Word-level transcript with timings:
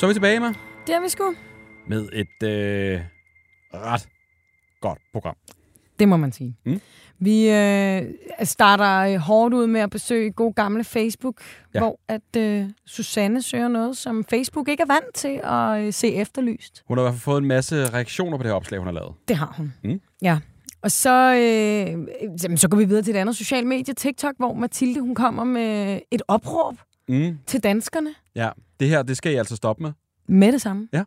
Så 0.00 0.06
er 0.06 0.08
vi 0.08 0.14
tilbage 0.14 0.40
med, 0.40 0.48
Det 0.86 0.94
er 0.94 1.00
vi 1.00 1.08
sgu. 1.08 1.34
med 1.88 2.08
et 2.12 2.42
øh, 2.48 3.00
ret 3.74 4.08
godt 4.80 4.98
program. 5.12 5.34
Det 5.98 6.08
må 6.08 6.16
man 6.16 6.32
sige. 6.32 6.56
Mm. 6.66 6.80
Vi 7.18 7.50
øh, 7.50 8.02
starter 8.44 8.96
øh, 9.14 9.16
hårdt 9.16 9.54
ud 9.54 9.66
med 9.66 9.80
at 9.80 9.90
besøge 9.90 10.32
god 10.32 10.54
gamle 10.54 10.84
Facebook, 10.84 11.40
Ja. 11.74 11.78
hvor 11.80 12.00
at 12.08 12.36
øh, 12.36 12.64
Susanne 12.86 13.42
søger 13.42 13.68
noget, 13.68 13.96
som 13.96 14.24
Facebook 14.24 14.68
ikke 14.68 14.82
er 14.82 14.86
vant 14.86 15.14
til 15.14 15.40
at 15.44 15.86
øh, 15.86 15.92
se 15.92 16.14
efterlyst. 16.14 16.84
Hun 16.88 16.98
har 16.98 17.02
i 17.02 17.04
hvert 17.04 17.14
fald 17.14 17.20
fået 17.20 17.38
en 17.42 17.48
masse 17.48 17.84
reaktioner 17.94 18.36
på 18.36 18.42
det 18.42 18.52
opslag, 18.52 18.78
hun 18.80 18.86
har 18.86 18.94
lavet. 18.94 19.14
Det 19.28 19.36
har 19.36 19.54
hun. 19.56 19.72
Mm. 19.84 20.00
Ja. 20.22 20.38
Og 20.82 20.90
så, 20.90 21.34
øh, 21.34 22.58
så 22.58 22.68
går 22.68 22.76
vi 22.78 22.84
videre 22.84 23.02
til 23.02 23.14
et 23.14 23.18
andet 23.18 23.36
socialt 23.36 23.66
medie, 23.66 23.94
TikTok, 23.94 24.34
hvor 24.38 24.54
Mathilde 24.54 25.00
hun 25.00 25.14
kommer 25.14 25.44
med 25.44 26.00
et 26.10 26.22
opråb 26.28 26.74
Mm. 27.08 27.38
til 27.46 27.62
danskerne 27.62 28.10
Ja, 28.34 28.50
det 28.80 28.88
her, 28.88 29.02
det 29.02 29.16
skal 29.16 29.32
I 29.32 29.34
altså 29.34 29.56
stoppe 29.56 29.82
med. 29.82 29.92
med 30.28 30.52
det 30.52 30.60
samme. 30.62 30.88
Ja. 30.92 31.04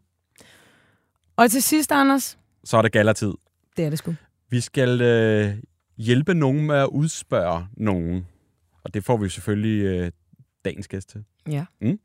Og 1.36 1.52
til 1.52 1.64
sidst, 1.64 1.92
Anders, 1.92 2.38
Så 2.64 2.78
er 2.78 2.82
det 2.82 2.92
galatid. 2.92 3.34
det 3.78 3.86
er 3.86 3.90
det 3.90 4.00
sgu. 4.00 4.14
Vi 4.50 4.60
skal 4.60 5.02
øh, 5.02 5.54
hjælpe 5.98 6.34
nogen 6.34 6.68
med 6.68 6.76
at 6.76 6.88
udspørge 6.88 7.68
nogen. 7.78 8.28
Og 8.84 8.94
det 8.94 9.04
får 9.04 9.18
vi 9.18 9.30
selvfølgelig 9.30 9.84
øh, 9.84 10.12
dagens 10.66 10.88
gæst 10.88 11.10
til. 11.10 11.24
Ja. 11.50 11.66
Mm. 11.82 12.00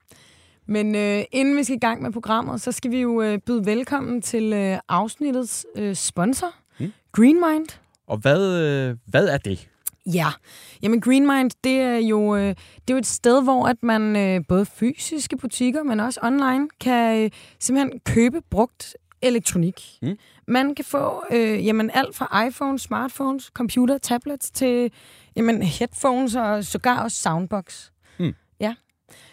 Men 0.67 0.95
øh, 0.95 1.25
inden 1.33 1.57
vi 1.57 1.65
skal 1.65 1.77
i 1.77 1.79
gang 1.79 2.03
med 2.03 2.13
programmet, 2.13 2.61
så 2.61 2.73
skal 2.73 2.91
vi 2.91 3.01
jo 3.01 3.23
øh, 3.23 3.39
byde 3.39 3.66
velkommen 3.66 4.23
til 4.23 4.53
øh, 4.53 4.79
afsnittets 4.89 5.66
øh, 5.77 5.95
sponsor, 5.95 6.55
Mm. 6.80 6.87
mm. 6.87 6.93
Green 7.13 7.37
Mind. 7.53 7.66
Og 8.07 8.19
hvad, 8.19 8.63
øh, 8.63 8.97
hvad 9.07 9.29
er 9.29 9.39
det? 9.39 9.69
Ja, 10.14 10.28
jamen 10.82 11.01
Green 11.01 11.26
Mind, 11.26 11.51
det 11.64 11.80
er 11.80 11.96
jo, 11.96 12.37
øh, 12.37 12.48
det 12.48 12.90
er 12.90 12.95
jo 12.95 12.96
et 12.96 13.06
sted, 13.06 13.42
hvor 13.42 13.66
at 13.66 13.82
man 13.82 14.16
øh, 14.16 14.40
både 14.48 14.66
fysiske 14.66 15.37
butikker, 15.37 15.82
men 15.82 16.01
også 16.01 16.20
online, 16.23 16.68
kan 16.80 17.24
øh, 17.24 17.30
simpelthen 17.60 18.01
købe 18.01 18.40
brugt 18.51 18.96
elektronik. 19.23 19.82
Mm. 20.02 20.18
Man 20.48 20.74
kan 20.74 20.84
få 20.84 21.24
øh, 21.30 21.66
jamen, 21.66 21.90
alt 21.95 22.16
fra 22.16 22.46
iPhones, 22.46 22.82
smartphones, 22.82 23.45
computer, 23.45 23.98
tablets 23.98 24.51
til 24.51 24.92
jamen, 25.36 25.62
headphones 25.62 26.34
og 26.34 26.64
sågar 26.64 27.02
også 27.02 27.16
soundbox. 27.16 27.90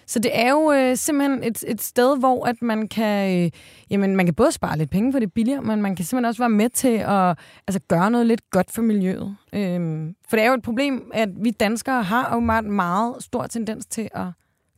Så 0.07 0.19
det 0.19 0.31
er 0.33 0.51
jo 0.51 0.71
øh, 0.71 0.97
simpelthen 0.97 1.43
et, 1.43 1.63
et 1.67 1.81
sted, 1.81 2.19
hvor 2.19 2.45
at 2.45 2.61
man 2.61 2.87
kan, 2.87 3.43
øh, 3.43 3.51
jamen, 3.89 4.15
man 4.15 4.25
kan 4.25 4.35
både 4.35 4.51
spare 4.51 4.77
lidt 4.77 4.89
penge 4.89 5.11
for 5.11 5.19
det 5.19 5.25
er 5.25 5.31
billigere, 5.35 5.61
men 5.61 5.81
man 5.81 5.95
kan 5.95 6.05
simpelthen 6.05 6.25
også 6.25 6.41
være 6.41 6.49
med 6.49 6.69
til 6.69 6.97
at 6.97 7.37
altså, 7.67 7.79
gøre 7.87 8.11
noget 8.11 8.27
lidt 8.27 8.49
godt 8.49 8.71
for 8.71 8.81
miljøet. 8.81 9.35
Øhm, 9.53 10.15
for 10.29 10.37
det 10.37 10.43
er 10.43 10.47
jo 10.47 10.53
et 10.53 10.63
problem, 10.63 11.11
at 11.13 11.29
vi 11.41 11.51
danskere 11.51 12.03
har 12.03 12.33
jo 12.33 12.39
meget, 12.39 12.65
meget 12.65 13.23
stor 13.23 13.47
tendens 13.47 13.85
til 13.85 14.09
at 14.13 14.27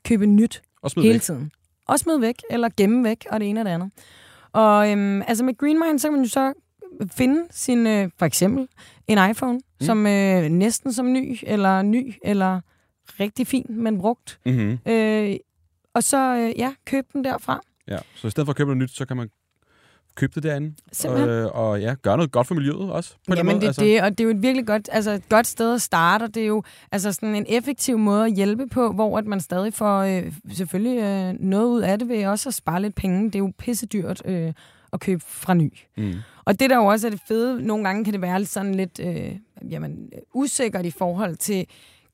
købe 0.05 0.25
nyt 0.25 0.61
Og 0.81 0.91
smid 0.91 1.03
hele 1.03 1.13
væk. 1.13 1.21
tiden. 1.21 1.51
Og 1.87 1.99
smide 1.99 2.21
væk, 2.21 2.35
eller 2.49 2.69
gemme 2.77 3.03
væk, 3.03 3.25
og 3.31 3.39
det 3.39 3.49
ene 3.49 3.61
og 3.61 3.65
det 3.65 3.71
andet. 3.71 3.91
Og 4.53 4.91
øhm, 4.91 5.21
altså 5.21 5.43
med 5.43 5.57
Green 5.57 5.79
Mind, 5.79 5.99
så 5.99 6.07
kan 6.07 6.13
man 6.13 6.23
jo 6.23 6.29
så 6.29 6.53
finde 7.11 7.43
sin, 7.51 7.87
øh, 7.87 8.09
for 8.19 8.25
eksempel, 8.25 8.67
en 9.07 9.29
iPhone, 9.29 9.53
mm. 9.53 9.85
som 9.85 10.07
øh, 10.07 10.49
næsten 10.49 10.93
som 10.93 11.13
ny, 11.13 11.37
eller 11.43 11.81
ny, 11.81 12.13
eller 12.23 12.61
rigtig 13.19 13.47
fin, 13.47 13.65
men 13.69 13.99
brugt. 13.99 14.39
Mm-hmm. 14.45 14.79
Øh, 14.85 15.35
og 15.93 16.03
så, 16.03 16.35
øh, 16.35 16.59
ja, 16.59 16.73
køb 16.85 17.05
den 17.13 17.23
derfra. 17.23 17.61
Ja, 17.87 17.97
så 18.15 18.27
i 18.27 18.29
stedet 18.29 18.47
for 18.47 18.51
at 18.51 18.57
købe 18.57 18.67
noget 18.67 18.77
nyt, 18.77 18.91
så 18.91 19.05
kan 19.05 19.17
man 19.17 19.29
købe 20.15 20.31
det 20.35 20.43
derinde. 20.43 20.73
Simpelthen. 20.91 21.29
Øh, 21.29 21.47
og 21.53 21.81
ja, 21.81 21.95
gøre 22.01 22.17
noget 22.17 22.31
godt 22.31 22.47
for 22.47 22.55
miljøet 22.55 22.91
også. 22.91 23.13
På 23.13 23.35
den 23.35 23.37
Jamen 23.37 23.55
måde. 23.55 23.67
det 23.67 23.77
er 23.77 23.83
det, 23.83 24.01
og 24.01 24.09
det 24.09 24.19
er 24.19 24.23
jo 24.23 24.29
et 24.29 24.41
virkelig 24.41 24.67
godt, 24.67 24.89
altså 24.91 25.11
et 25.11 25.29
godt 25.29 25.47
sted 25.47 25.73
at 25.73 25.81
starte, 25.81 26.23
og 26.23 26.35
det 26.35 26.43
er 26.43 26.47
jo 26.47 26.63
altså 26.91 27.11
sådan 27.11 27.35
en 27.35 27.45
effektiv 27.49 27.97
måde 27.97 28.25
at 28.25 28.33
hjælpe 28.33 28.67
på, 28.67 28.91
hvor 28.91 29.17
at 29.17 29.25
man 29.25 29.39
stadig 29.39 29.73
får 29.73 29.99
øh, 29.99 30.33
selvfølgelig 30.51 31.01
øh, 31.01 31.33
noget 31.39 31.67
ud 31.67 31.81
af 31.81 31.99
det 31.99 32.09
ved 32.09 32.25
også 32.25 32.49
at 32.49 32.53
spare 32.53 32.81
lidt 32.81 32.95
penge. 32.95 33.25
Det 33.25 33.35
er 33.35 33.39
jo 33.39 33.51
pissedyrt 33.57 34.21
øh, 34.25 34.53
at 34.93 34.99
købe 34.99 35.23
fra 35.27 35.53
ny. 35.53 35.73
Mm. 35.97 36.13
Og 36.45 36.59
det 36.59 36.69
der 36.69 36.75
jo 36.75 36.85
også 36.85 37.07
er 37.07 37.11
det 37.11 37.21
fede, 37.27 37.61
nogle 37.61 37.83
gange 37.83 38.03
kan 38.03 38.13
det 38.13 38.21
være 38.21 38.45
sådan 38.45 38.75
lidt 38.75 38.99
øh, 39.03 39.35
jamen, 39.69 40.09
usikkert 40.33 40.85
i 40.85 40.91
forhold 40.91 41.35
til 41.35 41.65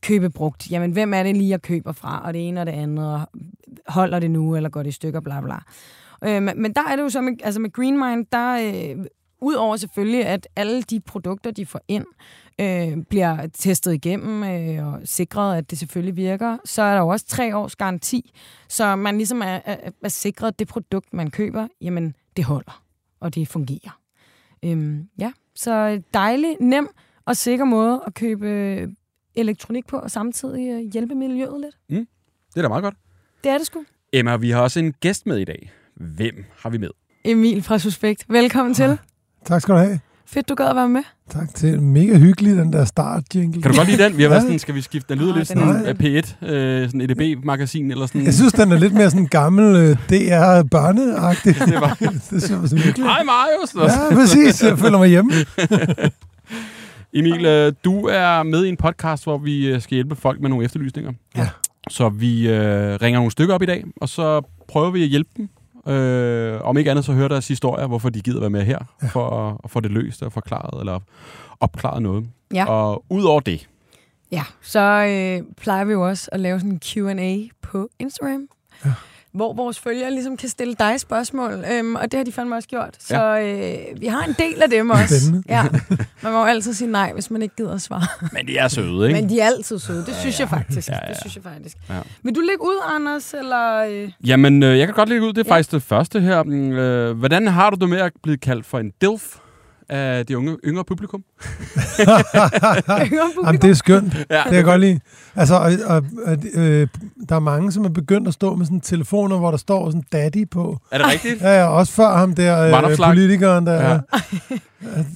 købe 0.04 0.30
brugt. 0.30 0.72
Jamen, 0.72 0.92
hvem 0.92 1.14
er 1.14 1.24
det 1.24 1.38
lige, 1.38 1.50
jeg 1.50 1.62
køber 1.62 1.92
fra, 1.92 2.22
og 2.26 2.34
det 2.34 2.48
ene 2.48 2.60
og 2.62 2.66
det 2.66 2.72
andet, 2.74 3.14
og 3.14 3.22
holder 3.88 4.20
det 4.20 4.32
nu, 4.32 4.56
eller 4.56 4.70
går 4.70 4.84
det 4.84 4.90
i 4.90 4.92
stykker, 4.94 5.20
bla 5.20 5.42
bla. 5.42 5.56
Øh, 6.24 6.44
men- 6.44 6.62
men 6.62 6.74
der 6.74 6.82
er 6.90 6.96
det 6.96 7.04
jo 7.04 7.10
så 7.10 7.22
med, 7.22 7.34
altså 7.44 7.60
med 7.62 7.72
Green 7.72 7.98
Mind, 8.00 8.26
der 8.32 8.74
øh, 9.00 9.06
udover 9.42 9.76
selvfølgelig, 9.78 10.26
at 10.26 10.48
alle 10.56 10.82
de 10.82 11.00
produkter, 11.00 11.52
de 11.52 11.66
får 11.66 11.82
ind, 11.88 12.06
øh, 12.62 12.98
bliver 13.10 13.48
testet 13.48 13.94
igennem 13.94 14.44
øh, 14.44 14.88
og 14.94 15.02
sikret, 15.06 15.58
at 15.58 15.70
det 15.72 15.78
selvfølgelig 15.80 16.16
virker, 16.18 16.58
så 16.66 16.82
er 16.82 16.94
der 16.94 17.02
jo 17.02 17.08
også 17.08 17.26
tre 17.28 17.58
års 17.58 17.76
garanti, 17.76 18.32
så 18.70 18.96
man 18.96 19.18
ligesom 19.18 19.42
er, 19.42 19.60
er, 19.66 19.78
er 20.04 20.10
sikret, 20.10 20.48
at 20.48 20.60
det 20.60 20.68
produkt, 20.68 21.14
man 21.14 21.32
køber, 21.32 21.68
jamen, 21.82 22.16
det 22.38 22.46
holder, 22.46 22.84
og 23.20 23.36
det 23.36 23.48
fungerer. 23.48 24.00
Øhm, 24.66 25.08
ja, 25.20 25.32
så 25.56 26.02
dejlig, 26.14 26.56
nem 26.60 26.88
og 27.26 27.38
sikker 27.38 27.66
måde 27.66 28.04
at 28.08 28.14
købe 28.14 28.48
øh, 28.50 28.88
elektronik 29.36 29.88
på, 29.88 29.98
og 29.98 30.12
samtidig 30.12 30.70
øh, 30.70 30.92
hjælpe 30.94 31.16
miljøet 31.16 31.62
lidt. 31.62 32.06
Det 32.54 32.58
er 32.58 32.62
da 32.62 32.68
meget 32.68 32.84
godt. 32.84 32.96
Det 33.44 33.52
er 33.52 33.58
det 33.58 33.68
sgu. 33.68 33.80
Emma, 34.14 34.36
vi 34.36 34.50
har 34.50 34.62
også 34.62 34.80
en 34.80 34.94
gæst 34.94 35.26
med 35.28 35.38
i 35.38 35.44
dag. 35.46 35.72
Hvem 35.96 36.46
har 36.58 36.70
vi 36.70 36.78
med? 36.78 36.90
Emil 37.26 37.64
fra 37.64 37.80
Suspekt. 37.80 38.26
Velkommen 38.30 38.74
til. 38.74 38.98
Tak 39.46 39.62
skal 39.62 39.74
du 39.76 39.80
have. 39.80 40.00
Fedt, 40.26 40.50
du 40.50 40.56
gad 40.56 40.66
at 40.66 40.76
være 40.76 40.90
med. 40.90 41.02
Tak 41.30 41.56
til. 41.56 41.82
Mega 41.82 42.18
hyggelig, 42.18 42.58
den 42.58 42.74
der 42.74 42.86
start-jingle. 42.86 43.62
Kan 43.62 43.72
du 43.72 43.78
godt 43.78 43.90
lide 43.90 44.04
den? 44.04 44.18
Vi 44.18 44.22
har 44.24 44.30
været 44.30 44.40
Ja. 44.42 44.46
sådan, 44.46 44.60
skal 44.60 44.76
vi 44.76 44.82
skifte? 44.82 45.14
Den 45.14 45.20
lyder 45.22 45.32
Ah, 45.32 45.38
lidt 45.38 45.48
sådan 45.48 45.64
er- 45.86 45.90
øh, 45.90 45.96
P1, 46.00 46.46
øh, 46.54 46.88
sådan 46.90 47.02
EDB-magasin 47.02 47.92
eller 47.92 48.06
sådan. 48.06 48.24
Jeg 48.26 48.34
synes, 48.34 48.54
den 48.54 48.72
er 48.72 48.80
lidt 48.80 48.94
mere 48.94 49.10
sådan 49.10 49.28
gammel 49.28 49.76
øh, 49.76 49.98
DR-børneagtig. 50.10 51.56
det 51.56 51.74
var... 51.82 51.98
det 52.12 52.22
synes 52.28 52.50
jeg 52.50 52.62
var 52.62 52.68
så 52.68 52.76
virkelig. 52.76 53.06
Hej 53.06 53.24
Marius! 53.24 53.76
Ja, 53.92 54.16
præcis. 54.16 54.64
Jeg 54.64 54.80
føler 54.80 54.98
mig 54.98 55.10
hjemme. 55.10 55.32
Emil, 57.14 57.46
øh, 57.46 57.74
du 57.86 58.08
er 58.08 58.44
med 58.44 58.66
i 58.66 58.70
en 58.70 58.78
podcast, 58.78 59.24
hvor 59.24 59.38
vi 59.38 59.68
øh, 59.68 59.82
skal 59.82 59.96
hjælpe 59.96 60.16
folk 60.16 60.42
med 60.42 60.50
nogle 60.50 60.66
efterlysninger. 60.66 61.14
Ja. 61.38 61.50
Så 61.90 62.10
vi 62.10 62.50
øh, 62.50 62.96
ringer 63.02 63.20
nogle 63.20 63.32
stykker 63.32 63.56
op 63.56 63.62
i 63.62 63.66
dag, 63.66 63.84
og 64.02 64.10
så 64.10 64.42
prøver 64.68 64.92
vi 64.92 65.04
at 65.04 65.10
hjælpe 65.10 65.30
dem. 65.38 65.50
Øh, 65.94 66.62
om 66.62 66.78
ikke 66.78 66.92
andet, 66.92 67.06
så 67.06 67.14
hører 67.14 67.28
deres 67.28 67.48
historier, 67.48 67.88
hvorfor 67.88 68.10
de 68.10 68.22
gider 68.22 68.40
være 68.40 68.50
med 68.50 68.64
her, 68.64 68.80
ja. 69.04 69.08
for 69.08 69.30
at, 69.30 69.58
at 69.64 69.72
få 69.72 69.80
det 69.80 69.92
løst 69.92 70.24
og 70.24 70.34
forklaret, 70.34 70.80
eller 70.80 71.00
opklaret 71.60 72.02
noget. 72.02 72.26
Ja. 72.54 72.66
Og 72.66 73.06
udover 73.10 73.40
det, 73.40 73.68
Ja, 74.34 74.44
så 74.62 74.80
øh, 74.80 75.56
plejer 75.58 75.86
vi 75.86 75.92
jo 75.92 76.08
også 76.08 76.30
at 76.32 76.40
lave 76.40 76.60
sådan 76.60 76.72
en 76.72 76.80
Q&A 76.80 77.38
på 77.62 77.90
Instagram. 78.00 78.48
Ja. 78.86 78.94
Hvor 79.34 79.54
vores 79.54 79.80
følgere 79.80 80.12
ligesom 80.12 80.38
kan 80.38 80.50
stille 80.50 80.76
dig 80.80 81.00
spørgsmål, 81.00 81.64
øhm, 81.72 81.96
og 81.96 82.12
det 82.12 82.18
har 82.18 82.24
de 82.24 82.32
fandme 82.32 82.56
også 82.56 82.68
gjort. 82.70 82.96
Så 83.00 83.40
øh, 83.40 84.02
vi 84.02 84.08
har 84.08 84.24
en 84.24 84.36
del 84.40 84.62
af 84.62 84.70
dem 84.70 84.90
også. 84.90 85.20
Spændende. 85.20 85.44
Ja. 85.50 85.64
Man 86.24 86.32
må 86.34 86.40
jo 86.40 86.46
altid 86.46 86.74
sige 86.74 86.92
nej, 86.92 87.14
hvis 87.14 87.32
man 87.32 87.42
ikke 87.42 87.56
gider 87.56 87.74
at 87.74 87.82
svare. 87.82 88.02
men 88.34 88.48
de 88.48 88.58
er 88.58 88.68
søde, 88.68 89.08
ikke? 89.08 89.22
Men 89.22 89.30
de 89.30 89.40
er 89.40 89.46
altid 89.46 89.80
søde, 89.80 90.06
det 90.06 90.16
synes 90.16 90.40
jeg 90.40 90.50
faktisk. 90.50 90.90
Ja, 90.90 90.94
ja, 90.94 91.00
ja. 91.08 91.10
Det 91.14 91.20
synes 91.22 91.36
jeg 91.36 91.44
faktisk. 91.44 91.78
Ja. 91.90 92.00
Vil 92.24 92.36
du 92.36 92.40
lægge 92.42 92.62
ud, 92.62 92.82
Anders, 92.96 93.34
eller... 93.34 93.78
Øh? 93.90 94.12
Jamen, 94.28 94.64
øh, 94.64 94.80
jeg 94.80 94.88
kan 94.88 94.96
godt 94.96 95.10
lægge 95.10 95.24
ud. 95.28 95.34
Det 95.34 95.38
er 95.42 95.44
Ja. 95.48 95.52
faktisk 95.56 95.72
det 95.72 95.84
første 95.84 96.20
her. 96.22 96.44
Mm, 96.44 96.72
Øh, 96.72 97.18
hvordan 97.18 97.48
har 97.48 97.70
du 97.70 97.78
det 97.82 97.90
med 97.90 97.98
at 97.98 98.12
blive 98.24 98.38
kaldt 98.38 98.66
for 98.66 98.80
en 98.80 98.92
DILF 99.02 99.36
af 99.90 100.26
det 100.26 100.36
unge, 100.36 100.58
yngre 100.68 100.84
publikum? 100.84 101.24
Jamen, 103.46 103.62
det 103.62 103.70
er 103.70 103.74
skønt. 103.74 104.14
Ja. 104.30 104.36
Det 104.36 104.44
kan 104.46 104.54
jeg 104.56 104.64
godt 104.64 104.82
lide. 104.82 105.00
Altså, 105.36 105.56
og, 105.56 105.72
og, 105.86 106.04
og, 106.26 106.38
øh, 106.54 106.88
der 107.30 107.36
er 107.36 107.40
mange, 107.40 107.72
som 107.72 107.86
er 107.86 107.90
begyndt 107.90 108.28
at 108.28 108.34
stå 108.34 108.56
med 108.56 108.66
sådan 108.66 108.82
telefoner, 108.82 109.38
hvor 109.38 109.52
der 109.52 109.58
står 109.58 109.90
sådan 109.90 110.04
daddy 110.12 110.50
på. 110.50 110.78
Er 110.92 110.98
det 110.98 111.08
rigtigt? 111.08 111.42
Ja, 111.42 111.60
ja, 111.60 111.66
også 111.68 111.94
før 111.94 112.18
ham 112.18 112.36
der, 112.36 112.90
øh, 112.90 112.96
politikeren 112.98 113.66
der. 113.68 113.74
Ja. 113.74 113.90
Ja. 113.90 114.00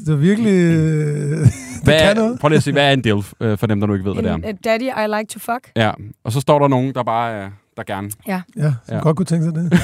Det 0.05 0.09
er 0.13 0.15
virkelig... 0.15 0.53
Øh, 0.53 1.37
det 1.39 1.49
Hvad 1.83 1.99
kan 1.99 2.15
noget. 2.17 2.39
prøv 2.39 2.49
lige 2.49 2.57
at 2.57 2.63
se, 2.63 2.71
hvad 2.71 2.83
er 2.87 2.91
en 2.91 3.01
DILF, 3.01 3.33
øh, 3.39 3.57
for 3.57 3.67
dem, 3.67 3.79
der 3.79 3.87
nu 3.87 3.93
ikke 3.93 4.05
ved, 4.05 4.13
hvad 4.13 4.23
det 4.23 4.33
En, 4.33 4.43
er? 4.43 4.51
daddy, 4.63 4.81
I 4.83 5.17
like 5.19 5.27
to 5.29 5.39
fuck. 5.39 5.71
Ja, 5.75 5.91
og 6.23 6.31
så 6.31 6.39
står 6.39 6.59
der 6.59 6.67
nogen, 6.67 6.93
der 6.93 7.03
bare 7.03 7.31
er, 7.31 7.49
der 7.77 7.83
gerne. 7.83 8.11
Ja, 8.27 8.41
som 8.53 8.63
Ja. 8.63 8.73
ja. 8.95 8.99
godt 8.99 9.17
kunne 9.17 9.25
tænke 9.25 9.45
sig 9.45 9.53
det. 9.55 9.73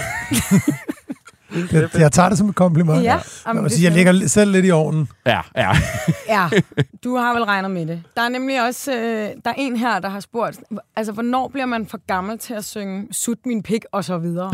jeg, 1.71 1.89
jeg 1.99 2.11
tager 2.11 2.29
det 2.29 2.37
som 2.37 2.49
et 2.49 2.55
kompliment. 2.55 3.03
Ja, 3.03 3.13
Jeg, 3.13 3.21
jamen, 3.47 3.63
vil 3.63 3.71
sige, 3.71 3.83
jeg 3.83 3.91
ligger 3.91 4.27
selv 4.27 4.51
lidt 4.51 4.65
i 4.65 4.71
ovnen. 4.71 5.07
Ja, 5.25 5.39
ja. 5.57 5.71
Ja, 6.29 6.49
du 7.03 7.15
har 7.17 7.33
vel 7.33 7.43
regnet 7.43 7.71
med 7.71 7.85
det. 7.85 8.03
Der 8.15 8.21
er 8.21 8.29
nemlig 8.29 8.67
også 8.67 8.91
øh, 8.91 8.97
der 9.45 9.49
er 9.49 9.53
en 9.57 9.75
her, 9.75 9.99
der 9.99 10.09
har 10.09 10.19
spurgt, 10.19 10.59
altså, 10.95 11.13
hvornår 11.13 11.47
bliver 11.47 11.65
man 11.65 11.87
for 11.87 11.99
gammel 12.07 12.37
til 12.37 12.53
at 12.53 12.65
synge 12.65 13.07
Sut 13.11 13.37
min 13.45 13.63
pik, 13.63 13.85
og 13.91 14.03
så 14.03 14.17
videre. 14.17 14.53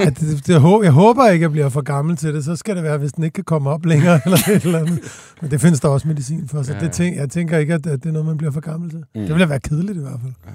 At 0.00 0.20
det, 0.20 0.46
det, 0.46 0.52
jeg 0.82 0.90
håber 0.90 1.28
ikke, 1.28 1.42
jeg 1.42 1.52
bliver 1.52 1.68
for 1.68 1.80
gammel 1.80 2.16
til 2.16 2.34
det. 2.34 2.44
Så 2.44 2.56
skal 2.56 2.76
det 2.76 2.84
være, 2.84 2.98
hvis 2.98 3.12
den 3.12 3.24
ikke 3.24 3.34
kan 3.34 3.44
komme 3.44 3.70
op 3.70 3.86
længere. 3.86 4.20
eller 4.24 4.38
et 4.48 4.62
eller 4.64 4.78
andet. 4.78 5.32
Men 5.40 5.50
det 5.50 5.60
findes 5.60 5.80
der 5.80 5.88
også 5.88 6.08
medicin 6.08 6.48
for. 6.48 6.62
Så 6.62 6.72
Ja, 6.72 6.78
det 6.78 6.86
ja. 6.86 6.90
tænk, 6.90 7.16
jeg 7.16 7.30
tænker 7.30 7.58
ikke, 7.58 7.74
at, 7.74 7.86
at 7.86 8.02
det 8.02 8.08
er 8.08 8.12
noget, 8.12 8.26
man 8.26 8.36
bliver 8.36 8.52
for 8.52 8.60
gammel 8.60 8.90
til. 8.90 8.98
Mm. 8.98 9.04
Det 9.20 9.28
ville 9.28 9.40
da 9.40 9.48
være 9.48 9.60
kedeligt 9.60 9.98
i 9.98 10.00
hvert 10.00 10.20
fald. 10.22 10.54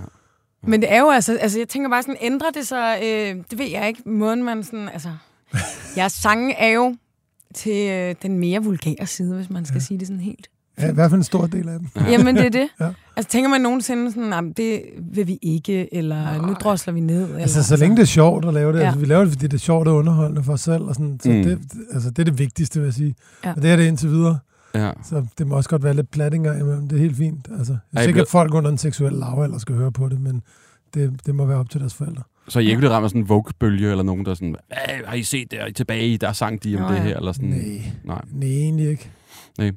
Men 0.63 0.81
det 0.81 0.94
er 0.94 1.00
jo 1.00 1.09
altså, 1.09 1.38
altså 1.41 1.59
jeg 1.59 1.69
tænker 1.69 1.89
bare 1.89 2.01
sådan, 2.03 2.15
ændrer 2.21 2.50
det 2.51 2.68
sig, 2.68 2.97
øh, 3.03 3.35
det 3.51 3.57
ved 3.59 3.65
jeg 3.71 3.88
ikke, 3.88 4.01
måden 4.06 4.44
man 4.44 4.63
sådan, 4.63 4.89
altså, 4.94 5.09
jeres 5.97 6.11
sange 6.13 6.53
er 6.53 6.67
jo 6.69 6.95
til 7.55 7.89
øh, 7.91 8.15
den 8.21 8.39
mere 8.39 8.63
vulgære 8.63 9.05
side, 9.05 9.35
hvis 9.35 9.49
man 9.49 9.65
skal 9.65 9.75
ja. 9.75 9.83
sige 9.85 9.97
det 9.99 10.07
sådan 10.07 10.21
helt 10.21 10.47
Ja, 10.81 10.89
I 10.91 10.94
hvert 10.94 11.09
fald 11.09 11.19
en 11.19 11.23
stor 11.23 11.45
del 11.47 11.69
af 11.69 11.79
dem. 11.79 11.88
Jamen, 12.09 12.35
det 12.35 12.45
er 12.45 12.49
det. 12.49 12.67
Ja. 12.79 12.89
Altså, 13.15 13.31
tænker 13.31 13.49
man 13.49 13.61
nogensinde 13.61 14.11
sådan, 14.11 14.29
"Jamen, 14.29 14.51
det 14.53 14.81
vil 15.13 15.27
vi 15.27 15.39
ikke, 15.41 15.94
eller 15.95 16.41
nu 16.47 16.53
drosler 16.53 16.94
vi 16.94 16.99
ned? 16.99 17.23
Eller, 17.23 17.38
Altså, 17.39 17.63
så 17.63 17.75
længe 17.75 17.95
det 17.95 18.01
er 18.01 18.05
sjovt 18.07 18.45
at 18.45 18.53
lave 18.53 18.73
det. 18.73 18.77
Ja. 18.77 18.83
Ja. 18.83 18.88
Altså, 18.88 18.99
vi 18.99 19.05
laver 19.05 19.21
det, 19.23 19.31
fordi 19.33 19.47
det 19.47 19.53
er 19.53 19.57
sjovt 19.57 19.88
og 19.88 19.95
underholdende 19.95 20.44
for 20.44 20.53
os 20.53 20.61
selv. 20.61 20.83
Og 20.83 20.95
sådan, 20.95 21.19
så 21.23 21.29
Mm. 21.29 21.44
det, 21.44 21.59
altså, 21.94 22.09
det 22.09 22.19
er 22.19 22.23
det 22.23 22.39
vigtigste, 22.39 22.79
vil 22.79 22.85
jeg 22.88 22.94
sige. 22.94 23.15
Ja. 23.44 23.49
Ja. 23.49 23.55
Og 23.55 23.61
det 23.61 23.71
er 23.71 23.75
det 23.75 23.83
indtil 23.88 24.09
videre. 24.09 24.39
Ja. 24.75 24.91
Så 25.03 25.25
det 25.38 25.47
må 25.47 25.55
også 25.55 25.69
godt 25.69 25.83
være 25.83 25.94
lidt 25.94 26.11
plattinger 26.11 26.53
imellem. 26.53 26.88
Det 26.88 26.95
er 26.95 26.99
helt 27.01 27.17
fint. 27.17 27.47
Altså, 27.57 27.77
jeg 27.94 27.99
er 27.99 28.03
sikkert, 28.03 28.13
blev- 28.13 28.21
at 28.21 28.27
folk 28.29 28.53
under 28.53 28.71
en 28.71 28.77
seksuel 28.77 29.13
lavalder 29.13 29.57
skal 29.57 29.75
høre 29.75 29.91
på 29.91 30.09
det, 30.09 30.21
men 30.21 30.41
det, 30.93 31.25
det 31.25 31.35
må 31.35 31.45
være 31.45 31.57
op 31.57 31.69
til 31.69 31.79
deres 31.81 31.93
forældre. 31.93 32.23
Så 32.47 32.59
I 32.59 32.65
ikke 32.65 32.77
bliver 32.77 32.91
ramt 32.91 33.03
af 33.03 33.09
sådan 33.09 33.21
en 33.21 33.29
Vogue-bølge, 33.29 33.91
eller 33.91 34.03
nogen, 34.03 34.25
der 34.25 34.31
er 34.31 34.35
sådan, 34.35 34.55
"Hvad, 34.67 35.05
har 35.05 35.15
I 35.15 35.23
set 35.23 35.51
det? 35.51 35.61
Er 35.61 35.65
I 35.65 35.71
tilbage? 35.71 36.17
Der 36.17 36.33
sang 36.33 36.63
de 36.63 36.75
om 36.75 36.81
Nå, 36.81 36.87
det 36.89 37.01
her, 37.01 37.17
eller 37.17 37.31
sådan. 37.31 37.49
Nej, 37.49 37.81
Nej, 38.03 38.21
nej, 38.31 38.47
egentlig 38.47 38.89
ikke. 38.89 39.09
nej. 39.57 39.71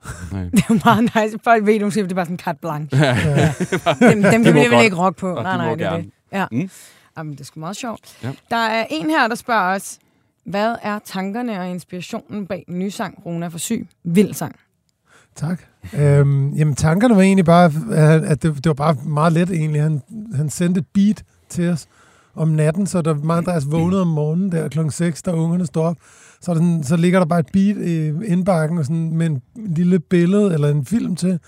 Det 0.44 0.58
er 0.60 0.64
jo 0.70 0.78
meget 0.84 1.02
nice. 1.02 1.38
Folk 1.44 1.66
ved, 1.66 1.90
siger, 1.90 2.04
det 2.04 2.12
er 2.12 2.14
bare 2.14 2.24
sådan 2.24 2.34
en 2.34 2.38
carte 2.38 2.58
blanche. 2.60 2.98
Ja. 3.04 3.16
Ja. 3.30 3.52
Dem, 4.10 4.22
dem 4.22 4.44
kan 4.44 4.54
vi 4.54 4.58
vel 4.60 4.84
ikke 4.84 4.96
rock 4.96 5.16
på. 5.16 5.34
Og 5.36 5.42
nej, 5.42 5.52
de 5.52 5.58
nej, 5.58 5.74
det 5.74 5.86
er 5.86 5.96
det. 5.96 6.10
Ja. 6.32 6.46
Mm. 6.52 6.70
Jamen, 7.18 7.32
det 7.32 7.40
er 7.40 7.44
sgu 7.44 7.60
meget 7.60 7.76
sjovt. 7.76 8.18
Ja. 8.22 8.32
Der 8.50 8.56
er 8.56 8.86
en 8.90 9.10
her, 9.10 9.28
der 9.28 9.34
spørger 9.34 9.74
os, 9.74 9.98
hvad 10.44 10.74
er 10.82 10.98
tankerne 11.04 11.60
og 11.60 11.68
inspirationen 11.70 12.46
bag 12.46 12.64
den 12.66 12.78
nye 12.78 12.90
sang, 12.90 13.22
Rona 13.26 13.48
for 13.48 13.58
syg? 13.58 13.88
Vild 14.04 14.34
sang. 14.34 14.56
Tak. 15.36 15.60
Øhm, 15.94 16.52
jamen, 16.52 16.74
tankerne 16.74 17.16
var 17.16 17.22
egentlig 17.22 17.44
bare, 17.44 17.72
at 18.26 18.42
det, 18.42 18.54
det 18.54 18.66
var 18.66 18.74
bare 18.74 18.96
meget 19.04 19.32
let 19.32 19.50
egentlig. 19.50 19.82
Han, 19.82 20.02
han 20.34 20.50
sendte 20.50 20.78
et 20.78 20.86
beat 20.94 21.24
til 21.48 21.68
os 21.68 21.86
om 22.34 22.48
natten, 22.48 22.86
så 22.86 23.02
der 23.02 23.14
mig 23.14 23.36
Andreas 23.36 23.70
vågnede 23.70 24.02
om 24.02 24.08
morgenen 24.08 24.52
der 24.52 24.68
klokken 24.68 24.92
6, 24.92 25.22
da 25.22 25.32
ungerne 25.32 25.66
står 25.66 25.86
op. 25.86 25.96
Så, 26.40 26.54
der 26.54 26.60
sådan, 26.60 26.84
så 26.84 26.96
ligger 26.96 27.18
der 27.18 27.26
bare 27.26 27.40
et 27.40 27.50
beat 27.52 27.76
i 27.76 28.06
indbakken 28.26 28.78
og 28.78 28.84
sådan, 28.84 29.16
med 29.16 29.26
en 29.26 29.42
lille 29.54 30.00
billede 30.00 30.54
eller 30.54 30.68
en 30.68 30.86
film 30.86 31.16
til, 31.16 31.38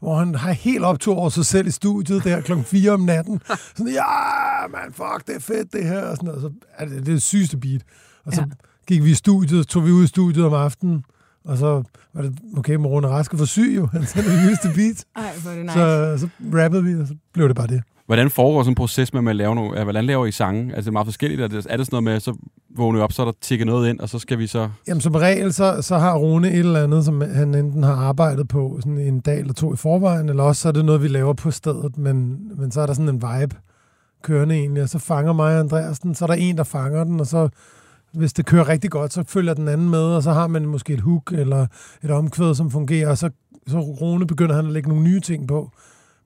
hvor 0.00 0.18
han 0.18 0.34
har 0.34 0.52
helt 0.52 0.84
optur 0.84 1.16
over 1.16 1.28
sig 1.28 1.46
selv 1.46 1.66
i 1.66 1.70
studiet 1.70 2.24
der 2.24 2.40
klokken 2.40 2.64
4 2.64 2.90
om 2.90 3.00
natten. 3.00 3.40
Sådan, 3.76 3.92
ja, 3.92 4.66
man, 4.70 4.92
fuck, 4.92 5.26
det 5.26 5.36
er 5.36 5.40
fedt 5.40 5.72
det 5.72 5.84
her. 5.84 6.02
Og 6.02 6.16
sådan 6.16 6.26
noget. 6.26 6.42
Så 6.42 6.50
er 6.78 6.84
det, 6.84 6.94
det 6.94 7.08
er 7.08 7.12
det 7.12 7.22
sygeste 7.22 7.56
beat. 7.56 7.82
Og 8.24 8.32
så 8.32 8.40
ja. 8.40 8.46
gik 8.86 9.04
vi 9.04 9.10
i 9.10 9.14
studiet, 9.14 9.66
tog 9.66 9.86
vi 9.86 9.90
ud 9.90 10.04
i 10.04 10.06
studiet 10.06 10.44
om 10.46 10.54
aftenen, 10.54 11.04
og 11.44 11.58
så 11.58 11.82
var 12.14 12.22
det, 12.22 12.38
okay, 12.56 12.74
Morone 12.74 13.08
Raske 13.08 13.38
for 13.38 13.44
syg 13.44 13.76
jo, 13.76 13.86
han 13.92 14.06
sendte 14.06 14.30
det 14.30 14.46
nyeste 14.46 14.68
beat. 14.74 15.04
Ej, 15.16 15.32
hvor 15.42 15.50
er 15.50 15.54
det 15.54 15.64
nice. 15.64 15.74
Så, 15.74 16.18
så 16.18 16.28
rappede 16.58 16.84
vi, 16.84 16.94
og 16.94 17.06
så 17.06 17.14
blev 17.32 17.48
det 17.48 17.56
bare 17.56 17.66
det. 17.66 17.82
Hvordan 18.06 18.30
foregår 18.30 18.62
sådan 18.62 18.70
en 18.70 18.74
proces 18.74 19.12
med 19.12 19.28
at 19.28 19.36
lave 19.36 19.54
nogle, 19.54 19.82
hvordan 19.82 20.04
laver 20.04 20.26
I 20.26 20.32
sange? 20.32 20.64
Altså 20.64 20.80
det 20.80 20.86
er 20.86 20.92
meget 20.92 21.06
forskelligt. 21.06 21.40
Er 21.40 21.48
det, 21.48 21.66
er 21.70 21.76
det 21.76 21.86
sådan 21.86 21.94
noget 21.94 22.04
med, 22.04 22.20
så 22.20 22.36
vågner 22.76 22.98
vi 22.98 23.02
op, 23.02 23.12
så 23.12 23.22
er 23.22 23.26
der 23.26 23.32
tikket 23.40 23.66
noget 23.66 23.88
ind, 23.88 24.00
og 24.00 24.08
så 24.08 24.18
skal 24.18 24.38
vi 24.38 24.46
så... 24.46 24.68
Jamen 24.88 25.00
som 25.00 25.14
regel, 25.14 25.52
så, 25.52 25.82
så 25.82 25.98
har 25.98 26.16
Rune 26.16 26.50
et 26.52 26.58
eller 26.58 26.82
andet, 26.82 27.04
som 27.04 27.20
han 27.20 27.54
enten 27.54 27.82
har 27.82 27.94
arbejdet 27.94 28.48
på 28.48 28.78
sådan 28.80 28.98
en 28.98 29.20
dag 29.20 29.38
eller 29.38 29.52
to 29.52 29.74
i 29.74 29.76
forvejen, 29.76 30.28
eller 30.28 30.42
også 30.42 30.62
så 30.62 30.68
er 30.68 30.72
det 30.72 30.84
noget, 30.84 31.02
vi 31.02 31.08
laver 31.08 31.32
på 31.32 31.50
stedet, 31.50 31.98
men, 31.98 32.38
men 32.58 32.70
så 32.70 32.80
er 32.80 32.86
der 32.86 32.94
sådan 32.94 33.08
en 33.08 33.22
vibe 33.22 33.56
kørende 34.22 34.54
egentlig, 34.54 34.82
og 34.82 34.88
så 34.88 34.98
fanger 34.98 35.32
mig 35.32 35.54
og 35.54 35.60
Andreas 35.60 35.98
den, 35.98 36.14
så 36.14 36.24
er 36.24 36.26
der 36.26 36.34
en, 36.34 36.56
der 36.56 36.64
fanger 36.64 37.04
den, 37.04 37.20
og 37.20 37.26
så 37.26 37.48
hvis 38.12 38.32
det 38.32 38.46
kører 38.46 38.68
rigtig 38.68 38.90
godt, 38.90 39.12
så 39.12 39.24
følger 39.28 39.54
den 39.54 39.68
anden 39.68 39.90
med, 39.90 40.04
og 40.04 40.22
så 40.22 40.32
har 40.32 40.46
man 40.46 40.66
måske 40.66 40.92
et 40.94 41.00
hook 41.00 41.32
eller 41.32 41.66
et 42.02 42.10
omkvæd, 42.10 42.54
som 42.54 42.70
fungerer, 42.70 43.10
og 43.10 43.18
så, 43.18 43.30
så 43.66 43.80
Rune 43.80 44.26
begynder 44.26 44.54
han 44.54 44.66
at 44.66 44.72
lægge 44.72 44.88
nogle 44.88 45.04
nye 45.04 45.20
ting 45.20 45.48
på, 45.48 45.70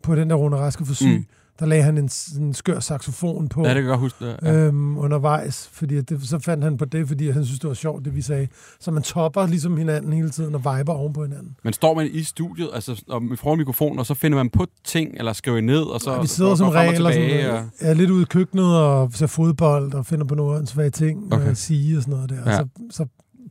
på 0.03 0.15
den 0.15 0.31
der 0.31 0.37
Rune 0.37 0.56
Raske 0.56 0.87
for 0.87 0.94
syg. 0.94 1.06
Mm. 1.06 1.27
Der 1.58 1.67
lagde 1.67 1.82
han 1.82 1.99
en, 1.99 2.11
en 2.41 2.55
skør 2.55 2.81
saxofon 2.81 3.49
på. 3.49 3.62
Ja, 3.62 3.69
det 3.69 3.75
kan 3.75 3.82
jeg 3.85 3.88
godt 3.91 4.00
huske. 4.00 4.25
Det. 4.26 4.37
Ja. 4.43 4.53
øhm, 4.55 4.99
undervejs, 4.99 5.69
fordi 5.73 6.00
det, 6.00 6.29
så 6.29 6.38
fandt 6.38 6.64
han 6.64 6.76
på 6.76 6.85
det, 6.85 7.08
fordi 7.08 7.31
han 7.31 7.44
synes, 7.44 7.61
det 7.61 7.69
var 7.69 7.75
sjovt, 7.75 8.05
det 8.05 8.17
vi 8.17 8.23
sagde. 8.23 8.49
Så 8.81 8.91
man 8.91 9.03
topper 9.03 9.47
ligesom 9.47 9.76
hinanden 9.76 10.12
hele 10.12 10.31
tiden 10.31 10.55
og 10.55 10.61
viber 10.61 10.93
oven 10.93 11.12
på 11.12 11.23
hinanden. 11.23 11.56
Men 11.64 11.73
står 11.73 11.94
man 11.94 12.08
i 12.12 12.23
studiet, 12.23 12.69
altså 12.75 13.03
og 13.08 13.23
foran 13.37 13.58
mikrofonen, 13.58 13.99
og 13.99 14.06
så 14.06 14.14
finder 14.14 14.38
man 14.38 14.50
på 14.50 14.67
ting, 14.85 15.11
eller 15.19 15.32
skriver 15.32 15.58
I 15.58 15.61
ned, 15.61 15.82
og 15.82 16.00
så 16.00 16.05
Så 16.05 16.20
vi 16.20 16.26
sidder 16.26 16.50
går- 16.50 16.56
som 16.56 16.67
og 16.67 16.75
regel 16.75 17.06
og 17.06 17.12
sådan, 17.12 17.44
noget, 17.47 17.70
er 17.81 17.94
lidt 17.94 18.11
ude 18.11 18.23
i 18.23 18.26
køkkenet 18.31 18.76
og 18.76 19.11
ser 19.12 19.26
fodbold 19.26 19.94
og 19.94 20.06
finder 20.06 20.25
på 20.26 20.35
nogle 20.35 20.56
åndssvage 20.56 20.91
ting 20.91 21.26
Okay. 21.26 21.37
okay. 21.43 21.50
at 21.50 21.56
sige 21.56 21.97
og 21.97 22.02
sådan 22.02 22.14
noget 22.14 22.31
der. 22.31 22.37
Ja. 22.47 22.50
Ja. 22.50 22.56
Så, 22.56 22.67
så 22.91 23.06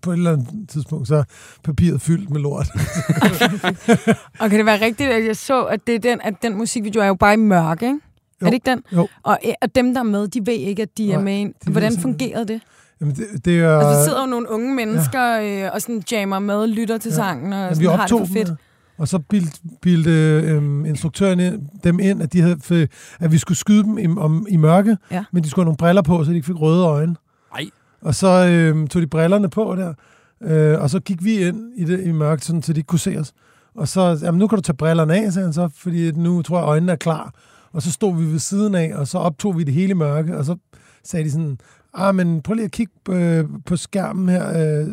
på 0.06 0.12
et 0.12 0.18
eller 0.18 0.32
andet 0.34 0.48
tidspunkt, 0.70 1.08
så 1.08 1.16
er 1.16 1.24
papiret 1.64 2.02
fyldt 2.02 2.30
med 2.30 2.42
lort. 2.42 2.68
Og 4.40 4.50
kan 4.50 4.58
det 4.58 4.66
være 4.66 4.82
rigtigt, 4.86 5.10
at 5.10 5.26
jeg 5.26 5.36
så, 5.36 5.64
at, 5.64 5.88
det 5.88 5.96
er 5.96 6.00
den, 6.00 6.20
at 6.24 6.34
den 6.42 6.58
musikvideo 6.58 7.02
er 7.02 7.06
jo 7.08 7.16
bare 7.16 7.34
i 7.34 7.38
mørke, 7.38 7.86
ikke? 7.86 8.00
Jo. 8.42 8.46
Er 8.46 8.50
det 8.50 8.54
ikke 8.54 8.70
den? 8.72 8.84
Jo. 8.94 9.08
Og, 9.24 9.38
øh, 9.46 9.54
og 9.62 9.76
dem, 9.76 9.94
der 9.94 10.00
er 10.00 10.04
med, 10.04 10.28
de 10.28 10.46
ved 10.46 10.54
ikke, 10.54 10.82
at 10.82 10.90
de 10.98 11.12
er 11.12 11.16
Nej, 11.16 11.24
med. 11.24 11.34
i 11.34 11.38
en- 11.38 11.54
Hvordan 11.68 11.98
fungerede 12.02 12.46
det? 12.48 12.62
Jamen, 13.02 13.16
det, 13.16 13.46
det 13.46 13.60
er... 13.60 13.78
Altså, 13.78 13.90
der 14.00 14.04
sidder 14.04 14.20
jo 14.22 14.26
nogle 14.28 14.52
unge 14.52 14.76
mennesker 14.76 15.22
ja. 15.36 15.66
øh, 15.66 15.72
og 15.74 15.82
sådan 15.82 16.04
jammer 16.12 16.40
med 16.40 16.56
og 16.56 16.70
lytter 16.70 16.98
til 16.98 17.10
Ja. 17.10 17.16
sangen, 17.16 17.54
og 17.54 17.60
Jamen, 17.60 17.80
vi 17.80 17.86
sådan, 17.86 18.00
har 18.00 18.08
det 18.08 18.18
for 18.28 18.34
fedt. 18.34 18.48
dem, 18.48 18.56
og 18.98 19.08
så 19.08 19.20
bildte, 19.20 19.60
bildte 19.82 20.12
øhm, 20.46 20.86
instruktøren 20.86 21.40
ind, 21.40 21.62
dem 21.84 22.00
ind, 22.00 22.22
at, 22.22 22.34
de 22.34 22.42
havde, 22.42 22.88
at 23.20 23.32
vi 23.32 23.38
skulle 23.38 23.58
skyde 23.58 23.84
dem 23.84 23.98
i, 23.98 24.08
om, 24.18 24.46
i 24.50 24.58
mørke, 24.58 24.98
Ja. 25.12 25.24
men 25.32 25.44
de 25.44 25.50
skulle 25.50 25.64
have 25.64 25.68
nogle 25.68 25.78
briller 25.78 26.02
på, 26.02 26.24
så 26.24 26.32
de 26.32 26.36
ikke 26.36 26.46
fik 26.46 26.62
røde 26.62 26.86
øjne. 26.86 27.16
Ej. 27.56 27.66
Og 28.06 28.16
så 28.16 28.48
øh, 28.48 28.88
tog 28.88 29.02
de 29.02 29.08
brillerne 29.08 29.50
på 29.50 29.76
der, 29.76 29.94
øh, 30.42 30.82
og 30.82 30.90
så 30.90 31.00
gik 31.00 31.24
vi 31.24 31.48
ind 31.48 31.72
i 31.76 31.86
det 31.86 32.04
i 32.06 32.12
mørket, 32.12 32.46
sådan, 32.46 32.62
så 32.62 32.74
de 32.74 32.80
ikke 32.80 32.88
kunne 32.88 33.00
se 33.00 33.18
os. 33.18 33.34
Og 33.76 33.88
så, 33.88 34.20
jamen 34.24 34.40
nu 34.40 34.48
kan 34.48 34.56
du 34.56 34.62
tage 34.62 34.76
brillerne 34.78 35.16
af, 35.16 35.34
sagde 35.34 35.46
han 35.46 35.54
så, 35.54 35.70
fordi 35.76 36.12
nu 36.12 36.42
tror 36.42 36.58
jeg, 36.60 36.66
øjnene 36.66 36.92
er 36.92 36.96
klar. 36.96 37.34
Og 37.72 37.82
så 37.82 37.92
stod 37.92 38.18
vi 38.18 38.32
ved 38.32 38.40
siden 38.40 38.76
af, 38.76 38.92
og 38.96 39.08
så 39.08 39.18
optog 39.18 39.58
vi 39.58 39.64
det 39.64 39.74
hele 39.74 39.94
mørke, 39.94 40.38
og 40.38 40.46
så 40.46 40.56
sagde 41.04 41.26
de 41.26 41.32
sådan, 41.32 41.58
ah, 41.94 42.16
men 42.16 42.42
prøv 42.42 42.54
lige 42.54 42.66
at 42.66 42.72
kigge 42.72 42.94
øh, 43.10 43.46
på 43.66 43.76
skærmen 43.76 44.30
her. 44.30 44.80
Øh, 44.80 44.88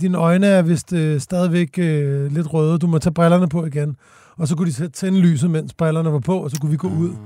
dine 0.00 0.18
øjne 0.18 0.46
er 0.46 0.62
vist 0.62 0.92
øh, 0.92 1.20
stadigvæk 1.20 1.78
øh, 1.78 2.32
lidt 2.32 2.54
røde. 2.54 2.78
Du 2.78 2.86
må 2.86 2.98
tage 2.98 3.14
brillerne 3.14 3.48
på 3.48 3.66
igen. 3.66 3.96
Og 4.36 4.48
så 4.48 4.56
kunne 4.56 4.70
de 4.70 4.88
tænde 4.88 5.18
lyset, 5.18 5.50
mens 5.50 5.74
brillerne 5.74 6.12
var 6.12 6.18
på, 6.18 6.38
og 6.38 6.50
så 6.50 6.60
kunne 6.60 6.70
vi 6.70 6.76
gå 6.76 6.88
ud. 6.88 7.08
Mm. 7.08 7.16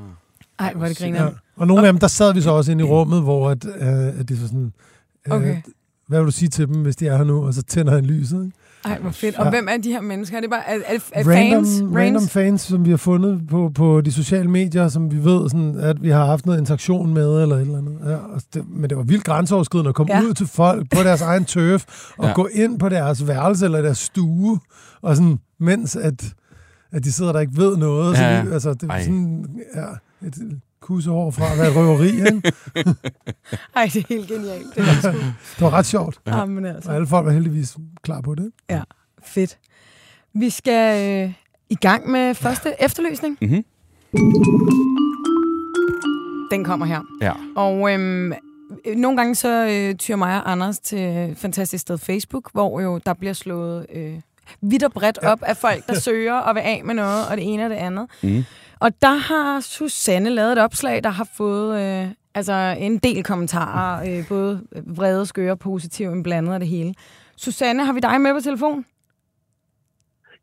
Ej, 0.58 0.72
hvor 0.76 0.86
det 0.86 1.00
Ja. 1.00 1.04
griner. 1.04 1.30
Og 1.56 1.66
nogle 1.66 1.86
af 1.86 1.92
dem, 1.92 2.00
der 2.00 2.06
sad 2.06 2.34
vi 2.34 2.40
så 2.40 2.50
også 2.50 2.72
inde 2.72 2.84
i 2.84 2.86
rummet, 2.86 3.22
hvor 3.22 3.50
at, 3.50 3.64
øh, 3.64 4.20
at 4.20 4.28
de 4.28 4.36
så 4.38 4.46
sådan... 4.46 4.72
Øh, 5.28 5.32
Okay. 5.34 5.56
Hvad 6.08 6.18
vil 6.18 6.26
du 6.26 6.32
sige 6.32 6.48
til 6.48 6.68
dem, 6.68 6.82
hvis 6.82 6.96
de 6.96 7.06
er 7.08 7.16
her 7.16 7.24
nu? 7.24 7.46
Og 7.46 7.54
så 7.54 7.62
tænder 7.62 7.94
han 7.94 8.04
lyset. 8.04 8.44
Ikke? 8.44 8.56
Ej, 8.84 8.98
hvor 9.00 9.10
fedt. 9.10 9.36
Og 9.36 9.44
Ja. 9.44 9.50
hvem 9.50 9.68
er 9.70 9.76
de 9.76 9.90
her 9.90 10.00
mennesker? 10.00 10.36
Er 10.36 10.40
det 10.40 10.50
bare 10.50 10.68
er, 10.68 10.78
er, 10.86 10.98
er 11.12 11.24
random, 11.30 11.64
fans? 11.64 11.82
random 11.96 12.22
fans, 12.28 12.60
som 12.60 12.84
vi 12.84 12.90
har 12.90 12.96
fundet 12.96 13.42
på, 13.50 13.70
på 13.74 14.00
de 14.00 14.12
sociale 14.12 14.50
medier, 14.50 14.88
som 14.88 15.10
vi 15.10 15.24
ved, 15.24 15.48
sådan, 15.50 15.74
at 15.78 16.02
vi 16.02 16.08
har 16.10 16.24
haft 16.26 16.46
noget 16.46 16.58
interaktion 16.58 17.14
med, 17.14 17.42
eller 17.42 17.56
et 17.56 17.60
eller 17.60 17.78
andet. 17.78 17.98
Ja, 18.06 18.14
og 18.16 18.42
det, 18.54 18.64
men 18.70 18.90
det 18.90 18.98
var 18.98 19.04
vildt 19.04 19.24
grænseoverskridende 19.24 19.88
at 19.88 19.94
komme 19.94 20.12
Ja. 20.14 20.20
ja. 20.20 20.26
ud 20.28 20.34
til 20.34 20.46
folk 20.46 20.90
på 20.90 21.02
deres 21.02 21.20
egen 21.22 21.44
turf, 21.44 21.84
og 22.18 22.24
Ja. 22.24 22.28
ja. 22.28 22.34
gå 22.34 22.48
ind 22.52 22.78
på 22.78 22.88
deres 22.88 23.26
værelse 23.26 23.64
eller 23.64 23.82
deres 23.82 23.98
stue, 23.98 24.58
og 25.02 25.16
sådan, 25.16 25.38
mens 25.60 25.96
at, 25.96 26.34
at 26.92 27.04
de 27.04 27.12
sidder 27.12 27.32
der 27.32 27.40
ikke 27.40 27.56
ved 27.56 27.76
noget. 27.76 28.12
Ja, 28.12 28.16
Så 28.18 28.24
ja. 28.48 28.52
altså, 28.54 28.74
det 28.74 28.82
er 28.82 28.88
Ej. 28.90 29.02
sådan, 29.02 29.46
ja, 29.76 29.86
et 30.22 30.60
kussehår 30.80 31.30
fra 31.30 31.52
at 31.52 31.58
være 31.58 31.72
røveri. 31.74 32.08
Ikke? 32.08 32.26
Ej, 33.76 33.84
det 33.92 33.96
er 33.96 34.04
helt 34.08 34.28
genialt. 34.28 34.74
Det 34.74 34.82
er 34.88 35.00
sgu. 35.00 35.10
Det 35.56 35.60
var 35.60 35.70
ret 35.70 35.86
sjovt. 35.86 36.20
Ja. 36.26 36.38
Jamen, 36.38 36.64
altså. 36.64 36.90
Og 36.90 36.96
alle 36.96 37.06
folk 37.06 37.26
var 37.26 37.32
heldigvis 37.32 37.76
klar 38.02 38.20
på 38.20 38.34
det. 38.34 38.52
Fedt. 39.22 39.58
Vi 40.34 40.50
skal 40.50 41.24
øh, 41.24 41.32
i 41.70 41.74
gang 41.74 42.10
med 42.10 42.34
første 42.34 42.74
efterløsning. 42.80 43.38
Mhm. 43.40 43.64
Den 46.50 46.64
kommer 46.64 46.86
her. 46.86 47.00
Ja. 47.22 47.32
Og 47.56 47.92
øhm, 47.92 48.32
øh, 48.86 48.96
nogle 48.96 49.16
gange 49.16 49.34
så 49.34 49.66
øh, 49.66 49.94
tyrer 49.94 50.16
mig 50.16 50.42
og 50.42 50.52
Anders 50.52 50.78
til 50.78 50.98
et 50.98 51.38
fantastisk 51.38 51.82
sted 51.82 51.98
Facebook, 51.98 52.52
hvor 52.52 52.80
jo 52.80 53.00
der 53.06 53.14
bliver 53.14 53.32
slået 53.32 53.86
øh, 53.94 54.14
vidt 54.60 54.82
og 54.82 54.92
bredt 54.92 55.18
ja. 55.22 55.28
op 55.28 55.42
af 55.42 55.56
folk, 55.56 55.86
der 55.86 55.94
søger 56.08 56.34
og 56.34 56.54
vil 56.54 56.60
af 56.60 56.82
med 56.84 56.94
noget, 56.94 57.28
og 57.28 57.36
det 57.36 57.52
ene 57.52 57.64
og 57.64 57.70
det 57.70 57.76
andet. 57.76 58.06
Mhm. 58.22 58.44
Og 58.80 59.02
der 59.02 59.14
har 59.14 59.60
Susanne 59.60 60.30
lavet 60.30 60.52
et 60.52 60.58
opslag, 60.58 61.04
der 61.04 61.10
har 61.10 61.28
fået 61.36 61.80
øh, 61.80 62.10
altså 62.34 62.76
en 62.78 62.98
del 62.98 63.24
kommentarer, 63.24 64.18
øh, 64.18 64.28
både 64.28 64.66
vrede, 64.86 65.26
skøre, 65.26 65.56
positive, 65.56 66.12
en 66.12 66.22
blandet 66.22 66.52
af 66.52 66.60
det 66.60 66.68
hele. 66.68 66.94
Susanne, 67.36 67.84
har 67.84 67.92
vi 67.92 68.00
dig 68.00 68.20
med 68.20 68.34
på 68.34 68.40
telefon? 68.40 68.84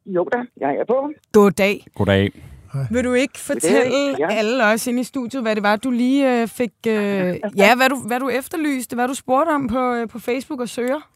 Jo 0.06 0.24
da, 0.34 0.38
jeg 0.58 0.76
er 0.76 0.86
på. 0.88 1.10
Goddag. 1.32 1.86
Goddag. 1.96 2.32
Vil 2.92 3.04
du 3.04 3.14
ikke 3.14 3.40
fortælle 3.40 4.16
Ja. 4.20 4.28
alle 4.32 4.66
os 4.66 4.88
inde 4.88 5.00
i 5.00 5.04
studiet, 5.04 5.42
hvad 5.42 5.56
det 5.56 5.64
var, 5.64 5.76
du 5.76 5.92
lige 5.92 6.42
øh, 6.42 6.48
fik... 6.48 6.72
Øh, 6.88 6.94
ja, 7.64 7.76
hvad 7.76 7.90
du, 7.90 7.96
hvad 8.08 8.20
du 8.20 8.30
efterlyste, 8.30 8.96
hvad 8.96 9.08
du 9.08 9.14
spurgte 9.14 9.50
om 9.50 9.68
på, 9.68 9.94
øh, 9.94 10.08
på 10.10 10.20
Facebook 10.20 10.60
og 10.60 10.70
søger? 10.70 11.10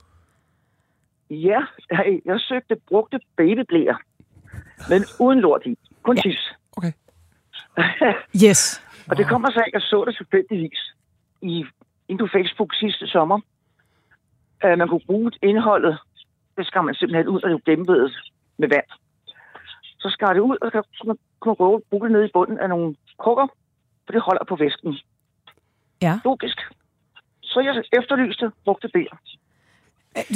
Ja, 1.30 1.60
jeg, 1.92 2.20
jeg 2.26 2.40
søgte 2.40 2.76
brugte 2.88 3.20
babyblæer, 3.38 3.96
men 4.90 5.06
uden 5.20 5.40
lort 5.40 5.62
i. 5.66 5.78
Kun 6.04 6.16
ja. 6.16 6.22
tis. 6.22 6.54
Okay. 6.78 6.92
Yes. 8.46 8.82
Og 9.10 9.18
det 9.18 9.28
kommer 9.28 9.52
så 9.52 9.60
af, 9.60 9.68
at 9.68 9.74
jeg 9.74 9.82
så 9.82 10.06
det 10.06 10.16
tilfældigvis 10.16 10.80
i, 11.42 11.66
inde 12.08 12.20
på 12.24 12.30
Facebook 12.36 12.76
sidste 12.76 13.08
sommer. 13.08 13.40
Uh, 14.66 14.78
man 14.78 14.88
kunne 14.88 15.06
bruge 15.06 15.32
indholdet. 15.44 15.98
Det 16.58 16.68
skal 16.68 16.84
man 16.84 16.96
simpelthen 16.96 17.28
ud, 17.28 17.42
og 17.42 17.50
det 17.50 17.66
dæmpet 17.66 18.16
med 18.58 18.68
vand. 18.70 18.90
Så 20.00 20.10
skar 20.10 20.34
det 20.34 20.40
ud, 20.40 20.58
og 20.62 20.72
så 20.72 20.82
kunne 21.00 21.08
man, 21.08 21.18
kunne 21.40 21.56
man 21.60 21.82
bruge 21.90 22.04
det 22.04 22.12
ned 22.12 22.24
i 22.26 22.32
bunden 22.34 22.58
af 22.60 22.70
nogle 22.70 22.96
krukker, 23.20 23.48
for 24.06 24.12
det 24.14 24.22
holder 24.22 24.44
på 24.50 24.56
væsken. 24.56 24.98
Ja. 26.02 26.20
Logisk. 26.26 26.58
Så 27.42 27.60
jeg 27.60 27.84
efterlyste 28.00 28.52
brugte 28.66 28.90
blæer. 28.94 29.18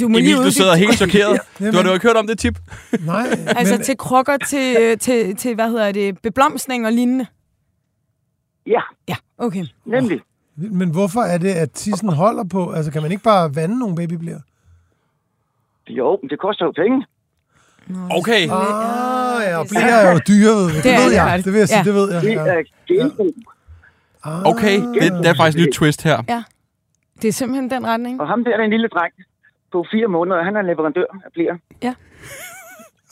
Du 0.00 0.08
må 0.08 0.18
Emil, 0.18 0.22
lige 0.24 0.36
du 0.44 0.50
sidder 0.50 0.74
helt 0.74 0.94
chokeret. 0.94 1.40
Du 1.58 1.64
Jamen. 1.64 1.74
har 1.74 1.82
du 1.82 1.92
ikke 1.92 2.06
hørt 2.06 2.16
om 2.16 2.26
det 2.26 2.38
tip? 2.38 2.58
Nej, 3.00 3.26
Altså 3.58 3.74
men, 3.74 3.82
til 3.84 3.96
krukker, 3.98 4.36
til, 4.36 4.98
til, 4.98 5.36
til, 5.36 5.54
hvad 5.54 5.68
hedder 5.70 5.92
det, 5.92 6.18
beblomstning 6.18 6.86
og 6.86 6.92
lignende? 6.92 7.26
Ja, 8.66 8.80
Ja, 9.08 9.16
okay. 9.38 9.64
nemlig. 9.86 10.20
men 10.56 10.90
hvorfor 10.90 11.20
er 11.20 11.38
det, 11.38 11.48
at 11.50 11.70
tissen 11.70 12.08
holder 12.08 12.44
på? 12.44 12.70
Altså, 12.72 12.92
kan 12.92 13.02
man 13.02 13.10
ikke 13.12 13.22
bare 13.24 13.54
vande 13.56 13.78
nogle 13.78 13.96
babyblæer? 13.96 14.40
Jo, 15.88 16.18
men 16.22 16.30
det 16.30 16.38
koster 16.38 16.64
jo 16.64 16.72
penge. 16.72 17.06
Okay. 18.10 18.42
Ah, 18.42 19.42
ja, 19.42 19.56
og 19.58 19.68
det 19.68 19.76
er 19.76 19.80
blæer 19.80 19.96
er 19.96 20.12
jo 20.12 20.20
dyre, 20.28 20.54
ved. 20.56 20.66
Det 20.74 20.84
Det, 20.84 20.92
ved 20.92 21.10
det 21.10 21.14
jeg. 21.16 21.42
Det 21.44 21.52
vil 21.52 21.58
jeg 21.58 21.68
sige, 21.68 21.78
Ja. 21.78 21.84
det 21.84 21.94
ved 21.94 22.12
jeg. 22.12 22.22
Det 22.22 22.30
Ja. 22.32 22.40
er 22.40 22.62
genbrug. 22.88 23.34
Ah, 24.24 24.42
Okay, 24.44 24.76
det, 24.80 25.12
det 25.12 25.26
er 25.26 25.34
faktisk 25.34 25.58
et 25.58 25.66
nyt 25.66 25.72
twist 25.74 26.02
her. 26.02 26.22
Det 27.22 27.28
er 27.28 27.32
simpelthen 27.32 27.70
den 27.70 27.86
retning. 27.86 28.20
Og 28.20 28.28
ham 28.28 28.44
der 28.44 28.50
er 28.58 28.62
en 28.64 28.70
lille 28.70 28.88
dreng 28.88 29.12
på 29.72 29.86
fire 29.92 30.08
måneder. 30.08 30.42
Han 30.42 30.56
er 30.56 30.62
leverandør 30.62 31.04
af. 31.82 31.94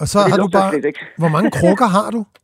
Og 0.01 0.09
så 0.09 0.19
Og 0.19 0.25
det 0.25 0.33
har 0.33 0.39
du 0.39 0.49
bare... 0.49 0.73
Hvor 1.19 1.29
mange 1.29 1.51
krukker 1.51 1.87
har 1.87 2.11
du? 2.11 2.25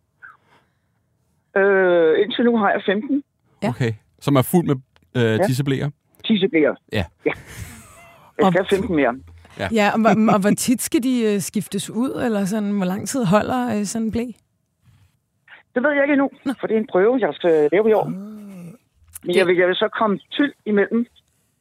Øh, 1.56 2.22
indtil 2.22 2.44
nu 2.44 2.56
har 2.58 2.70
jeg 2.70 2.82
15 2.86 3.22
Ja. 3.62 3.68
Okay. 3.68 3.92
Som 4.20 4.36
er 4.36 4.42
fuld 4.42 4.66
med 4.66 4.76
øh, 5.16 5.46
tisseblæer. 5.46 5.90
tisseblære. 6.26 6.76
Ja. 6.92 7.04
ja. 7.26 7.30
Jeg 8.38 8.44
Og- 8.46 8.52
skal 8.52 8.64
have 8.64 8.76
15 8.78 8.96
mere. 8.96 9.14
Ja, 9.72 9.90
og, 9.94 10.00
hvor- 10.00 10.32
og 10.34 10.40
hvor 10.40 10.50
tit 10.50 10.82
skal 10.82 11.02
de 11.02 11.22
øh, 11.34 11.40
skiftes 11.40 11.90
ud, 11.90 12.22
eller 12.24 12.44
sådan, 12.44 12.70
hvor 12.70 12.84
lang 12.84 13.08
tid 13.08 13.24
holder 13.24 13.78
øh, 13.78 13.84
sådan 13.84 14.06
en 14.06 14.12
blæ? 14.12 14.24
Det 15.74 15.82
ved 15.82 15.90
jeg 15.90 16.02
ikke 16.02 16.12
endnu, 16.12 16.30
for 16.60 16.66
det 16.66 16.74
er 16.76 16.80
en 16.80 16.86
prøve, 16.92 17.18
jeg 17.20 17.28
skal 17.34 17.68
lave 17.72 17.90
i 17.90 17.92
år. 17.92 18.04
Men 19.24 19.34
jeg 19.36 19.46
vil, 19.46 19.56
jeg 19.56 19.68
vil 19.68 19.76
så 19.76 19.88
komme 19.98 20.18
tyld 20.30 20.52
imellem 20.66 21.06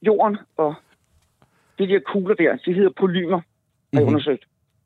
jorden 0.01 0.38
og 0.57 0.75
de 1.79 1.88
der 1.88 2.00
kugler 2.13 2.36
der. 2.36 2.58
De 2.65 2.74
hedder 2.74 2.89
polymer, 3.00 3.38
har 3.38 3.44
jeg 3.94 4.01
Mhm. 4.01 4.08
undersøgt. 4.08 4.44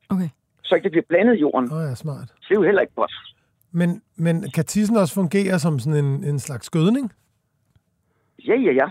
Okay. 0.08 0.28
Så 0.64 0.74
ikke 0.74 0.84
det 0.84 0.90
bliver 0.92 1.04
blandet 1.08 1.36
i 1.36 1.40
jorden. 1.40 1.72
Åh 1.72 1.78
oh, 1.78 1.84
ja, 1.88 1.94
smart. 1.94 2.28
Det 2.48 2.50
er 2.50 2.54
jo 2.54 2.62
heller 2.62 2.80
ikke 2.80 2.94
godt. 2.94 3.12
Men, 3.72 4.02
men 4.16 4.50
kan 4.54 4.64
tissen 4.64 4.96
også 4.96 5.14
fungere 5.14 5.58
som 5.58 5.78
sådan 5.78 6.04
en, 6.04 6.24
en 6.24 6.38
slags 6.38 6.70
gødning? 6.70 7.12
Ja, 8.46 8.54
ja, 8.54 8.72
ja. 8.72 8.86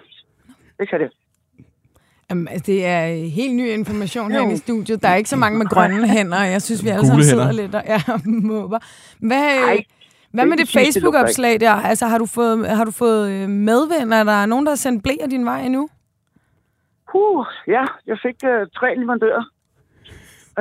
Det 0.80 0.90
kan 0.90 1.00
det. 1.00 1.12
Jamen, 2.30 2.48
altså, 2.48 2.64
det 2.72 2.86
er 2.86 3.12
øh, 3.12 3.18
helt 3.18 3.56
ny 3.56 3.70
information 3.70 4.32
herinde 4.32 4.54
i 4.54 4.58
studiet. 4.58 5.02
Der 5.02 5.08
er 5.10 5.16
ikke 5.16 5.30
så 5.30 5.36
mange 5.36 5.58
med 5.58 5.66
grønne 5.66 6.08
hænder, 6.18 6.38
og 6.40 6.52
jeg 6.52 6.62
synes, 6.62 6.84
vi 6.84 6.90
alle 6.90 7.08
sammen 7.08 7.24
sidder 7.24 7.46
hænder. 7.48 7.62
lidt 7.62 7.76
og 7.76 7.84
ja, 7.88 8.02
måber. 8.48 8.80
Hvad, 9.20 9.56
øh, 9.56 9.62
Nej, 9.66 9.84
hvad 10.32 10.46
med 10.46 10.58
det 10.58 10.70
Facebook-opslag 10.70 11.60
der? 11.60 11.72
Altså, 11.72 12.06
har 12.08 12.18
du 12.18 12.26
fået, 12.26 12.70
har 12.70 12.86
du 12.86 12.92
fået 12.92 13.32
øh, 13.32 13.50
medvind? 13.50 14.14
Er 14.14 14.24
der 14.24 14.46
nogen, 14.46 14.66
der 14.66 14.72
har 14.72 14.76
sendt 14.76 15.04
blæer 15.04 15.28
din 15.28 15.46
vej 15.46 15.62
endnu? 15.62 15.90
Uh, 17.14 17.46
ja, 17.68 17.84
jeg 18.08 18.18
fik 18.26 18.36
uh, 18.44 18.68
tre 18.76 18.96
leverandører. 18.96 19.44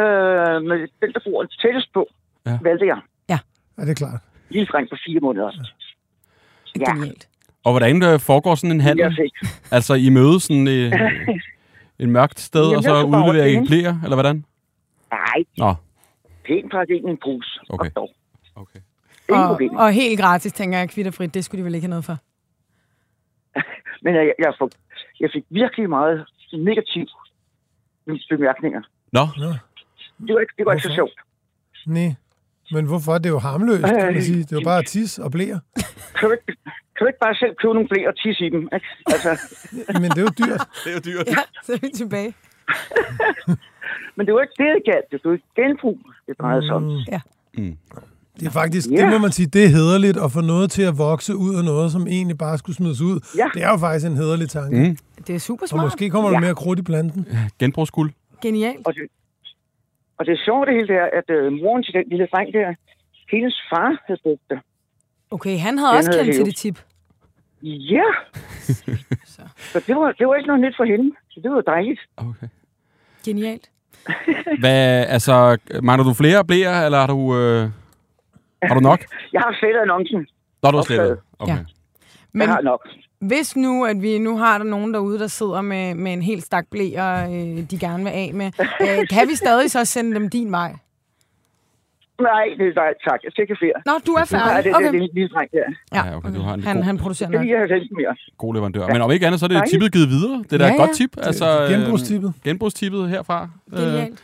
Uh, 0.00 0.62
med 0.68 0.88
den, 1.00 1.12
der 1.12 1.20
bor 1.30 1.44
tættest 1.62 1.92
på, 1.92 2.08
Ja. 2.46 2.50
ja. 2.50 2.58
valgte 2.62 2.86
jeg. 2.86 3.00
Ja, 3.28 3.38
det 3.76 3.90
er 3.90 3.94
klart. 3.94 4.20
Lille 4.48 4.66
dreng 4.66 4.88
på 4.90 4.96
fire 5.06 5.20
måneder. 5.20 5.50
Ja. 6.80 6.92
Genialt. 6.92 7.28
Og 7.64 7.72
hvordan 7.72 8.02
øh, 8.02 8.20
foregår 8.20 8.54
sådan 8.54 8.70
en 8.72 8.80
handel? 8.80 9.02
Jeg 9.02 9.12
fik. 9.18 9.50
Altså, 9.70 9.94
I 9.94 10.08
mødes 10.08 10.42
sådan 10.42 10.68
øh, 10.68 10.92
et 12.02 12.08
mørkt 12.08 12.40
sted, 12.40 12.62
Jamen, 12.62 12.76
og 12.76 12.82
så 12.82 13.02
udleverer 13.04 13.46
I 13.46 13.66
blæer, 13.66 13.94
eller 14.02 14.16
hvordan? 14.16 14.44
Nej, 15.10 15.44
Nå, 15.58 15.74
pænt 16.46 16.70
pakket 16.72 16.94
ind 16.96 17.06
i 17.08 17.10
en 17.10 17.18
pose. 17.24 17.60
Okay. 17.68 17.90
Og 17.90 17.96
dog. 17.96 18.10
okay. 18.56 18.80
Og, 19.30 19.60
og 19.72 19.92
helt 19.92 20.20
gratis, 20.20 20.52
tænker 20.52 20.78
jeg, 20.78 20.88
kvitterfrit. 20.90 21.34
Det 21.34 21.44
skulle 21.44 21.58
de 21.60 21.64
vel 21.64 21.74
ikke 21.74 21.84
have 21.86 21.90
noget 21.90 22.04
for. 22.04 22.16
Men 24.04 24.14
jeg, 24.14 24.32
jeg, 24.38 24.52
får, 24.58 24.70
jeg 25.20 25.30
fik 25.32 25.44
virkelig 25.50 25.88
meget 25.88 26.26
negativ 26.56 27.06
bemærkninger. 28.30 28.82
Nå, 29.12 29.20
Det 30.26 30.34
var 30.34 30.40
ikke, 30.40 30.52
det 30.58 30.66
var 30.66 30.72
ikke 30.72 30.88
så 30.88 30.94
sjovt. 30.94 31.12
Nej. 31.86 32.14
Men 32.70 32.86
hvorfor? 32.86 33.14
Det 33.18 33.26
er 33.26 33.30
jo 33.30 33.38
harmløst, 33.38 33.84
kan 33.84 33.96
man 33.96 34.16
Øh. 34.16 34.22
sige. 34.22 34.42
Det 34.42 34.52
er 34.52 34.56
jo 34.60 34.64
bare 34.64 34.82
tis 34.82 35.18
og 35.18 35.30
blæer. 35.30 35.58
Kan 36.18 36.28
du 36.28 36.32
ikke, 36.32 36.46
kan 36.94 37.00
du 37.00 37.06
ikke 37.06 37.18
bare 37.18 37.34
selv 37.34 37.54
købe 37.60 37.74
nogle 37.74 37.88
blæ 37.88 38.06
og 38.08 38.16
tisse 38.22 38.46
i 38.46 38.50
dem? 38.50 38.62
Ikke? 38.74 38.86
Altså, 39.06 39.30
Men 40.02 40.08
det 40.10 40.18
er 40.18 40.26
jo 40.28 40.34
dyrt. 40.42 40.62
det 40.84 40.88
er 40.90 40.94
jo 40.98 41.02
dyrt. 41.10 41.26
Ja, 41.26 41.42
så 41.64 41.72
er 41.72 41.78
vi 41.82 41.88
tilbage. 41.94 42.34
men 44.16 44.26
det 44.26 44.34
var 44.34 44.40
ikke 44.40 44.58
det, 44.62 44.68
det 44.76 44.82
galt. 44.92 45.06
Det 45.10 45.20
var 45.24 45.32
ikke 45.32 45.50
genbrug, 45.56 45.98
det 46.26 46.38
drejede 46.40 46.66
sig 46.66 46.74
om. 46.74 46.82
Mm. 47.58 47.76
Det 48.40 48.46
er 48.46 48.50
faktisk, 48.50 48.88
Ja. 48.90 48.96
det 48.96 49.08
må 49.10 49.18
man 49.18 49.32
sige, 49.32 49.46
det 49.46 49.64
er 49.64 49.68
hederligt 49.68 50.16
at 50.24 50.32
få 50.32 50.40
noget 50.40 50.70
til 50.70 50.82
at 50.82 50.98
vokse 50.98 51.36
ud 51.36 51.54
af 51.58 51.64
noget, 51.64 51.92
som 51.92 52.06
egentlig 52.06 52.38
bare 52.38 52.58
skulle 52.58 52.76
smides 52.76 53.00
ud. 53.00 53.20
Ja. 53.36 53.46
Det 53.54 53.62
er 53.62 53.70
jo 53.70 53.76
faktisk 53.76 54.06
en 54.06 54.16
hederlig 54.16 54.48
tanke. 54.50 54.88
Mm. 54.88 54.96
Det 55.26 55.34
er 55.34 55.38
super 55.38 55.62
Og 55.62 55.68
smart. 55.68 55.84
måske 55.84 56.10
kommer 56.10 56.28
der 56.30 56.36
Ja. 56.36 56.40
mere 56.40 56.54
krudt 56.54 56.78
i 56.78 56.82
planten. 56.82 57.26
Genbrugsguld. 57.58 58.10
Genialt. 58.42 58.86
Og 58.86 58.94
det, 58.94 59.02
og 60.18 60.26
det 60.26 60.38
sjove 60.44 60.66
det 60.66 60.74
hele 60.74 60.94
er, 60.94 61.08
at 61.18 61.30
øh, 61.36 61.52
moren 61.52 61.82
til 61.82 61.94
den 61.94 62.04
lille 62.08 62.26
dreng 62.32 62.52
der, 62.54 62.74
hendes 63.30 63.54
far 63.70 64.02
havde 64.06 64.20
brugt 64.22 64.42
det. 64.50 64.58
Okay, 65.30 65.58
han 65.58 65.78
havde 65.78 65.90
Den 65.90 65.98
også 65.98 66.10
havde 66.10 66.24
kendt 66.24 66.36
til 66.36 66.44
det 66.46 66.56
tip. 66.56 66.78
Ja! 67.62 68.08
så 69.72 69.78
det 69.86 69.96
var, 69.96 70.12
det 70.18 70.26
var 70.28 70.34
ikke 70.34 70.46
noget 70.46 70.60
nyt 70.62 70.74
for 70.76 70.84
hende. 70.84 71.10
Så 71.30 71.40
det 71.42 71.50
var 71.50 71.60
dejligt. 71.60 72.00
Okay. 72.16 72.46
Genialt. 73.24 73.70
Hvad, 74.58 75.04
altså, 75.08 75.56
mangler 75.82 76.04
du 76.04 76.12
flere 76.14 76.44
blæer, 76.44 76.84
eller 76.84 76.98
har 76.98 77.06
du, 77.06 77.36
øh, 77.38 77.68
har 78.62 78.74
du 78.74 78.80
nok? 78.80 79.00
Jeg 79.34 79.40
har 79.40 79.56
slettet 79.60 79.80
annoncen. 79.80 80.26
Nå, 80.62 80.70
du 80.70 80.76
har 80.76 80.84
slettet. 80.84 81.18
Okay. 81.38 81.52
Ja. 81.52 81.58
Men... 82.32 82.42
Jeg 82.42 82.48
har 82.54 82.60
nok. 82.62 82.88
hvis 83.20 83.56
nu, 83.56 83.84
at 83.84 84.02
vi 84.02 84.18
nu 84.18 84.36
har 84.38 84.58
der 84.58 84.64
nogen 84.64 84.94
derude, 84.94 85.18
der 85.18 85.26
sidder 85.26 85.60
med, 85.60 85.94
med 85.94 86.12
en 86.12 86.22
helt 86.22 86.44
stak 86.44 86.66
blæer, 86.70 87.24
øh, 87.30 87.70
de 87.70 87.78
gerne 87.80 88.04
vil 88.04 88.10
af 88.10 88.30
med, 88.34 88.46
øh, 88.84 89.08
kan 89.10 89.28
vi 89.28 89.34
stadig 89.34 89.70
så 89.70 89.84
sende 89.84 90.14
dem 90.14 90.28
din 90.28 90.52
vej? 90.52 90.72
Nej, 92.20 92.44
det 92.58 92.66
er 92.68 92.72
nej, 92.74 92.92
tak. 93.08 93.20
Jeg 93.24 93.32
skal 93.32 93.56
flere. 93.58 93.72
Nå, 93.86 93.92
du 94.06 94.12
er 94.12 94.24
Nu 94.32 94.38
har 94.38 94.52
jeg 94.54 94.64
færdig. 94.64 94.64
det 94.64 94.72
der 94.72 94.78
Okay. 94.88 94.90
lille, 94.92 95.08
lille 95.14 95.28
dreng 95.28 95.50
der. 95.52 95.66
Ja, 95.94 96.16
okay, 96.16 96.34
du 96.34 96.40
har 96.40 96.54
en 96.54 96.62
han, 96.62 96.76
god- 96.76 96.84
han 96.84 96.98
producerer 96.98 97.30
Det 97.30 97.40
nok. 97.40 97.48
jeg 97.48 97.58
have 97.58 97.68
15 97.68 97.96
mere. 97.96 98.16
God 98.38 98.54
leverandør. 98.54 98.86
Men 98.86 99.02
om 99.02 99.10
ikke 99.10 99.26
andet, 99.26 99.40
så 99.40 99.46
er 99.46 99.48
det 99.48 99.62
tippet 99.70 99.92
givet 99.92 100.08
videre. 100.08 100.38
Det 100.42 100.52
er 100.52 100.58
da 100.58 100.64
Ja, 100.66 100.72
et 100.72 100.78
godt 100.78 100.88
ja. 100.90 100.94
tip. 100.94 101.16
Altså, 101.16 101.62
øh, 101.62 101.70
genbrugstippet. 101.70 102.32
Genbrugstippet 102.44 103.08
herfra. 103.08 103.48
Øh, 103.72 103.78
Genialt. 103.82 104.18